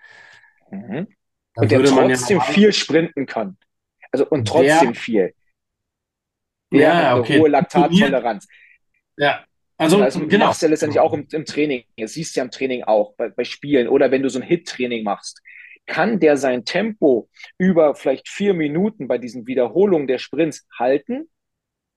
Mhm. 0.72 1.08
Und 1.56 1.72
der 1.72 1.80
ja 1.80 1.86
trotzdem 1.86 2.38
normal, 2.38 2.54
viel 2.54 2.74
sprinten 2.74 3.26
kann. 3.26 3.58
Also 4.12 4.28
und 4.28 4.48
trotzdem 4.48 4.94
der, 4.94 4.96
viel. 4.96 5.34
Der 6.72 6.82
ja, 6.82 6.96
hat 6.96 7.04
eine 7.04 7.14
hohe 7.14 7.20
okay, 7.20 7.34
trainiert, 7.34 7.52
Laktattoleranz. 7.52 8.48
ja, 9.18 9.46
also 9.78 9.98
du 10.02 10.28
genau, 10.28 10.48
machst 10.48 10.62
ja 10.62 10.70
letztendlich 10.70 11.00
auch 11.00 11.14
im, 11.14 11.28
im 11.32 11.46
Training. 11.46 11.84
Das 11.98 12.14
siehst 12.14 12.36
du 12.36 12.40
ja 12.40 12.46
im 12.46 12.52
Training 12.52 12.84
auch, 12.84 13.16
bei, 13.16 13.30
bei 13.30 13.44
Spielen 13.44 13.88
oder 13.88 14.12
wenn 14.12 14.24
du 14.24 14.30
so 14.30 14.40
ein 14.40 14.48
Hit-Training 14.48 15.04
machst. 15.04 15.42
Kann 15.86 16.20
der 16.20 16.38
sein 16.38 16.66
Tempo 16.66 17.30
über 17.58 17.94
vielleicht 17.94 18.28
vier 18.28 18.54
Minuten 18.54 19.08
bei 19.08 19.18
diesen 19.18 19.46
Wiederholungen 19.48 20.08
der 20.08 20.18
Sprints 20.18 20.66
halten? 20.78 21.30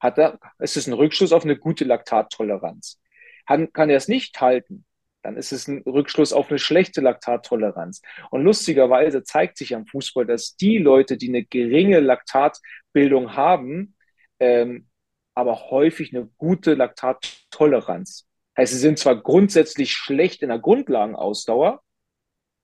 Hat 0.00 0.18
er, 0.18 0.38
ist 0.58 0.76
es 0.76 0.86
ein 0.86 0.92
Rückschluss 0.92 1.32
auf 1.32 1.44
eine 1.44 1.56
gute 1.56 1.84
Laktattoleranz. 1.84 3.00
Kann, 3.46 3.72
kann 3.72 3.90
er 3.90 3.96
es 3.96 4.08
nicht 4.08 4.40
halten, 4.40 4.84
dann 5.28 5.36
ist 5.36 5.52
es 5.52 5.68
ein 5.68 5.82
Rückschluss 5.82 6.32
auf 6.32 6.48
eine 6.48 6.58
schlechte 6.58 7.02
Laktattoleranz. 7.02 8.00
Und 8.30 8.44
lustigerweise 8.44 9.22
zeigt 9.24 9.58
sich 9.58 9.74
am 9.74 9.86
Fußball, 9.86 10.24
dass 10.24 10.56
die 10.56 10.78
Leute, 10.78 11.18
die 11.18 11.28
eine 11.28 11.44
geringe 11.44 12.00
Laktatbildung 12.00 13.36
haben, 13.36 13.94
ähm, 14.40 14.88
aber 15.34 15.70
häufig 15.70 16.14
eine 16.16 16.26
gute 16.38 16.72
Laktattoleranz. 16.72 18.26
Heißt, 18.56 18.72
sie 18.72 18.78
sind 18.78 18.98
zwar 18.98 19.20
grundsätzlich 19.22 19.92
schlecht 19.92 20.42
in 20.42 20.48
der 20.48 20.60
Grundlagenausdauer, 20.60 21.82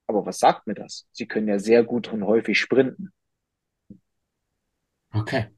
aber 0.07 0.25
was 0.25 0.39
sagt 0.39 0.67
mir 0.67 0.75
das? 0.75 1.07
Sie 1.12 1.27
können 1.27 1.49
ja 1.49 1.59
sehr 1.59 1.85
gut 1.85 2.11
und 2.15 2.25
häufig 2.25 2.59
sprinten. 2.59 3.12
Okay. 5.12 5.49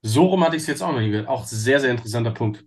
So 0.00 0.24
rum 0.24 0.44
hatte 0.44 0.56
ich 0.56 0.62
es 0.62 0.68
jetzt 0.68 0.82
auch 0.82 0.92
noch 0.92 1.00
nie 1.00 1.10
gehört. 1.10 1.28
Auch 1.28 1.44
sehr, 1.44 1.78
sehr 1.78 1.90
interessanter 1.90 2.30
Punkt. 2.30 2.64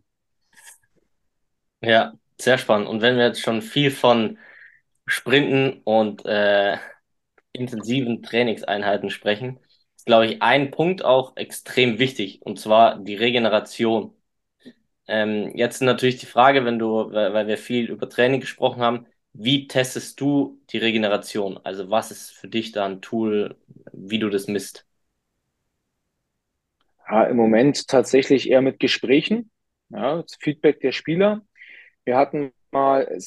Ja, 1.82 2.14
Sehr 2.42 2.58
spannend. 2.58 2.88
Und 2.88 3.02
wenn 3.02 3.18
wir 3.18 3.26
jetzt 3.28 3.42
schon 3.42 3.62
viel 3.62 3.92
von 3.92 4.38
Sprinten 5.08 5.82
und 5.84 6.26
äh, 6.26 6.78
intensiven 7.54 8.24
Trainingseinheiten 8.24 9.10
sprechen, 9.10 9.60
ist, 9.98 10.06
glaube 10.08 10.28
ich, 10.28 10.42
ein 10.42 10.72
Punkt 10.72 11.06
auch 11.06 11.36
extrem 11.38 12.00
wichtig, 12.00 12.42
und 12.44 12.60
zwar 12.60 13.00
die 13.00 13.16
Regeneration. 13.16 14.16
Ähm, 15.08 15.54
jetzt 15.56 15.82
natürlich 15.82 16.18
die 16.20 16.28
Frage, 16.28 16.66
wenn 16.66 16.80
du, 16.80 17.12
weil, 17.14 17.48
wir 17.48 17.58
viel 17.60 17.90
über 17.92 18.10
Training 18.10 18.42
gesprochen 18.42 18.82
haben, 18.82 19.08
wie 19.34 19.68
testest 19.68 20.22
du 20.22 20.62
die 20.72 20.80
Regeneration? 20.80 21.60
Also 21.64 21.90
was 21.92 22.12
ist 22.12 22.32
für 22.32 22.50
dich 22.50 22.72
da 22.74 22.86
ein 22.88 23.02
Tool, 23.02 23.58
wie 23.94 24.20
du 24.20 24.30
das 24.30 24.48
misst? 24.48 24.88
Ja, 27.10 27.24
im 27.26 27.38
Moment 27.38 27.88
tatsächlich 27.88 28.50
eher 28.50 28.62
mit 28.62 28.80
Gesprächen, 28.80 29.52
ja, 29.90 30.24
Feedback 30.40 30.80
der 30.82 30.92
Spieler. 30.92 31.42
Wir 32.06 32.18
hatten 32.18 32.52
mal 32.72 33.18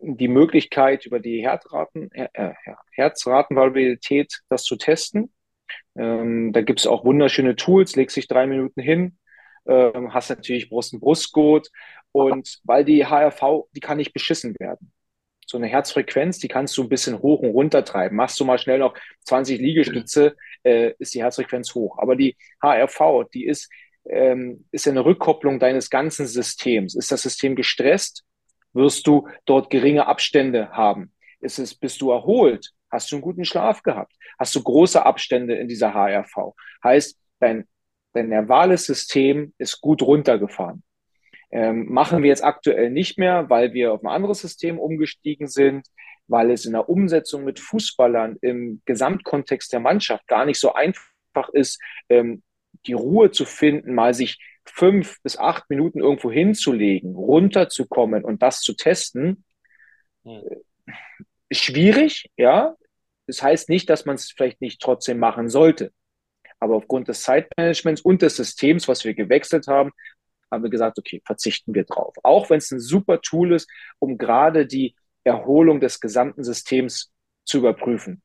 die 0.00 0.28
Möglichkeit, 0.28 1.06
über 1.06 1.20
die 1.20 1.42
Herzraten, 1.42 2.10
äh, 2.12 2.54
Herzratenvariabilität 2.92 4.40
das 4.48 4.64
zu 4.64 4.76
testen. 4.76 5.32
Ähm, 5.96 6.52
da 6.52 6.62
gibt 6.62 6.80
es 6.80 6.86
auch 6.86 7.04
wunderschöne 7.04 7.56
Tools, 7.56 7.96
legst 7.96 8.16
dich 8.16 8.28
drei 8.28 8.46
Minuten 8.46 8.80
hin, 8.80 9.18
ähm, 9.66 10.12
hast 10.12 10.30
natürlich 10.30 10.70
Brust- 10.70 10.94
und 10.94 11.00
Brustgurt 11.00 11.70
und 12.12 12.60
weil 12.64 12.84
die 12.84 13.06
HRV, 13.06 13.68
die 13.74 13.80
kann 13.80 13.98
nicht 13.98 14.12
beschissen 14.12 14.54
werden. 14.58 14.92
So 15.46 15.58
eine 15.58 15.66
Herzfrequenz, 15.66 16.38
die 16.38 16.48
kannst 16.48 16.76
du 16.78 16.82
ein 16.82 16.88
bisschen 16.88 17.20
hoch 17.20 17.40
und 17.40 17.50
runter 17.50 17.84
treiben. 17.84 18.16
Machst 18.16 18.40
du 18.40 18.44
mal 18.44 18.58
schnell 18.58 18.78
noch 18.78 18.94
20 19.24 19.60
Liegestütze, 19.60 20.36
äh, 20.62 20.94
ist 20.98 21.14
die 21.14 21.22
Herzfrequenz 21.22 21.74
hoch. 21.74 21.98
Aber 21.98 22.16
die 22.16 22.36
HRV, 22.62 23.28
die 23.34 23.46
ist, 23.46 23.70
ähm, 24.04 24.64
ist 24.72 24.88
eine 24.88 25.04
Rückkopplung 25.04 25.58
deines 25.58 25.90
ganzen 25.90 26.26
Systems. 26.26 26.94
Ist 26.94 27.12
das 27.12 27.22
System 27.22 27.56
gestresst, 27.56 28.24
wirst 28.72 29.06
du 29.06 29.28
dort 29.44 29.70
geringe 29.70 30.06
Abstände 30.06 30.70
haben. 30.70 31.12
Ist 31.40 31.58
es, 31.58 31.74
bist 31.74 32.00
du 32.00 32.10
erholt? 32.10 32.70
Hast 32.90 33.10
du 33.10 33.16
einen 33.16 33.22
guten 33.22 33.44
Schlaf 33.44 33.82
gehabt? 33.82 34.12
Hast 34.38 34.54
du 34.54 34.62
große 34.62 35.04
Abstände 35.04 35.54
in 35.54 35.68
dieser 35.68 35.94
HRV? 35.94 36.54
Heißt, 36.84 37.18
dein, 37.40 37.66
dein 38.12 38.28
nervales 38.28 38.84
System 38.84 39.54
ist 39.58 39.80
gut 39.80 40.02
runtergefahren. 40.02 40.82
Ähm, 41.50 41.86
machen 41.92 42.22
wir 42.22 42.30
jetzt 42.30 42.44
aktuell 42.44 42.90
nicht 42.90 43.18
mehr, 43.18 43.50
weil 43.50 43.74
wir 43.74 43.92
auf 43.92 44.02
ein 44.02 44.08
anderes 44.08 44.40
System 44.40 44.78
umgestiegen 44.78 45.48
sind, 45.48 45.86
weil 46.26 46.50
es 46.50 46.64
in 46.64 46.72
der 46.72 46.88
Umsetzung 46.88 47.44
mit 47.44 47.60
Fußballern 47.60 48.36
im 48.40 48.80
Gesamtkontext 48.86 49.72
der 49.72 49.80
Mannschaft 49.80 50.26
gar 50.26 50.46
nicht 50.46 50.58
so 50.58 50.72
einfach 50.72 51.48
ist, 51.52 51.80
ähm, 52.08 52.42
die 52.86 52.92
Ruhe 52.92 53.30
zu 53.30 53.44
finden, 53.44 53.94
mal 53.94 54.14
sich 54.14 54.38
fünf 54.64 55.20
bis 55.22 55.38
acht 55.38 55.68
Minuten 55.68 56.00
irgendwo 56.00 56.30
hinzulegen, 56.30 57.14
runterzukommen 57.14 58.24
und 58.24 58.42
das 58.42 58.60
zu 58.60 58.74
testen. 58.74 59.44
Hm. 60.24 60.42
Schwierig, 61.50 62.30
ja. 62.36 62.74
Das 63.26 63.42
heißt 63.42 63.68
nicht, 63.68 63.88
dass 63.90 64.04
man 64.04 64.16
es 64.16 64.30
vielleicht 64.30 64.60
nicht 64.60 64.80
trotzdem 64.80 65.18
machen 65.18 65.48
sollte. 65.48 65.92
Aber 66.58 66.76
aufgrund 66.76 67.08
des 67.08 67.22
Zeitmanagements 67.22 68.02
und 68.02 68.22
des 68.22 68.36
Systems, 68.36 68.88
was 68.88 69.04
wir 69.04 69.14
gewechselt 69.14 69.66
haben, 69.66 69.90
haben 70.50 70.62
wir 70.62 70.70
gesagt, 70.70 70.98
okay, 70.98 71.20
verzichten 71.24 71.74
wir 71.74 71.84
drauf. 71.84 72.14
Auch 72.22 72.50
wenn 72.50 72.58
es 72.58 72.70
ein 72.70 72.80
super 72.80 73.20
Tool 73.20 73.52
ist, 73.52 73.68
um 73.98 74.18
gerade 74.18 74.66
die 74.66 74.94
Erholung 75.24 75.80
des 75.80 76.00
gesamten 76.00 76.44
Systems 76.44 77.12
zu 77.44 77.58
überprüfen. 77.58 78.22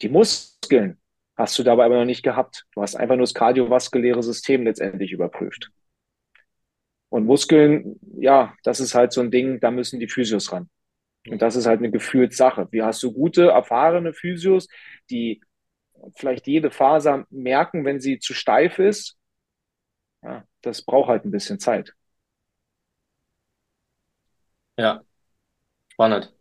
Die 0.00 0.08
Muskeln 0.08 1.01
hast 1.42 1.58
du 1.58 1.62
dabei 1.62 1.84
aber 1.86 1.98
noch 1.98 2.04
nicht 2.04 2.22
gehabt. 2.22 2.64
Du 2.74 2.82
hast 2.82 2.96
einfach 2.96 3.16
nur 3.16 3.24
das 3.24 3.34
kardiovaskuläre 3.34 4.22
System 4.22 4.64
letztendlich 4.64 5.12
überprüft. 5.12 5.70
Und 7.10 7.26
Muskeln, 7.26 8.00
ja, 8.18 8.54
das 8.64 8.80
ist 8.80 8.94
halt 8.94 9.12
so 9.12 9.20
ein 9.20 9.30
Ding, 9.30 9.60
da 9.60 9.70
müssen 9.70 10.00
die 10.00 10.08
Physios 10.08 10.52
ran. 10.52 10.70
Und 11.28 11.42
das 11.42 11.56
ist 11.56 11.66
halt 11.66 11.78
eine 11.78 11.90
Gefühlssache. 11.90 12.68
Wie 12.70 12.82
hast 12.82 13.02
du 13.02 13.12
gute, 13.12 13.48
erfahrene 13.48 14.14
Physios, 14.14 14.68
die 15.10 15.42
vielleicht 16.16 16.46
jede 16.46 16.70
Faser 16.70 17.26
merken, 17.30 17.84
wenn 17.84 18.00
sie 18.00 18.18
zu 18.18 18.34
steif 18.34 18.78
ist 18.78 19.18
ja, 20.22 20.44
das 20.62 20.82
braucht 20.82 21.08
halt 21.08 21.24
ein 21.24 21.30
bisschen 21.30 21.58
Zeit. 21.60 21.94
Ja, 24.76 25.02
spannend. 25.88 26.32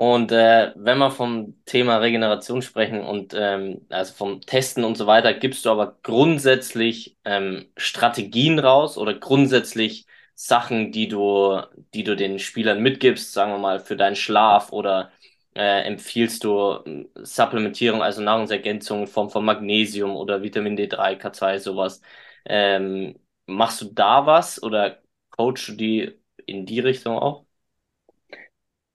Und 0.00 0.30
äh, 0.30 0.72
wenn 0.76 0.98
wir 0.98 1.10
vom 1.10 1.56
Thema 1.64 1.96
Regeneration 1.96 2.62
sprechen 2.62 3.00
und 3.02 3.34
ähm, 3.36 3.84
also 3.88 4.14
vom 4.14 4.40
Testen 4.42 4.84
und 4.84 4.96
so 4.96 5.08
weiter, 5.08 5.34
gibst 5.34 5.64
du 5.64 5.70
aber 5.70 5.98
grundsätzlich 6.04 7.16
ähm, 7.24 7.66
Strategien 7.76 8.60
raus 8.60 8.96
oder 8.96 9.14
grundsätzlich 9.14 10.06
Sachen, 10.36 10.92
die 10.92 11.08
du, 11.08 11.60
die 11.94 12.04
du 12.04 12.14
den 12.14 12.38
Spielern 12.38 12.80
mitgibst, 12.80 13.32
sagen 13.32 13.50
wir 13.52 13.58
mal, 13.58 13.80
für 13.80 13.96
deinen 13.96 14.14
Schlaf 14.14 14.70
oder 14.72 15.10
äh, 15.56 15.82
empfiehlst 15.82 16.44
du 16.44 16.74
äh, 16.86 17.06
Supplementierung, 17.24 18.00
also 18.00 18.22
Nahrungsergänzung 18.22 19.00
in 19.02 19.06
Form 19.08 19.30
von 19.30 19.44
Magnesium 19.44 20.14
oder 20.16 20.42
Vitamin 20.42 20.76
D3, 20.76 21.16
K2, 21.16 21.58
sowas. 21.58 22.00
Ähm, 22.44 23.18
machst 23.46 23.80
du 23.80 23.86
da 23.92 24.26
was 24.26 24.62
oder 24.62 25.02
coachst 25.30 25.66
du 25.68 25.72
die 25.72 26.20
in 26.46 26.66
die 26.66 26.78
Richtung 26.80 27.18
auch? 27.18 27.47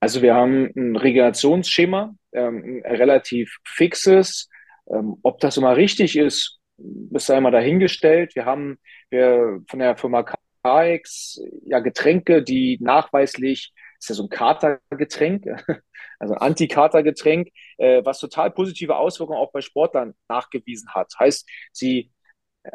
Also 0.04 0.20
wir 0.20 0.34
haben 0.34 0.70
ein 0.76 0.96
Regenerationsschema, 0.96 2.14
ähm, 2.34 2.82
ein 2.84 2.96
relativ 2.96 3.56
fixes. 3.64 4.50
Ähm, 4.86 5.16
ob 5.22 5.40
das 5.40 5.56
immer 5.56 5.78
richtig 5.78 6.18
ist, 6.18 6.60
ist 7.10 7.30
da 7.30 7.38
immer 7.38 7.50
dahingestellt. 7.50 8.34
Wir 8.34 8.44
haben 8.44 8.76
wir 9.08 9.62
von 9.66 9.78
der 9.78 9.96
Firma 9.96 10.22
KX 10.62 11.40
ja 11.64 11.78
Getränke, 11.78 12.42
die 12.42 12.76
nachweislich 12.82 13.72
ist 13.98 14.10
ja 14.10 14.14
so 14.14 14.24
ein 14.24 14.28
Katergetränk, 14.28 15.46
also 16.18 16.34
ein 16.34 16.40
Anti-Katergetränk, 16.48 17.48
äh, 17.78 18.04
was 18.04 18.18
total 18.18 18.50
positive 18.50 18.96
Auswirkungen 18.96 19.38
auch 19.38 19.52
bei 19.52 19.62
Sportlern 19.62 20.12
nachgewiesen 20.28 20.90
hat. 20.90 21.14
Heißt, 21.18 21.48
sie 21.72 22.12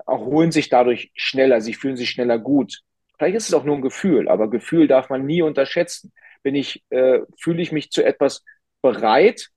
erholen 0.08 0.52
sich 0.52 0.70
dadurch 0.70 1.12
schneller, 1.14 1.62
sie 1.62 1.76
fühlen 1.76 1.96
sich 1.96 2.10
schneller 2.10 2.40
gut. 2.40 2.80
Vielleicht 3.20 3.36
ist 3.36 3.50
es 3.50 3.54
auch 3.54 3.66
nur 3.66 3.76
ein 3.76 3.84
Gefühl, 3.84 4.30
aber 4.30 4.50
Gefühl 4.50 4.88
darf 4.88 5.10
man 5.10 5.28
nie 5.28 5.44
unterschätzen. 5.44 6.12
Bin 6.44 6.56
ich, 6.56 6.84
äh, 6.90 7.20
fühle 7.40 7.62
ich 7.62 7.72
mich 7.72 7.92
zu 7.92 8.04
etwas 8.04 8.44
bereit, 8.82 9.50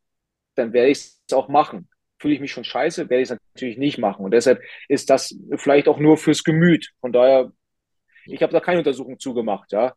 dann 0.55 0.73
werde 0.73 0.91
ich 0.91 0.99
es 0.99 1.33
auch 1.33 1.49
machen. 1.49 1.89
Fühle 2.19 2.35
ich 2.35 2.41
mich 2.41 2.53
schon 2.53 2.65
scheiße, 2.65 3.11
werde 3.11 3.23
ich 3.23 3.31
es 3.31 3.39
natürlich 3.55 3.79
nicht 3.79 3.99
machen. 3.99 4.25
Und 4.25 4.33
deshalb 4.33 4.63
ist 4.89 5.11
das 5.11 5.35
vielleicht 5.57 5.89
auch 5.89 5.99
nur 5.99 6.17
fürs 6.17 6.45
Gemüt. 6.45 6.91
Von 7.01 7.13
daher, 7.13 7.53
ich 8.27 8.43
habe 8.43 8.53
da 8.53 8.61
keine 8.61 8.79
Untersuchung 8.79 9.19
zugemacht, 9.19 9.73
ja. 9.73 9.95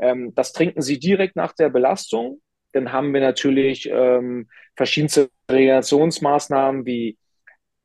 Ähm, 0.00 0.34
das 0.34 0.52
trinken 0.52 0.82
sie 0.82 0.98
direkt 0.98 1.36
nach 1.36 1.52
der 1.52 1.68
Belastung. 1.68 2.40
Dann 2.72 2.92
haben 2.92 3.12
wir 3.12 3.20
natürlich 3.20 3.88
ähm, 3.90 4.48
verschiedenste 4.76 5.30
Regenerationsmaßnahmen 5.50 6.86
wie 6.86 7.18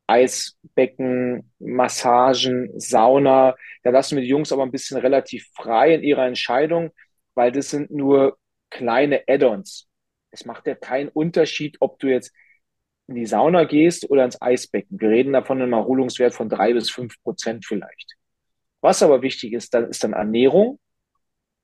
Eisbecken, 0.08 1.52
Massagen, 1.60 2.72
Sauna. 2.80 3.56
Da 3.84 3.89
lassen 3.89 4.16
wir 4.16 4.24
die 4.24 4.30
Jungs 4.30 4.54
aber 4.54 4.64
ein 4.64 4.72
bisschen 4.72 4.98
relativ 4.98 5.48
frei 5.54 5.95
in 5.95 6.04
ihrer 6.04 6.26
Entscheidung, 6.26 6.91
weil 7.38 7.51
das 7.51 7.69
sind 7.69 7.91
nur 7.91 8.39
kleine 8.71 9.23
Add-ons. 9.27 9.88
Es 10.31 10.45
macht 10.45 10.65
ja 10.65 10.73
keinen 10.73 11.09
Unterschied, 11.09 11.77
ob 11.79 11.99
du 11.99 12.07
jetzt 12.07 12.33
in 13.05 13.13
die 13.13 13.27
Sauna 13.27 13.65
gehst 13.65 14.09
oder 14.09 14.25
ins 14.25 14.41
Eisbecken. 14.41 14.99
Wir 14.99 15.09
reden 15.09 15.33
davon 15.33 15.61
einem 15.61 15.73
Erholungswert 15.73 16.33
von 16.33 16.49
drei 16.49 16.73
bis 16.73 16.89
fünf 16.89 17.21
Prozent 17.21 17.63
vielleicht. 17.63 18.15
Was 18.81 19.03
aber 19.03 19.21
wichtig 19.21 19.53
ist, 19.53 19.71
dann 19.75 19.88
ist 19.88 20.03
dann 20.03 20.13
Ernährung 20.13 20.79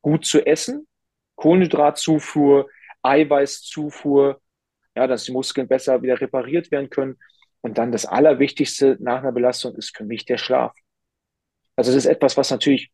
gut 0.01 0.25
zu 0.25 0.45
essen, 0.45 0.87
Kohlenhydratzufuhr, 1.35 2.69
Eiweißzufuhr, 3.01 4.39
ja, 4.95 5.07
dass 5.07 5.23
die 5.23 5.31
Muskeln 5.31 5.67
besser 5.67 6.03
wieder 6.03 6.21
repariert 6.21 6.69
werden 6.69 6.91
können. 6.91 7.17
Und 7.61 7.79
dann 7.79 7.91
das 7.91 8.05
Allerwichtigste 8.05 8.97
nach 8.99 9.23
einer 9.23 9.31
Belastung 9.31 9.75
ist 9.75 9.97
für 9.97 10.05
mich 10.05 10.25
der 10.25 10.37
Schlaf. 10.37 10.73
Also 11.75 11.91
das 11.91 12.05
ist 12.05 12.05
etwas, 12.05 12.37
was 12.37 12.51
natürlich 12.51 12.91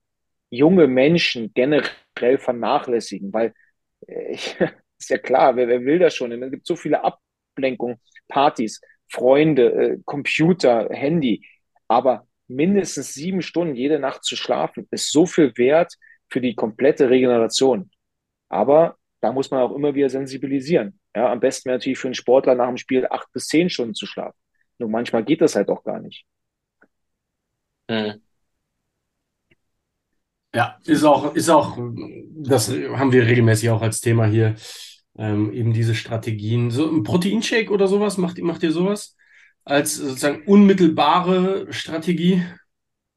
junge 0.49 0.87
Menschen 0.87 1.51
generell 1.53 2.37
vernachlässigen, 2.37 3.33
weil 3.33 3.53
äh, 4.07 4.33
ist 4.99 5.09
ja 5.09 5.17
klar, 5.17 5.55
wer, 5.55 5.67
wer 5.67 5.83
will 5.85 5.99
das 5.99 6.15
schon? 6.15 6.31
Es 6.31 6.51
gibt 6.51 6.67
so 6.67 6.75
viele 6.75 7.03
Ablenkungen, 7.03 7.97
Partys, 8.27 8.81
Freunde, 9.11 9.71
äh, 9.73 9.97
Computer, 10.05 10.89
Handy. 10.91 11.45
Aber 11.87 12.27
mindestens 12.47 13.13
sieben 13.13 13.41
Stunden 13.41 13.75
jede 13.75 13.99
Nacht 13.99 14.23
zu 14.23 14.35
schlafen 14.35 14.87
ist 14.91 15.11
so 15.11 15.25
viel 15.25 15.53
wert, 15.57 15.93
für 16.31 16.41
die 16.41 16.55
komplette 16.55 17.09
Regeneration. 17.09 17.89
Aber 18.49 18.97
da 19.21 19.31
muss 19.31 19.51
man 19.51 19.61
auch 19.61 19.75
immer 19.75 19.95
wieder 19.95 20.09
sensibilisieren. 20.09 20.99
Ja, 21.15 21.31
am 21.31 21.39
besten 21.39 21.69
wäre 21.69 21.77
natürlich 21.77 21.99
für 21.99 22.07
einen 22.07 22.15
Sportler 22.15 22.55
nach 22.55 22.67
dem 22.67 22.77
Spiel 22.77 23.07
acht 23.09 23.31
bis 23.33 23.47
zehn 23.47 23.69
Stunden 23.69 23.95
zu 23.95 24.05
schlafen. 24.05 24.37
Nur 24.77 24.89
manchmal 24.89 25.23
geht 25.23 25.41
das 25.41 25.55
halt 25.55 25.69
auch 25.69 25.83
gar 25.83 25.99
nicht. 25.99 26.25
Mhm. 27.89 28.21
Ja, 30.53 30.77
ist 30.85 31.03
auch, 31.03 31.35
ist 31.35 31.49
auch, 31.49 31.77
das 32.33 32.69
haben 32.69 33.11
wir 33.11 33.25
regelmäßig 33.25 33.69
auch 33.69 33.81
als 33.81 34.01
Thema 34.01 34.25
hier, 34.25 34.55
ähm, 35.17 35.53
eben 35.53 35.73
diese 35.73 35.93
Strategien. 35.93 36.71
So 36.71 36.89
ein 36.89 37.03
Proteinshake 37.03 37.69
oder 37.71 37.87
sowas, 37.87 38.17
macht, 38.17 38.39
macht 38.39 38.63
ihr 38.63 38.71
sowas? 38.71 39.15
Als 39.63 39.95
sozusagen 39.95 40.43
unmittelbare 40.45 41.71
Strategie? 41.71 42.43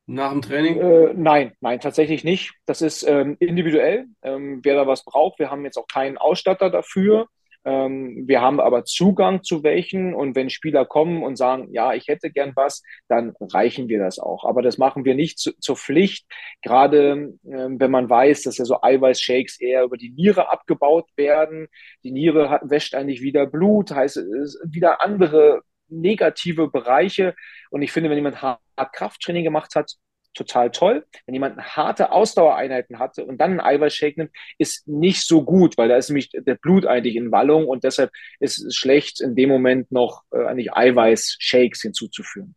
nach 0.06 0.32
dem 0.32 0.42
Training? 0.42 0.78
Äh, 0.78 1.14
nein, 1.14 1.52
nein, 1.60 1.80
tatsächlich 1.80 2.24
nicht. 2.24 2.52
Das 2.66 2.82
ist 2.82 3.02
ähm, 3.04 3.36
individuell, 3.38 4.06
ähm, 4.22 4.60
wer 4.62 4.74
da 4.74 4.86
was 4.86 5.04
braucht. 5.04 5.38
Wir 5.38 5.50
haben 5.50 5.64
jetzt 5.64 5.78
auch 5.78 5.86
keinen 5.86 6.18
Ausstatter 6.18 6.70
dafür. 6.70 7.28
Ähm, 7.64 8.24
wir 8.26 8.40
haben 8.40 8.60
aber 8.60 8.84
Zugang 8.84 9.42
zu 9.42 9.62
welchen 9.62 10.14
und 10.14 10.34
wenn 10.34 10.50
Spieler 10.50 10.84
kommen 10.84 11.22
und 11.22 11.36
sagen, 11.36 11.68
ja, 11.72 11.94
ich 11.94 12.08
hätte 12.08 12.30
gern 12.30 12.52
was, 12.56 12.82
dann 13.08 13.34
reichen 13.40 13.88
wir 13.88 14.00
das 14.00 14.18
auch. 14.18 14.44
Aber 14.44 14.62
das 14.62 14.78
machen 14.78 15.04
wir 15.04 15.14
nicht 15.14 15.38
zu, 15.38 15.52
zur 15.58 15.76
Pflicht, 15.76 16.26
gerade 16.62 17.34
ähm, 17.44 17.80
wenn 17.80 17.90
man 17.90 18.10
weiß, 18.10 18.42
dass 18.42 18.58
ja 18.58 18.64
so 18.64 18.82
Eiweißshakes 18.82 19.60
eher 19.60 19.84
über 19.84 19.96
die 19.96 20.10
Niere 20.10 20.50
abgebaut 20.50 21.08
werden. 21.16 21.68
Die 22.04 22.10
Niere 22.10 22.50
hat, 22.50 22.62
wäscht 22.64 22.94
eigentlich 22.94 23.22
wieder 23.22 23.46
Blut, 23.46 23.90
heißt 23.92 24.16
wieder 24.64 25.02
andere 25.02 25.62
negative 25.88 26.68
Bereiche. 26.68 27.34
Und 27.70 27.82
ich 27.82 27.92
finde, 27.92 28.10
wenn 28.10 28.16
jemand 28.16 28.42
hart 28.42 28.60
Krafttraining 28.92 29.44
gemacht 29.44 29.74
hat, 29.74 29.92
total 30.34 30.70
toll. 30.70 31.06
Wenn 31.26 31.34
jemand 31.34 31.58
harte 31.58 32.12
Ausdauereinheiten 32.12 32.98
hatte 32.98 33.24
und 33.24 33.38
dann 33.38 33.52
einen 33.52 33.60
Eiweißshake 33.60 34.18
nimmt, 34.18 34.30
ist 34.58 34.86
nicht 34.88 35.26
so 35.26 35.44
gut, 35.44 35.76
weil 35.78 35.88
da 35.88 35.96
ist 35.96 36.08
nämlich 36.08 36.30
der 36.30 36.54
Blut 36.54 36.86
eigentlich 36.86 37.16
in 37.16 37.32
Wallung 37.32 37.66
und 37.66 37.84
deshalb 37.84 38.10
ist 38.40 38.58
es 38.58 38.74
schlecht, 38.74 39.20
in 39.20 39.34
dem 39.34 39.48
Moment 39.48 39.90
noch 39.92 40.22
äh, 40.32 40.44
eigentlich 40.44 40.72
Eiweißshakes 40.72 41.82
hinzuzuführen. 41.82 42.54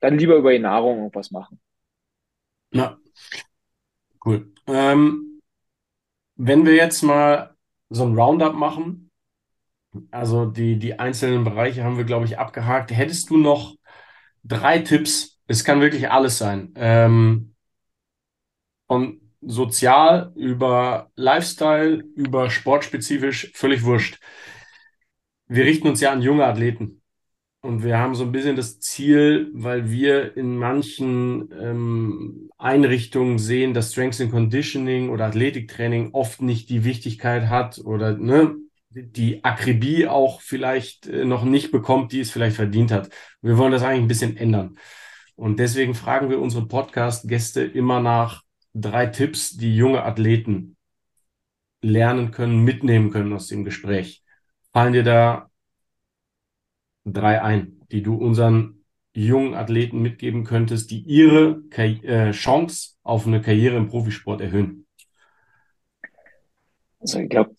Dann 0.00 0.18
lieber 0.18 0.36
über 0.36 0.52
die 0.52 0.58
Nahrung 0.58 0.98
irgendwas 0.98 1.30
machen. 1.30 1.60
Na, 2.70 2.98
cool. 4.24 4.52
Ähm, 4.66 5.40
wenn 6.36 6.66
wir 6.66 6.74
jetzt 6.74 7.02
mal 7.02 7.54
so 7.88 8.04
ein 8.04 8.14
Roundup 8.14 8.54
machen, 8.54 9.10
also 10.10 10.46
die, 10.46 10.78
die 10.78 10.98
einzelnen 10.98 11.44
Bereiche 11.44 11.82
haben 11.82 11.96
wir, 11.96 12.04
glaube 12.04 12.26
ich, 12.26 12.38
abgehakt. 12.38 12.90
Hättest 12.90 13.30
du 13.30 13.36
noch 13.36 13.76
drei 14.44 14.78
Tipps, 14.78 15.37
es 15.48 15.64
kann 15.64 15.80
wirklich 15.80 16.10
alles 16.10 16.38
sein. 16.38 16.72
Ähm, 16.76 17.54
von 18.86 19.20
sozial 19.40 20.32
über 20.36 21.10
Lifestyle, 21.16 22.04
über 22.14 22.50
sportspezifisch, 22.50 23.50
völlig 23.54 23.82
wurscht. 23.84 24.18
Wir 25.46 25.64
richten 25.64 25.88
uns 25.88 26.00
ja 26.00 26.12
an 26.12 26.22
junge 26.22 26.44
Athleten. 26.44 27.02
Und 27.60 27.82
wir 27.82 27.98
haben 27.98 28.14
so 28.14 28.24
ein 28.24 28.30
bisschen 28.32 28.54
das 28.54 28.78
Ziel, 28.78 29.50
weil 29.52 29.90
wir 29.90 30.36
in 30.36 30.56
manchen 30.56 31.50
ähm, 31.60 32.50
Einrichtungen 32.56 33.38
sehen, 33.38 33.74
dass 33.74 33.92
Strength 33.92 34.20
and 34.20 34.30
Conditioning 34.30 35.10
oder 35.10 35.26
Athletiktraining 35.26 36.10
oft 36.12 36.40
nicht 36.40 36.70
die 36.70 36.84
Wichtigkeit 36.84 37.48
hat 37.48 37.78
oder 37.78 38.16
ne, 38.16 38.54
die 38.90 39.42
Akribie 39.44 40.06
auch 40.06 40.40
vielleicht 40.40 41.08
äh, 41.08 41.24
noch 41.24 41.44
nicht 41.44 41.72
bekommt, 41.72 42.12
die 42.12 42.20
es 42.20 42.30
vielleicht 42.30 42.56
verdient 42.56 42.92
hat. 42.92 43.10
Wir 43.42 43.58
wollen 43.58 43.72
das 43.72 43.82
eigentlich 43.82 44.02
ein 44.02 44.08
bisschen 44.08 44.36
ändern. 44.36 44.78
Und 45.38 45.60
deswegen 45.60 45.94
fragen 45.94 46.30
wir 46.30 46.40
unsere 46.40 46.66
Podcast-Gäste 46.66 47.62
immer 47.62 48.00
nach 48.00 48.42
drei 48.74 49.06
Tipps, 49.06 49.56
die 49.56 49.76
junge 49.76 50.02
Athleten 50.02 50.76
lernen 51.80 52.32
können, 52.32 52.64
mitnehmen 52.64 53.10
können 53.10 53.32
aus 53.32 53.46
dem 53.46 53.62
Gespräch. 53.62 54.24
Fallen 54.72 54.94
dir 54.94 55.04
da 55.04 55.48
drei 57.04 57.40
ein, 57.40 57.80
die 57.92 58.02
du 58.02 58.16
unseren 58.16 58.84
jungen 59.14 59.54
Athleten 59.54 60.02
mitgeben 60.02 60.42
könntest, 60.42 60.90
die 60.90 61.02
ihre 61.02 61.62
äh, 61.76 62.32
Chance 62.32 62.96
auf 63.04 63.24
eine 63.24 63.40
Karriere 63.40 63.76
im 63.76 63.86
Profisport 63.86 64.40
erhöhen? 64.40 64.88
Also 66.98 67.20
ich 67.20 67.28
glaube, 67.28 67.54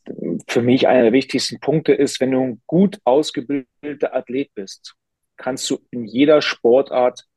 für 0.49 0.61
mich 0.61 0.89
einer 0.89 1.03
der 1.03 1.13
wichtigsten 1.13 1.61
Punkte 1.61 1.93
ist, 1.93 2.19
wenn 2.19 2.31
du 2.31 2.41
ein 2.41 2.61
gut 2.67 2.99
ausgebildeter 3.05 4.13
Athlet 4.13 4.53
bist, 4.53 4.95
kannst 5.37 5.69
du 5.69 5.79
in 5.91 6.03
jeder 6.03 6.41
Sportart 6.41 7.28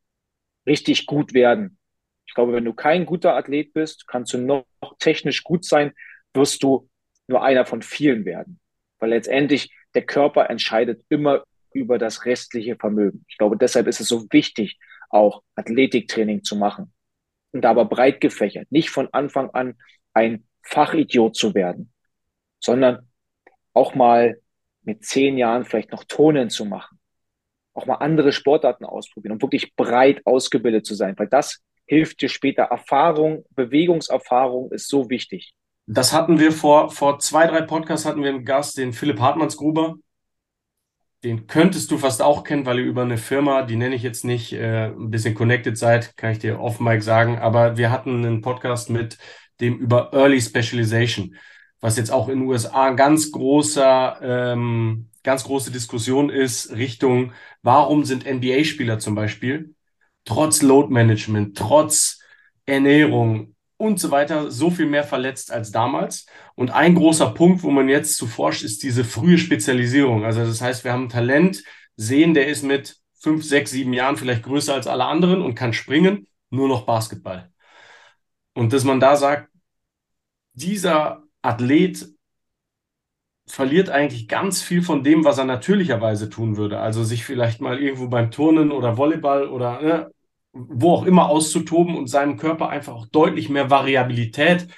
richtig 0.66 1.06
gut 1.06 1.34
werden. 1.34 1.78
Ich 2.26 2.34
glaube, 2.34 2.52
wenn 2.52 2.64
du 2.64 2.72
kein 2.72 3.04
guter 3.04 3.34
Athlet 3.34 3.72
bist, 3.72 4.06
kannst 4.06 4.32
du 4.32 4.38
noch 4.38 4.64
technisch 4.98 5.44
gut 5.44 5.64
sein, 5.64 5.92
wirst 6.34 6.62
du 6.62 6.88
nur 7.26 7.42
einer 7.42 7.66
von 7.66 7.82
vielen 7.82 8.24
werden. 8.24 8.60
Weil 8.98 9.10
letztendlich 9.10 9.74
der 9.94 10.06
Körper 10.06 10.48
entscheidet 10.48 11.04
immer 11.08 11.44
über 11.72 11.98
das 11.98 12.24
restliche 12.24 12.76
Vermögen. 12.76 13.24
Ich 13.28 13.38
glaube, 13.38 13.56
deshalb 13.56 13.86
ist 13.86 14.00
es 14.00 14.08
so 14.08 14.26
wichtig, 14.30 14.78
auch 15.10 15.42
Athletiktraining 15.56 16.42
zu 16.42 16.56
machen. 16.56 16.92
Und 17.52 17.66
aber 17.66 17.84
breit 17.84 18.20
gefächert, 18.20 18.70
nicht 18.70 18.90
von 18.90 19.08
Anfang 19.12 19.50
an 19.50 19.76
ein 20.14 20.46
Fachidiot 20.62 21.36
zu 21.36 21.54
werden, 21.54 21.92
sondern 22.60 23.10
auch 23.74 23.94
mal 23.94 24.40
mit 24.82 25.04
zehn 25.04 25.36
Jahren 25.36 25.64
vielleicht 25.64 25.92
noch 25.92 26.04
Tonen 26.04 26.48
zu 26.48 26.64
machen 26.64 26.98
auch 27.74 27.86
mal 27.86 27.96
andere 27.96 28.32
Sportarten 28.32 28.84
ausprobieren 28.84 29.32
und 29.32 29.42
wirklich 29.42 29.74
breit 29.74 30.20
ausgebildet 30.24 30.86
zu 30.86 30.94
sein, 30.94 31.14
weil 31.18 31.28
das 31.28 31.60
hilft 31.86 32.20
dir 32.20 32.28
später. 32.28 32.64
Erfahrung, 32.64 33.44
Bewegungserfahrung 33.50 34.70
ist 34.72 34.88
so 34.88 35.10
wichtig. 35.10 35.54
Das 35.86 36.12
hatten 36.12 36.38
wir 36.38 36.52
vor, 36.52 36.90
vor 36.90 37.18
zwei, 37.18 37.46
drei 37.46 37.62
Podcasts 37.62 38.06
hatten 38.06 38.22
wir 38.22 38.30
einen 38.30 38.44
Gast, 38.44 38.78
den 38.78 38.92
Philipp 38.92 39.20
Hartmannsgruber. 39.20 39.96
Den 41.24 41.46
könntest 41.46 41.90
du 41.90 41.98
fast 41.98 42.20
auch 42.20 42.44
kennen, 42.44 42.66
weil 42.66 42.80
ihr 42.80 42.84
über 42.84 43.02
eine 43.02 43.18
Firma, 43.18 43.62
die 43.62 43.76
nenne 43.76 43.94
ich 43.94 44.02
jetzt 44.02 44.24
nicht, 44.24 44.52
äh, 44.52 44.86
ein 44.86 45.10
bisschen 45.10 45.34
connected 45.34 45.78
seid, 45.78 46.16
kann 46.16 46.32
ich 46.32 46.40
dir 46.40 46.60
off 46.60 46.80
Mike 46.80 47.02
sagen. 47.02 47.38
Aber 47.38 47.76
wir 47.76 47.90
hatten 47.90 48.24
einen 48.24 48.40
Podcast 48.42 48.90
mit 48.90 49.18
dem 49.60 49.78
über 49.78 50.12
Early 50.12 50.40
Specialization, 50.40 51.36
was 51.80 51.96
jetzt 51.96 52.10
auch 52.10 52.28
in 52.28 52.40
den 52.40 52.48
USA 52.48 52.86
ein 52.86 52.96
ganz 52.96 53.30
großer 53.30 54.18
ähm, 54.22 55.10
ganz 55.22 55.44
große 55.44 55.70
Diskussion 55.70 56.30
ist 56.30 56.72
Richtung, 56.72 57.32
warum 57.62 58.04
sind 58.04 58.26
NBA-Spieler 58.26 58.98
zum 58.98 59.14
Beispiel 59.14 59.74
trotz 60.24 60.62
Load 60.62 60.92
Management, 60.92 61.56
trotz 61.56 62.20
Ernährung 62.66 63.54
und 63.76 63.98
so 63.98 64.10
weiter 64.10 64.50
so 64.50 64.70
viel 64.70 64.86
mehr 64.86 65.04
verletzt 65.04 65.50
als 65.50 65.72
damals. 65.72 66.26
Und 66.54 66.70
ein 66.70 66.94
großer 66.94 67.30
Punkt, 67.30 67.62
wo 67.62 67.70
man 67.70 67.88
jetzt 67.88 68.16
zu 68.16 68.26
forscht, 68.26 68.62
ist 68.62 68.82
diese 68.82 69.04
frühe 69.04 69.38
Spezialisierung. 69.38 70.24
Also 70.24 70.44
das 70.44 70.60
heißt, 70.60 70.84
wir 70.84 70.92
haben 70.92 71.08
Talent, 71.08 71.64
sehen, 71.96 72.34
der 72.34 72.46
ist 72.46 72.62
mit 72.62 72.96
fünf, 73.18 73.44
sechs, 73.44 73.72
sieben 73.72 73.92
Jahren 73.92 74.16
vielleicht 74.16 74.44
größer 74.44 74.74
als 74.74 74.86
alle 74.86 75.04
anderen 75.04 75.42
und 75.42 75.54
kann 75.54 75.72
springen, 75.72 76.26
nur 76.50 76.68
noch 76.68 76.86
Basketball. 76.86 77.50
Und 78.54 78.72
dass 78.72 78.84
man 78.84 79.00
da 79.00 79.16
sagt, 79.16 79.48
dieser 80.52 81.22
Athlet 81.40 82.06
verliert 83.52 83.90
eigentlich 83.90 84.28
ganz 84.28 84.62
viel 84.62 84.80
von 84.80 85.04
dem, 85.04 85.26
was 85.26 85.36
er 85.36 85.44
natürlicherweise 85.44 86.30
tun 86.30 86.56
würde. 86.56 86.78
Also 86.78 87.04
sich 87.04 87.22
vielleicht 87.22 87.60
mal 87.60 87.78
irgendwo 87.78 88.08
beim 88.08 88.30
Turnen 88.30 88.72
oder 88.72 88.96
Volleyball 88.96 89.46
oder 89.46 89.82
ne, 89.82 90.10
wo 90.54 90.94
auch 90.94 91.04
immer 91.04 91.28
auszutoben 91.28 91.94
und 91.94 92.06
seinem 92.06 92.38
Körper 92.38 92.70
einfach 92.70 92.94
auch 92.94 93.04
deutlich 93.04 93.50
mehr 93.50 93.68
Variabilität 93.68 94.68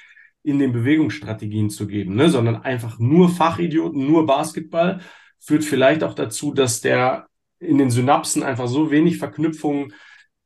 in 0.42 0.58
den 0.58 0.72
Bewegungsstrategien 0.72 1.70
zu 1.70 1.86
geben, 1.86 2.16
ne? 2.16 2.28
sondern 2.30 2.62
einfach 2.62 2.98
nur 2.98 3.28
Fachidioten, 3.28 4.08
nur 4.08 4.26
Basketball 4.26 4.98
führt 5.38 5.62
vielleicht 5.62 6.02
auch 6.02 6.14
dazu, 6.14 6.52
dass 6.52 6.80
der 6.80 7.28
in 7.60 7.78
den 7.78 7.90
Synapsen 7.90 8.42
einfach 8.42 8.66
so 8.66 8.90
wenig 8.90 9.18
Verknüpfungen 9.18 9.92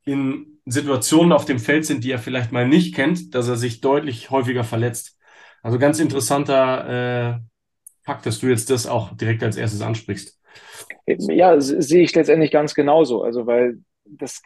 in 0.05 0.59
Situationen 0.65 1.31
auf 1.31 1.45
dem 1.45 1.57
Feld 1.57 1.83
sind, 1.87 2.03
die 2.03 2.11
er 2.11 2.19
vielleicht 2.19 2.51
mal 2.51 2.67
nicht 2.67 2.93
kennt, 2.93 3.33
dass 3.33 3.47
er 3.47 3.55
sich 3.55 3.81
deutlich 3.81 4.29
häufiger 4.29 4.63
verletzt. 4.63 5.17
Also 5.63 5.79
ganz 5.79 5.99
interessanter 5.99 7.39
äh, 7.39 7.48
Fakt, 8.09 8.25
dass 8.25 8.39
du 8.39 8.47
jetzt 8.47 8.69
das 8.69 8.87
auch 8.87 9.15
direkt 9.15 9.43
als 9.43 9.55
erstes 9.55 9.81
ansprichst. 9.81 10.39
Ja, 11.05 11.59
sehe 11.59 12.03
ich 12.03 12.15
letztendlich 12.15 12.51
ganz 12.51 12.73
genauso. 12.73 13.23
Also, 13.23 13.45
weil 13.45 13.79
das, 14.05 14.41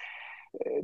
äh, 0.60 0.84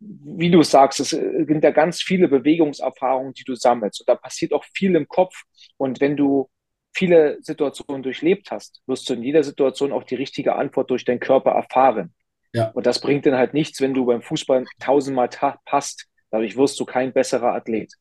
wie 0.00 0.50
du 0.50 0.62
sagst, 0.62 1.00
es 1.00 1.14
äh, 1.14 1.44
sind 1.46 1.64
ja 1.64 1.70
ganz 1.70 2.02
viele 2.02 2.28
Bewegungserfahrungen, 2.28 3.32
die 3.32 3.44
du 3.44 3.54
sammelst. 3.54 4.00
Und 4.00 4.08
da 4.08 4.14
passiert 4.14 4.52
auch 4.52 4.64
viel 4.74 4.94
im 4.94 5.08
Kopf. 5.08 5.42
Und 5.78 6.00
wenn 6.02 6.16
du 6.16 6.50
viele 6.94 7.38
Situationen 7.40 8.02
durchlebt 8.02 8.50
hast, 8.50 8.82
wirst 8.86 9.08
du 9.08 9.14
in 9.14 9.22
jeder 9.22 9.42
Situation 9.42 9.92
auch 9.92 10.04
die 10.04 10.16
richtige 10.16 10.56
Antwort 10.56 10.90
durch 10.90 11.04
deinen 11.04 11.20
Körper 11.20 11.52
erfahren. 11.52 12.14
Ja. 12.52 12.70
Und 12.72 12.86
das 12.86 13.00
bringt 13.00 13.24
dann 13.24 13.36
halt 13.36 13.54
nichts, 13.54 13.80
wenn 13.80 13.94
du 13.94 14.04
beim 14.04 14.20
Fußball 14.20 14.66
tausendmal 14.80 15.30
passt. 15.64 16.08
Dadurch 16.30 16.56
wirst 16.56 16.78
du 16.78 16.84
kein 16.84 17.12
besserer 17.12 17.54
Athlet. 17.54 17.94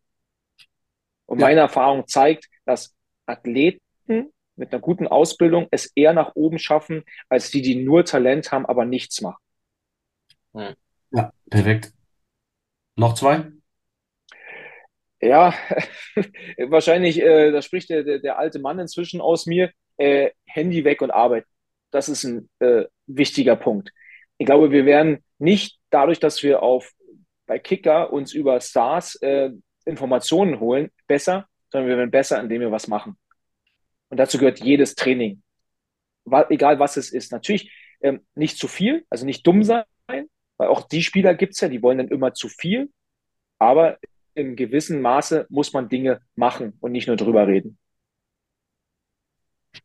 Und 1.26 1.40
ja. 1.40 1.48
meine 1.48 1.62
Erfahrung 1.62 2.08
zeigt, 2.08 2.48
dass 2.66 2.94
Athleten 3.26 3.82
mit 4.56 4.74
einer 4.74 4.82
guten 4.82 5.08
Ausbildung 5.08 5.68
es 5.72 5.92
eher 5.96 6.14
nach 6.14 6.36
oben 6.36 6.60
schaffen, 6.60 7.04
als 7.30 7.52
die, 7.52 7.62
die 7.62 7.76
nur 7.84 8.06
Talent 8.06 8.52
haben, 8.52 8.66
aber 8.66 8.86
nichts 8.86 9.22
machen. 9.22 9.42
Ja, 11.12 11.32
perfekt. 11.50 11.94
Noch 12.96 13.14
zwei? 13.14 13.52
Ja, 15.22 15.54
wahrscheinlich, 16.70 17.22
äh, 17.22 17.52
da 17.52 17.62
spricht 17.62 17.90
der, 17.90 18.04
der, 18.04 18.20
der, 18.20 18.38
alte 18.38 18.60
Mann 18.60 18.80
inzwischen 18.80 19.22
aus 19.22 19.46
mir, 19.46 19.72
äh, 19.98 20.32
Handy 20.46 20.84
weg 20.84 21.02
und 21.02 21.12
Arbeit. 21.12 21.46
Das 21.92 22.10
ist 22.10 22.24
ein 22.24 22.50
äh, 22.60 22.86
wichtiger 23.08 23.56
Punkt. 23.56 23.92
Ich 24.38 24.46
glaube, 24.46 24.72
wir 24.72 24.86
werden 24.86 25.24
nicht 25.40 25.80
dadurch, 25.90 26.20
dass 26.20 26.44
wir 26.44 26.62
auf 26.62 26.92
bei 27.48 27.58
Kicker 27.60 28.12
uns 28.12 28.34
über 28.34 28.60
Stars 28.60 29.16
äh, 29.22 29.52
Informationen 29.86 30.60
holen, 30.60 30.92
besser, 31.08 31.48
sondern 31.72 31.90
wir 31.90 31.98
werden 31.98 32.12
besser, 32.12 32.40
indem 32.40 32.62
wir 32.62 32.72
was 32.72 32.88
machen. 32.88 33.18
Und 34.10 34.18
dazu 34.18 34.38
gehört 34.38 34.60
jedes 34.60 34.96
Training. 34.96 35.42
Egal 36.50 36.80
was 36.80 36.98
es 36.98 37.12
ist. 37.12 37.32
Natürlich 37.32 37.72
ähm, 38.02 38.26
nicht 38.36 38.58
zu 38.58 38.68
viel, 38.68 39.06
also 39.10 39.26
nicht 39.26 39.46
dumm 39.46 39.64
sein, 39.64 39.84
Weil 40.58 40.68
auch 40.68 40.88
die 40.88 41.04
Spieler 41.04 41.36
gibt 41.36 41.54
es 41.54 41.62
ja, 41.62 41.70
die 41.70 41.82
wollen 41.82 41.98
dann 41.98 42.08
immer 42.10 42.34
zu 42.34 42.50
viel, 42.50 42.92
aber 43.60 43.98
in 44.34 44.56
gewissem 44.56 45.02
Maße 45.02 45.48
muss 45.50 45.74
man 45.74 45.90
Dinge 45.90 46.22
machen 46.36 46.78
und 46.80 46.92
nicht 46.92 47.08
nur 47.08 47.16
drüber 47.16 47.48
reden. 47.48 47.78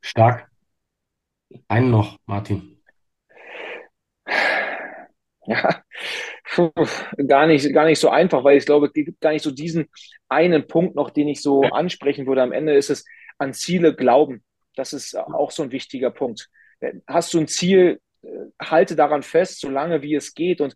Stark. 0.00 0.50
Einen 1.68 1.90
noch, 1.90 2.18
Martin. 2.26 2.80
Ja, 5.46 5.82
gar 7.26 7.46
nicht, 7.46 7.72
gar 7.72 7.84
nicht 7.86 7.98
so 7.98 8.08
einfach, 8.08 8.44
weil 8.44 8.56
ich 8.56 8.66
glaube, 8.66 8.86
es 8.86 8.92
gibt 8.92 9.20
gar 9.20 9.32
nicht 9.32 9.42
so 9.42 9.50
diesen 9.50 9.86
einen 10.28 10.66
Punkt 10.66 10.94
noch, 10.94 11.10
den 11.10 11.28
ich 11.28 11.42
so 11.42 11.62
ansprechen 11.62 12.26
würde. 12.26 12.42
Am 12.42 12.52
Ende 12.52 12.74
ist 12.74 12.90
es 12.90 13.04
an 13.42 13.54
Ziele 13.54 13.94
glauben. 13.94 14.42
Das 14.76 14.92
ist 14.92 15.16
auch 15.16 15.50
so 15.50 15.62
ein 15.62 15.72
wichtiger 15.72 16.10
Punkt. 16.10 16.48
Hast 17.06 17.34
du 17.34 17.40
ein 17.40 17.48
Ziel, 17.48 18.00
äh, 18.22 18.28
halte 18.60 18.96
daran 18.96 19.22
fest, 19.22 19.60
solange 19.60 20.02
wie 20.02 20.14
es 20.14 20.34
geht. 20.34 20.60
Und 20.60 20.74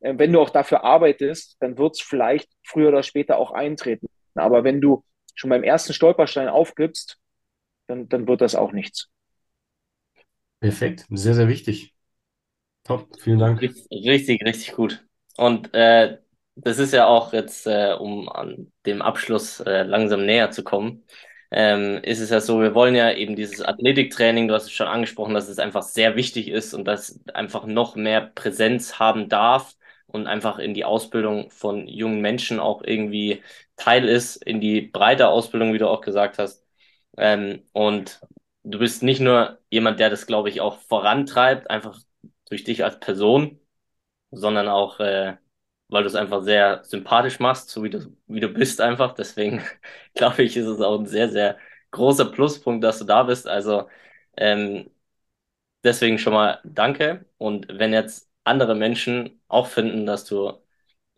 äh, 0.00 0.14
wenn 0.16 0.32
du 0.32 0.40
auch 0.40 0.50
dafür 0.50 0.84
arbeitest, 0.84 1.56
dann 1.60 1.78
wird 1.78 1.94
es 1.94 2.00
vielleicht 2.00 2.50
früher 2.64 2.88
oder 2.88 3.02
später 3.02 3.38
auch 3.38 3.52
eintreten. 3.52 4.08
Aber 4.34 4.64
wenn 4.64 4.80
du 4.80 5.04
schon 5.34 5.50
beim 5.50 5.62
ersten 5.64 5.92
Stolperstein 5.92 6.48
aufgibst, 6.48 7.18
dann, 7.86 8.08
dann 8.08 8.28
wird 8.28 8.40
das 8.40 8.54
auch 8.54 8.72
nichts. 8.72 9.08
Perfekt, 10.60 11.06
sehr, 11.10 11.34
sehr 11.34 11.48
wichtig. 11.48 11.94
Top, 12.84 13.08
vielen 13.20 13.38
Dank. 13.38 13.60
Richtig, 13.60 14.42
richtig 14.44 14.72
gut. 14.72 15.04
Und 15.36 15.72
äh, 15.74 16.18
das 16.56 16.78
ist 16.78 16.92
ja 16.92 17.06
auch 17.06 17.32
jetzt, 17.32 17.66
äh, 17.66 17.94
um 17.98 18.28
an 18.28 18.72
dem 18.86 19.02
Abschluss 19.02 19.60
äh, 19.60 19.82
langsam 19.84 20.26
näher 20.26 20.50
zu 20.50 20.64
kommen, 20.64 21.04
ähm, 21.50 21.98
ist 22.02 22.20
es 22.20 22.30
ja 22.30 22.40
so, 22.40 22.60
wir 22.60 22.74
wollen 22.74 22.94
ja 22.94 23.12
eben 23.12 23.36
dieses 23.36 23.62
Athletiktraining, 23.62 24.48
du 24.48 24.54
hast 24.54 24.64
es 24.64 24.72
schon 24.72 24.86
angesprochen, 24.88 25.34
dass 25.34 25.48
es 25.48 25.58
einfach 25.58 25.82
sehr 25.82 26.16
wichtig 26.16 26.48
ist 26.48 26.74
und 26.74 26.84
dass 26.84 27.20
einfach 27.34 27.64
noch 27.66 27.96
mehr 27.96 28.20
Präsenz 28.34 28.98
haben 28.98 29.28
darf 29.28 29.76
und 30.06 30.26
einfach 30.26 30.58
in 30.58 30.74
die 30.74 30.84
Ausbildung 30.84 31.50
von 31.50 31.86
jungen 31.88 32.20
Menschen 32.20 32.60
auch 32.60 32.82
irgendwie 32.84 33.42
Teil 33.76 34.08
ist, 34.08 34.36
in 34.36 34.60
die 34.60 34.82
breite 34.82 35.28
Ausbildung, 35.28 35.72
wie 35.72 35.78
du 35.78 35.88
auch 35.88 36.00
gesagt 36.02 36.38
hast. 36.38 36.64
Ähm, 37.16 37.62
und 37.72 38.20
du 38.64 38.78
bist 38.78 39.02
nicht 39.02 39.20
nur 39.20 39.58
jemand, 39.70 40.00
der 40.00 40.10
das, 40.10 40.26
glaube 40.26 40.48
ich, 40.50 40.60
auch 40.60 40.78
vorantreibt, 40.82 41.70
einfach 41.70 41.98
durch 42.48 42.64
dich 42.64 42.84
als 42.84 43.00
Person, 43.00 43.60
sondern 44.30 44.68
auch, 44.68 45.00
äh, 45.00 45.36
weil 45.88 46.02
du 46.02 46.08
es 46.08 46.14
einfach 46.14 46.42
sehr 46.42 46.84
sympathisch 46.84 47.40
machst, 47.40 47.70
so 47.70 47.82
wie 47.82 47.90
du, 47.90 48.14
wie 48.26 48.40
du 48.40 48.48
bist 48.48 48.80
einfach. 48.80 49.14
Deswegen 49.14 49.62
glaube 50.14 50.42
ich, 50.42 50.56
ist 50.56 50.66
es 50.66 50.80
auch 50.80 50.98
ein 50.98 51.06
sehr, 51.06 51.30
sehr 51.30 51.58
großer 51.90 52.26
Pluspunkt, 52.26 52.84
dass 52.84 52.98
du 52.98 53.04
da 53.04 53.22
bist. 53.24 53.46
Also 53.48 53.88
ähm, 54.36 54.90
deswegen 55.84 56.18
schon 56.18 56.32
mal 56.32 56.60
danke. 56.64 57.26
Und 57.38 57.66
wenn 57.70 57.92
jetzt 57.92 58.28
andere 58.44 58.74
Menschen 58.74 59.40
auch 59.48 59.66
finden, 59.68 60.06
dass 60.06 60.24
du 60.24 60.52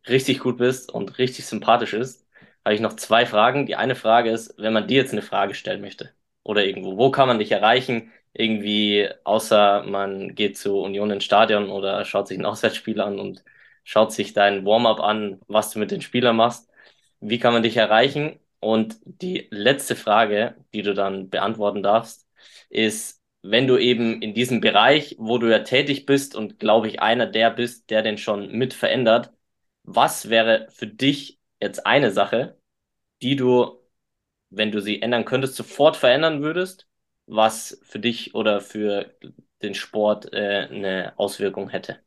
richtig 0.09 0.41
gut 0.41 0.59
bist 0.59 0.91
und 0.93 1.19
richtig 1.19 1.47
sympathisch 1.47 1.95
ist, 1.95 2.27
habe 2.65 2.75
ich 2.75 2.81
noch 2.81 2.97
zwei 2.97 3.27
Fragen. 3.27 3.67
Die 3.67 3.77
eine 3.77 3.95
Frage 3.97 4.31
ist, 4.31 4.55
wenn 4.59 4.73
man 4.73 4.87
dir 4.89 4.99
jetzt 4.99 5.13
eine 5.13 5.23
Frage 5.23 5.55
stellen 5.55 5.81
möchte 5.81 6.13
oder 6.43 6.65
irgendwo, 6.65 6.97
wo 6.97 7.11
kann 7.11 7.29
man 7.29 7.39
dich 7.39 7.53
erreichen? 7.53 8.13
Irgendwie, 8.33 9.09
außer 9.25 9.85
man 9.85 10.35
geht 10.35 10.57
zu 10.59 10.81
Union 10.83 11.11
ins 11.11 11.25
Stadion 11.25 11.71
oder 11.71 12.05
schaut 12.05 12.29
sich 12.29 12.39
ein 12.39 12.47
Auswärtsspiel 12.47 13.01
an 13.01 13.19
und 13.19 13.45
schaut 13.91 14.13
sich 14.13 14.33
dein 14.35 14.65
Warm-up 14.65 15.01
an, 15.01 15.41
was 15.49 15.73
du 15.73 15.81
mit 15.81 15.91
den 15.91 16.01
Spielern 16.01 16.37
machst. 16.37 16.71
Wie 17.21 17.39
kann 17.41 17.53
man 17.53 17.63
dich 17.65 17.77
erreichen? 17.77 18.39
Und 18.61 18.99
die 19.05 19.49
letzte 19.51 19.97
Frage, 19.97 20.55
die 20.73 20.83
du 20.83 20.95
dann 20.95 21.29
beantworten 21.29 21.83
darfst, 21.83 22.27
ist, 22.69 23.21
wenn 23.43 23.67
du 23.67 23.79
eben 23.79 24.23
in 24.23 24.33
diesem 24.35 24.61
Bereich, 24.61 25.17
wo 25.19 25.39
du 25.39 25.51
ja 25.51 25.61
tätig 25.61 26.07
bist 26.07 26.37
und 26.37 26.59
glaube 26.61 26.87
ich 26.89 27.01
einer 27.03 27.27
der 27.27 27.51
bist, 27.51 27.91
der 27.91 28.03
den 28.03 28.17
schon 28.19 28.53
mit 28.53 28.75
verändert, 28.75 29.33
was 29.83 30.29
wäre 30.31 30.69
für 30.71 30.87
dich 30.87 31.41
jetzt 31.61 31.85
eine 31.87 32.13
Sache, 32.13 32.59
die 33.23 33.37
du, 33.37 33.81
wenn 34.51 34.73
du 34.73 34.81
sie 34.81 35.03
ändern 35.03 35.25
könntest, 35.25 35.57
sofort 35.57 35.97
verändern 35.97 36.43
würdest, 36.43 36.89
was 37.27 37.81
für 37.85 38.01
dich 38.01 38.35
oder 38.35 38.61
für 38.61 39.15
den 39.63 39.75
Sport 39.75 40.33
äh, 40.33 40.69
eine 40.71 41.15
Auswirkung 41.19 41.71
hätte? 41.71 42.01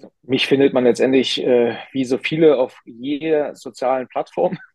Also, 0.00 0.12
mich 0.22 0.46
findet 0.46 0.72
man 0.72 0.84
letztendlich 0.84 1.42
äh, 1.44 1.76
wie 1.92 2.04
so 2.04 2.16
viele 2.16 2.56
auf 2.56 2.80
jeder 2.86 3.54
sozialen 3.54 4.08
Plattform. 4.08 4.58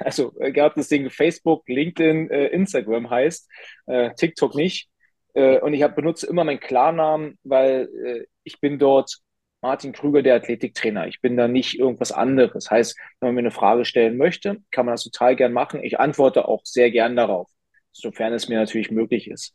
Also 0.00 0.38
äh, 0.38 0.52
gab 0.52 0.74
das 0.74 0.88
Ding 0.88 1.08
Facebook, 1.08 1.66
LinkedIn, 1.66 2.28
äh, 2.28 2.48
Instagram 2.48 3.08
heißt, 3.08 3.48
äh, 3.86 4.10
TikTok 4.14 4.54
nicht. 4.54 4.90
Äh, 5.32 5.60
und 5.60 5.72
ich 5.72 5.82
hab, 5.82 5.96
benutze 5.96 6.26
immer 6.26 6.44
meinen 6.44 6.60
Klarnamen, 6.60 7.38
weil 7.42 7.88
äh, 8.04 8.26
ich 8.44 8.60
bin 8.60 8.78
dort 8.78 9.16
Martin 9.62 9.92
Krüger, 9.94 10.20
der 10.20 10.34
Athletiktrainer. 10.34 11.06
Ich 11.06 11.22
bin 11.22 11.38
da 11.38 11.48
nicht 11.48 11.78
irgendwas 11.78 12.12
anderes. 12.12 12.70
Heißt, 12.70 12.98
wenn 13.20 13.28
man 13.28 13.34
mir 13.36 13.40
eine 13.40 13.50
Frage 13.50 13.86
stellen 13.86 14.18
möchte, 14.18 14.58
kann 14.72 14.84
man 14.84 14.92
das 14.92 15.04
total 15.04 15.36
gern 15.36 15.54
machen. 15.54 15.82
Ich 15.82 15.98
antworte 15.98 16.46
auch 16.46 16.60
sehr 16.64 16.90
gern 16.90 17.16
darauf, 17.16 17.48
sofern 17.92 18.34
es 18.34 18.50
mir 18.50 18.58
natürlich 18.58 18.90
möglich 18.90 19.30
ist. 19.30 19.54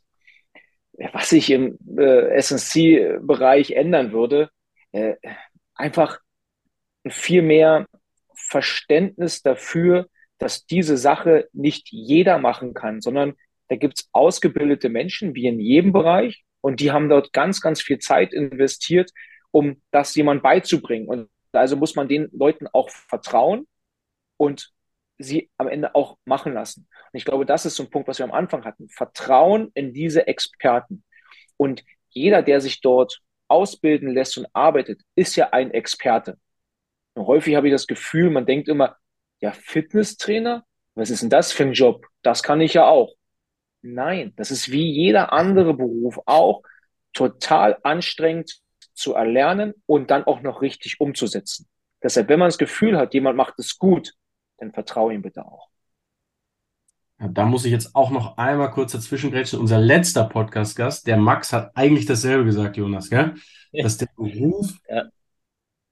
Was 1.12 1.30
ich 1.30 1.48
im 1.48 1.78
äh, 1.96 2.42
SNC-Bereich 2.42 3.70
ändern 3.70 4.10
würde, 4.10 4.50
äh, 4.92 5.14
einfach 5.74 6.20
viel 7.08 7.42
mehr 7.42 7.86
Verständnis 8.34 9.42
dafür, 9.42 10.08
dass 10.38 10.66
diese 10.66 10.96
Sache 10.96 11.48
nicht 11.52 11.88
jeder 11.90 12.38
machen 12.38 12.74
kann, 12.74 13.00
sondern 13.00 13.34
da 13.68 13.76
gibt 13.76 14.00
es 14.00 14.08
ausgebildete 14.12 14.88
Menschen, 14.88 15.34
wie 15.34 15.46
in 15.46 15.60
jedem 15.60 15.92
Bereich, 15.92 16.44
und 16.62 16.80
die 16.80 16.92
haben 16.92 17.08
dort 17.08 17.32
ganz, 17.32 17.60
ganz 17.60 17.82
viel 17.82 17.98
Zeit 17.98 18.32
investiert, 18.32 19.10
um 19.50 19.82
das 19.90 20.14
jemand 20.14 20.42
beizubringen. 20.42 21.08
Und 21.08 21.28
also 21.52 21.76
muss 21.76 21.96
man 21.96 22.08
den 22.08 22.28
Leuten 22.32 22.66
auch 22.68 22.88
vertrauen 22.88 23.66
und 24.38 24.72
sie 25.18 25.50
am 25.58 25.68
Ende 25.68 25.94
auch 25.94 26.16
machen 26.24 26.54
lassen. 26.54 26.88
Und 27.12 27.18
ich 27.18 27.24
glaube, 27.24 27.44
das 27.44 27.66
ist 27.66 27.76
so 27.76 27.82
ein 27.82 27.90
Punkt, 27.90 28.08
was 28.08 28.18
wir 28.18 28.24
am 28.24 28.32
Anfang 28.32 28.64
hatten. 28.64 28.88
Vertrauen 28.88 29.70
in 29.74 29.92
diese 29.92 30.26
Experten. 30.26 31.04
Und 31.56 31.84
jeder, 32.08 32.42
der 32.42 32.60
sich 32.60 32.80
dort 32.80 33.20
ausbilden 33.52 34.12
lässt 34.12 34.36
und 34.38 34.46
arbeitet, 34.52 35.00
ist 35.14 35.36
ja 35.36 35.50
ein 35.50 35.70
Experte. 35.70 36.38
Und 37.14 37.26
häufig 37.26 37.54
habe 37.54 37.68
ich 37.68 37.74
das 37.74 37.86
Gefühl, 37.86 38.30
man 38.30 38.46
denkt 38.46 38.68
immer, 38.68 38.96
ja, 39.40 39.52
Fitnesstrainer, 39.52 40.64
was 40.94 41.10
ist 41.10 41.22
denn 41.22 41.30
das 41.30 41.52
für 41.52 41.64
ein 41.64 41.72
Job? 41.72 42.06
Das 42.22 42.42
kann 42.42 42.60
ich 42.60 42.74
ja 42.74 42.86
auch. 42.86 43.14
Nein, 43.82 44.32
das 44.36 44.50
ist 44.50 44.70
wie 44.70 44.90
jeder 44.90 45.32
andere 45.32 45.74
Beruf 45.74 46.18
auch 46.26 46.62
total 47.12 47.78
anstrengend, 47.82 48.62
zu 48.94 49.14
erlernen 49.14 49.74
und 49.86 50.10
dann 50.10 50.24
auch 50.24 50.42
noch 50.42 50.62
richtig 50.62 51.00
umzusetzen. 51.00 51.68
Deshalb, 52.02 52.28
wenn 52.28 52.38
man 52.38 52.48
das 52.48 52.58
Gefühl 52.58 52.98
hat, 52.98 53.14
jemand 53.14 53.36
macht 53.36 53.58
es 53.58 53.78
gut, 53.78 54.12
dann 54.58 54.72
vertraue 54.72 55.14
ihm 55.14 55.22
bitte 55.22 55.44
auch. 55.44 55.71
Da 57.30 57.46
muss 57.46 57.64
ich 57.64 57.70
jetzt 57.70 57.94
auch 57.94 58.10
noch 58.10 58.36
einmal 58.36 58.70
kurz 58.70 58.92
dazwischen 58.92 59.30
grätschen. 59.30 59.60
Unser 59.60 59.78
letzter 59.78 60.24
Podcast-Gast, 60.24 61.06
der 61.06 61.16
Max, 61.16 61.52
hat 61.52 61.70
eigentlich 61.76 62.06
dasselbe 62.06 62.44
gesagt, 62.44 62.76
Jonas, 62.76 63.10
gell? 63.10 63.34
Dass 63.72 63.96
der 63.96 64.08
Beruf 64.16 64.74
ja. 64.88 65.04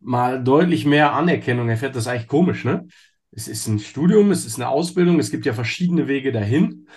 mal 0.00 0.42
deutlich 0.42 0.84
mehr 0.84 1.12
Anerkennung 1.12 1.68
erfährt. 1.68 1.94
Das 1.94 2.04
ist 2.04 2.08
eigentlich 2.08 2.26
komisch, 2.26 2.64
ne? 2.64 2.88
Es 3.30 3.46
ist 3.46 3.68
ein 3.68 3.78
Studium, 3.78 4.32
es 4.32 4.44
ist 4.44 4.56
eine 4.56 4.68
Ausbildung, 4.68 5.20
es 5.20 5.30
gibt 5.30 5.46
ja 5.46 5.52
verschiedene 5.52 6.08
Wege 6.08 6.32
dahin. 6.32 6.88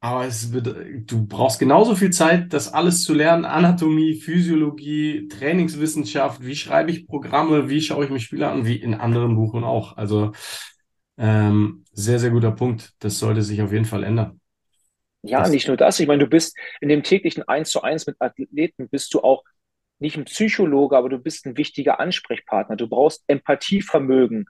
Aber 0.00 0.26
es 0.26 0.52
wird, 0.52 0.74
du 1.08 1.26
brauchst 1.26 1.60
genauso 1.60 1.94
viel 1.94 2.10
Zeit, 2.10 2.52
das 2.52 2.72
alles 2.72 3.04
zu 3.04 3.14
lernen. 3.14 3.44
Anatomie, 3.44 4.16
Physiologie, 4.16 5.28
Trainingswissenschaft, 5.28 6.44
wie 6.44 6.56
schreibe 6.56 6.90
ich 6.90 7.06
Programme, 7.06 7.68
wie 7.70 7.80
schaue 7.80 8.04
ich 8.04 8.10
mir 8.10 8.18
Spiele 8.18 8.50
an, 8.50 8.66
wie 8.66 8.74
in 8.74 8.94
anderen 8.94 9.36
Buchen 9.36 9.62
auch. 9.62 9.96
Also 9.96 10.32
ähm, 11.18 11.81
sehr, 11.92 12.18
sehr 12.18 12.30
guter 12.30 12.52
Punkt. 12.52 12.92
Das 12.98 13.18
sollte 13.18 13.42
sich 13.42 13.62
auf 13.62 13.72
jeden 13.72 13.84
Fall 13.84 14.04
ändern. 14.04 14.40
Ja, 15.22 15.40
das, 15.40 15.50
nicht 15.50 15.68
nur 15.68 15.76
das. 15.76 16.00
Ich 16.00 16.08
meine, 16.08 16.24
du 16.24 16.28
bist 16.28 16.58
in 16.80 16.88
dem 16.88 17.02
täglichen 17.02 17.44
Eins 17.44 17.70
zu 17.70 17.82
eins 17.82 18.06
mit 18.06 18.16
Athleten, 18.20 18.88
bist 18.88 19.14
du 19.14 19.20
auch 19.20 19.44
nicht 19.98 20.16
ein 20.16 20.24
Psychologe, 20.24 20.96
aber 20.96 21.08
du 21.08 21.18
bist 21.18 21.46
ein 21.46 21.56
wichtiger 21.56 22.00
Ansprechpartner. 22.00 22.76
Du 22.76 22.88
brauchst 22.88 23.22
Empathievermögen. 23.28 24.46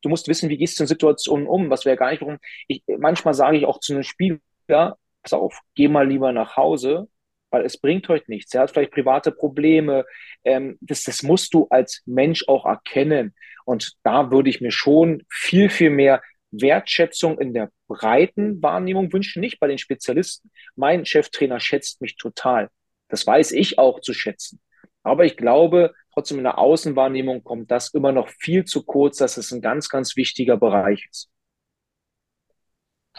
Du 0.00 0.08
musst 0.08 0.26
wissen, 0.26 0.48
wie 0.48 0.56
gehst 0.56 0.78
du 0.78 0.84
in 0.84 0.88
Situationen 0.88 1.46
um, 1.46 1.70
was 1.70 1.84
wäre 1.84 1.96
gar 1.96 2.10
nicht, 2.10 2.22
warum. 2.22 2.38
Ich, 2.66 2.82
manchmal 2.98 3.34
sage 3.34 3.58
ich 3.58 3.66
auch 3.66 3.80
zu 3.80 3.92
einem 3.92 4.02
Spieler, 4.02 4.40
pass 4.66 5.32
auf, 5.32 5.60
geh 5.74 5.88
mal 5.88 6.08
lieber 6.08 6.32
nach 6.32 6.56
Hause, 6.56 7.08
weil 7.50 7.64
es 7.64 7.78
bringt 7.78 8.08
heute 8.08 8.30
nichts. 8.30 8.54
Er 8.54 8.62
hat 8.62 8.70
vielleicht 8.70 8.92
private 8.92 9.32
Probleme. 9.32 10.06
Ähm, 10.44 10.78
das, 10.80 11.04
das 11.04 11.22
musst 11.22 11.54
du 11.54 11.66
als 11.68 12.02
Mensch 12.06 12.48
auch 12.48 12.64
erkennen. 12.64 13.34
Und 13.64 13.94
da 14.02 14.30
würde 14.30 14.50
ich 14.50 14.60
mir 14.60 14.72
schon 14.72 15.22
viel, 15.30 15.68
viel 15.68 15.90
mehr 15.90 16.22
Wertschätzung 16.60 17.38
in 17.38 17.54
der 17.54 17.70
breiten 17.88 18.62
Wahrnehmung 18.62 19.12
wünschen, 19.12 19.40
nicht 19.40 19.60
bei 19.60 19.66
den 19.66 19.78
Spezialisten. 19.78 20.50
Mein 20.76 21.06
Cheftrainer 21.06 21.60
schätzt 21.60 22.00
mich 22.00 22.16
total. 22.16 22.70
Das 23.08 23.26
weiß 23.26 23.52
ich 23.52 23.78
auch 23.78 24.00
zu 24.00 24.12
schätzen. 24.12 24.60
Aber 25.02 25.24
ich 25.24 25.36
glaube, 25.36 25.92
trotzdem 26.12 26.38
in 26.38 26.44
der 26.44 26.58
Außenwahrnehmung 26.58 27.44
kommt 27.44 27.70
das 27.70 27.92
immer 27.92 28.12
noch 28.12 28.28
viel 28.28 28.64
zu 28.64 28.84
kurz, 28.84 29.18
dass 29.18 29.36
es 29.36 29.52
ein 29.52 29.60
ganz, 29.60 29.88
ganz 29.88 30.16
wichtiger 30.16 30.56
Bereich 30.56 31.06
ist. 31.10 31.30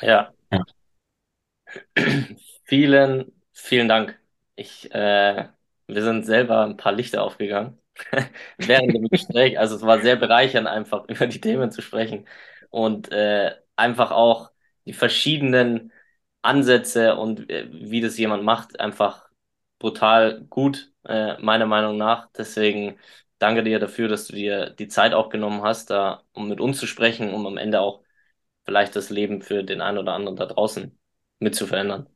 Ja, 0.01 0.33
Vielen, 2.65 3.31
vielen 3.53 3.87
Dank. 3.87 4.19
Ich 4.55 4.91
äh, 4.93 5.47
Wir 5.87 6.03
sind 6.03 6.25
selber 6.25 6.65
ein 6.65 6.77
paar 6.77 6.93
Lichter 6.93 7.23
aufgegangen 7.23 7.79
während 8.57 8.93
dem 8.93 9.07
Gespräch. 9.09 9.59
Also 9.59 9.75
es 9.75 9.81
war 9.83 9.99
sehr 10.01 10.15
bereichernd, 10.15 10.67
einfach 10.67 11.05
über 11.09 11.27
die 11.27 11.41
Themen 11.41 11.71
zu 11.71 11.81
sprechen 11.81 12.27
und 12.75 13.09
äh, 13.13 13.55
einfach 13.77 14.11
auch 14.11 14.51
die 14.85 14.91
verschiedenen 14.93 15.93
Ansätze 16.41 17.15
und 17.15 17.49
äh, 17.49 17.67
wie 17.71 18.01
das 18.01 18.17
jemand 18.17 18.43
macht, 18.43 18.79
einfach 18.81 19.29
brutal 19.79 20.41
gut, 20.49 20.91
äh, 21.05 21.37
meiner 21.41 21.65
Meinung 21.67 21.97
nach. 21.97 22.29
Deswegen 22.37 22.99
danke 23.39 23.63
dir 23.63 23.79
dafür, 23.79 24.09
dass 24.09 24.27
du 24.27 24.33
dir 24.35 24.71
die 24.71 24.89
Zeit 24.89 25.13
auch 25.13 25.29
genommen 25.29 25.63
hast, 25.63 25.89
da 25.89 26.23
um 26.33 26.49
mit 26.49 26.59
uns 26.59 26.77
zu 26.79 26.85
sprechen, 26.87 27.33
um 27.33 27.45
am 27.47 27.57
Ende 27.57 27.79
auch 27.79 28.03
vielleicht 28.65 28.95
das 28.97 29.09
Leben 29.09 29.41
für 29.41 29.63
den 29.63 29.81
einen 29.81 29.99
oder 29.99 30.13
anderen 30.13 30.35
da 30.37 30.45
draußen 30.45 30.97
mit 31.39 31.55
zu 31.55 31.67
verändern. 31.67 32.09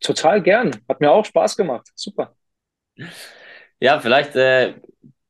Total 0.00 0.40
gern. 0.42 0.70
Hat 0.88 1.00
mir 1.00 1.10
auch 1.12 1.24
Spaß 1.24 1.56
gemacht. 1.56 1.88
Super. 1.94 2.34
Ja, 3.80 4.00
vielleicht 4.00 4.36
äh, 4.36 4.74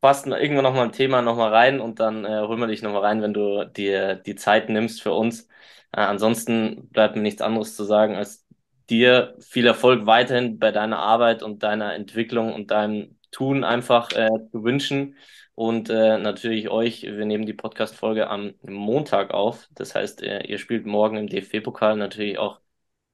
passt 0.06 0.28
irgendwann 0.28 0.62
noch 0.62 0.72
mal 0.74 0.84
ein 0.84 0.92
Thema 0.92 1.20
noch 1.20 1.36
mal 1.36 1.52
rein 1.52 1.80
und 1.80 1.98
dann 1.98 2.24
äh, 2.24 2.42
holen 2.42 2.60
wir 2.60 2.68
dich 2.68 2.80
noch 2.80 2.92
mal 2.92 3.00
rein, 3.00 3.22
wenn 3.22 3.34
du 3.34 3.64
dir 3.64 4.14
die 4.14 4.36
Zeit 4.36 4.68
nimmst 4.68 5.02
für 5.02 5.12
uns. 5.12 5.48
Äh, 5.90 6.02
ansonsten 6.02 6.88
bleibt 6.90 7.16
mir 7.16 7.22
nichts 7.22 7.42
anderes 7.42 7.74
zu 7.74 7.82
sagen, 7.82 8.14
als 8.14 8.46
dir 8.88 9.34
viel 9.40 9.66
Erfolg 9.66 10.06
weiterhin 10.06 10.60
bei 10.60 10.70
deiner 10.70 11.00
Arbeit 11.00 11.42
und 11.42 11.64
deiner 11.64 11.92
Entwicklung 11.94 12.54
und 12.54 12.70
deinem 12.70 13.18
Tun 13.32 13.64
einfach 13.64 14.12
äh, 14.12 14.28
zu 14.52 14.62
wünschen. 14.62 15.16
Und 15.56 15.90
äh, 15.90 16.18
natürlich 16.18 16.68
euch, 16.68 17.02
wir 17.02 17.24
nehmen 17.26 17.44
die 17.44 17.54
Podcast-Folge 17.54 18.28
am 18.30 18.54
Montag 18.62 19.32
auf. 19.32 19.68
Das 19.74 19.96
heißt, 19.96 20.22
äh, 20.22 20.44
ihr 20.46 20.58
spielt 20.58 20.86
morgen 20.86 21.16
im 21.16 21.26
DFB-Pokal 21.26 21.96
natürlich 21.96 22.38
auch 22.38 22.60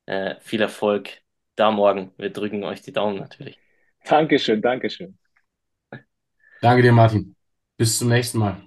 äh, 0.04 0.34
viel 0.40 0.60
Erfolg 0.60 1.22
da 1.56 1.70
morgen. 1.70 2.12
Wir 2.18 2.28
drücken 2.28 2.64
euch 2.64 2.82
die 2.82 2.92
Daumen 2.92 3.18
natürlich. 3.18 3.58
Dankeschön, 4.04 4.60
Dankeschön. 4.60 5.21
Danke 6.62 6.82
dir, 6.82 6.92
Martin. 6.92 7.36
Bis 7.76 7.98
zum 7.98 8.08
nächsten 8.08 8.38
Mal. 8.38 8.62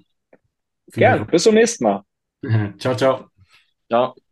Gern, 0.98 1.26
bis 1.28 1.44
zum 1.44 1.56
nächsten 1.56 1.84
Mal. 1.86 2.04
ciao, 2.80 2.96
ciao. 2.96 3.30
Ciao. 3.90 4.25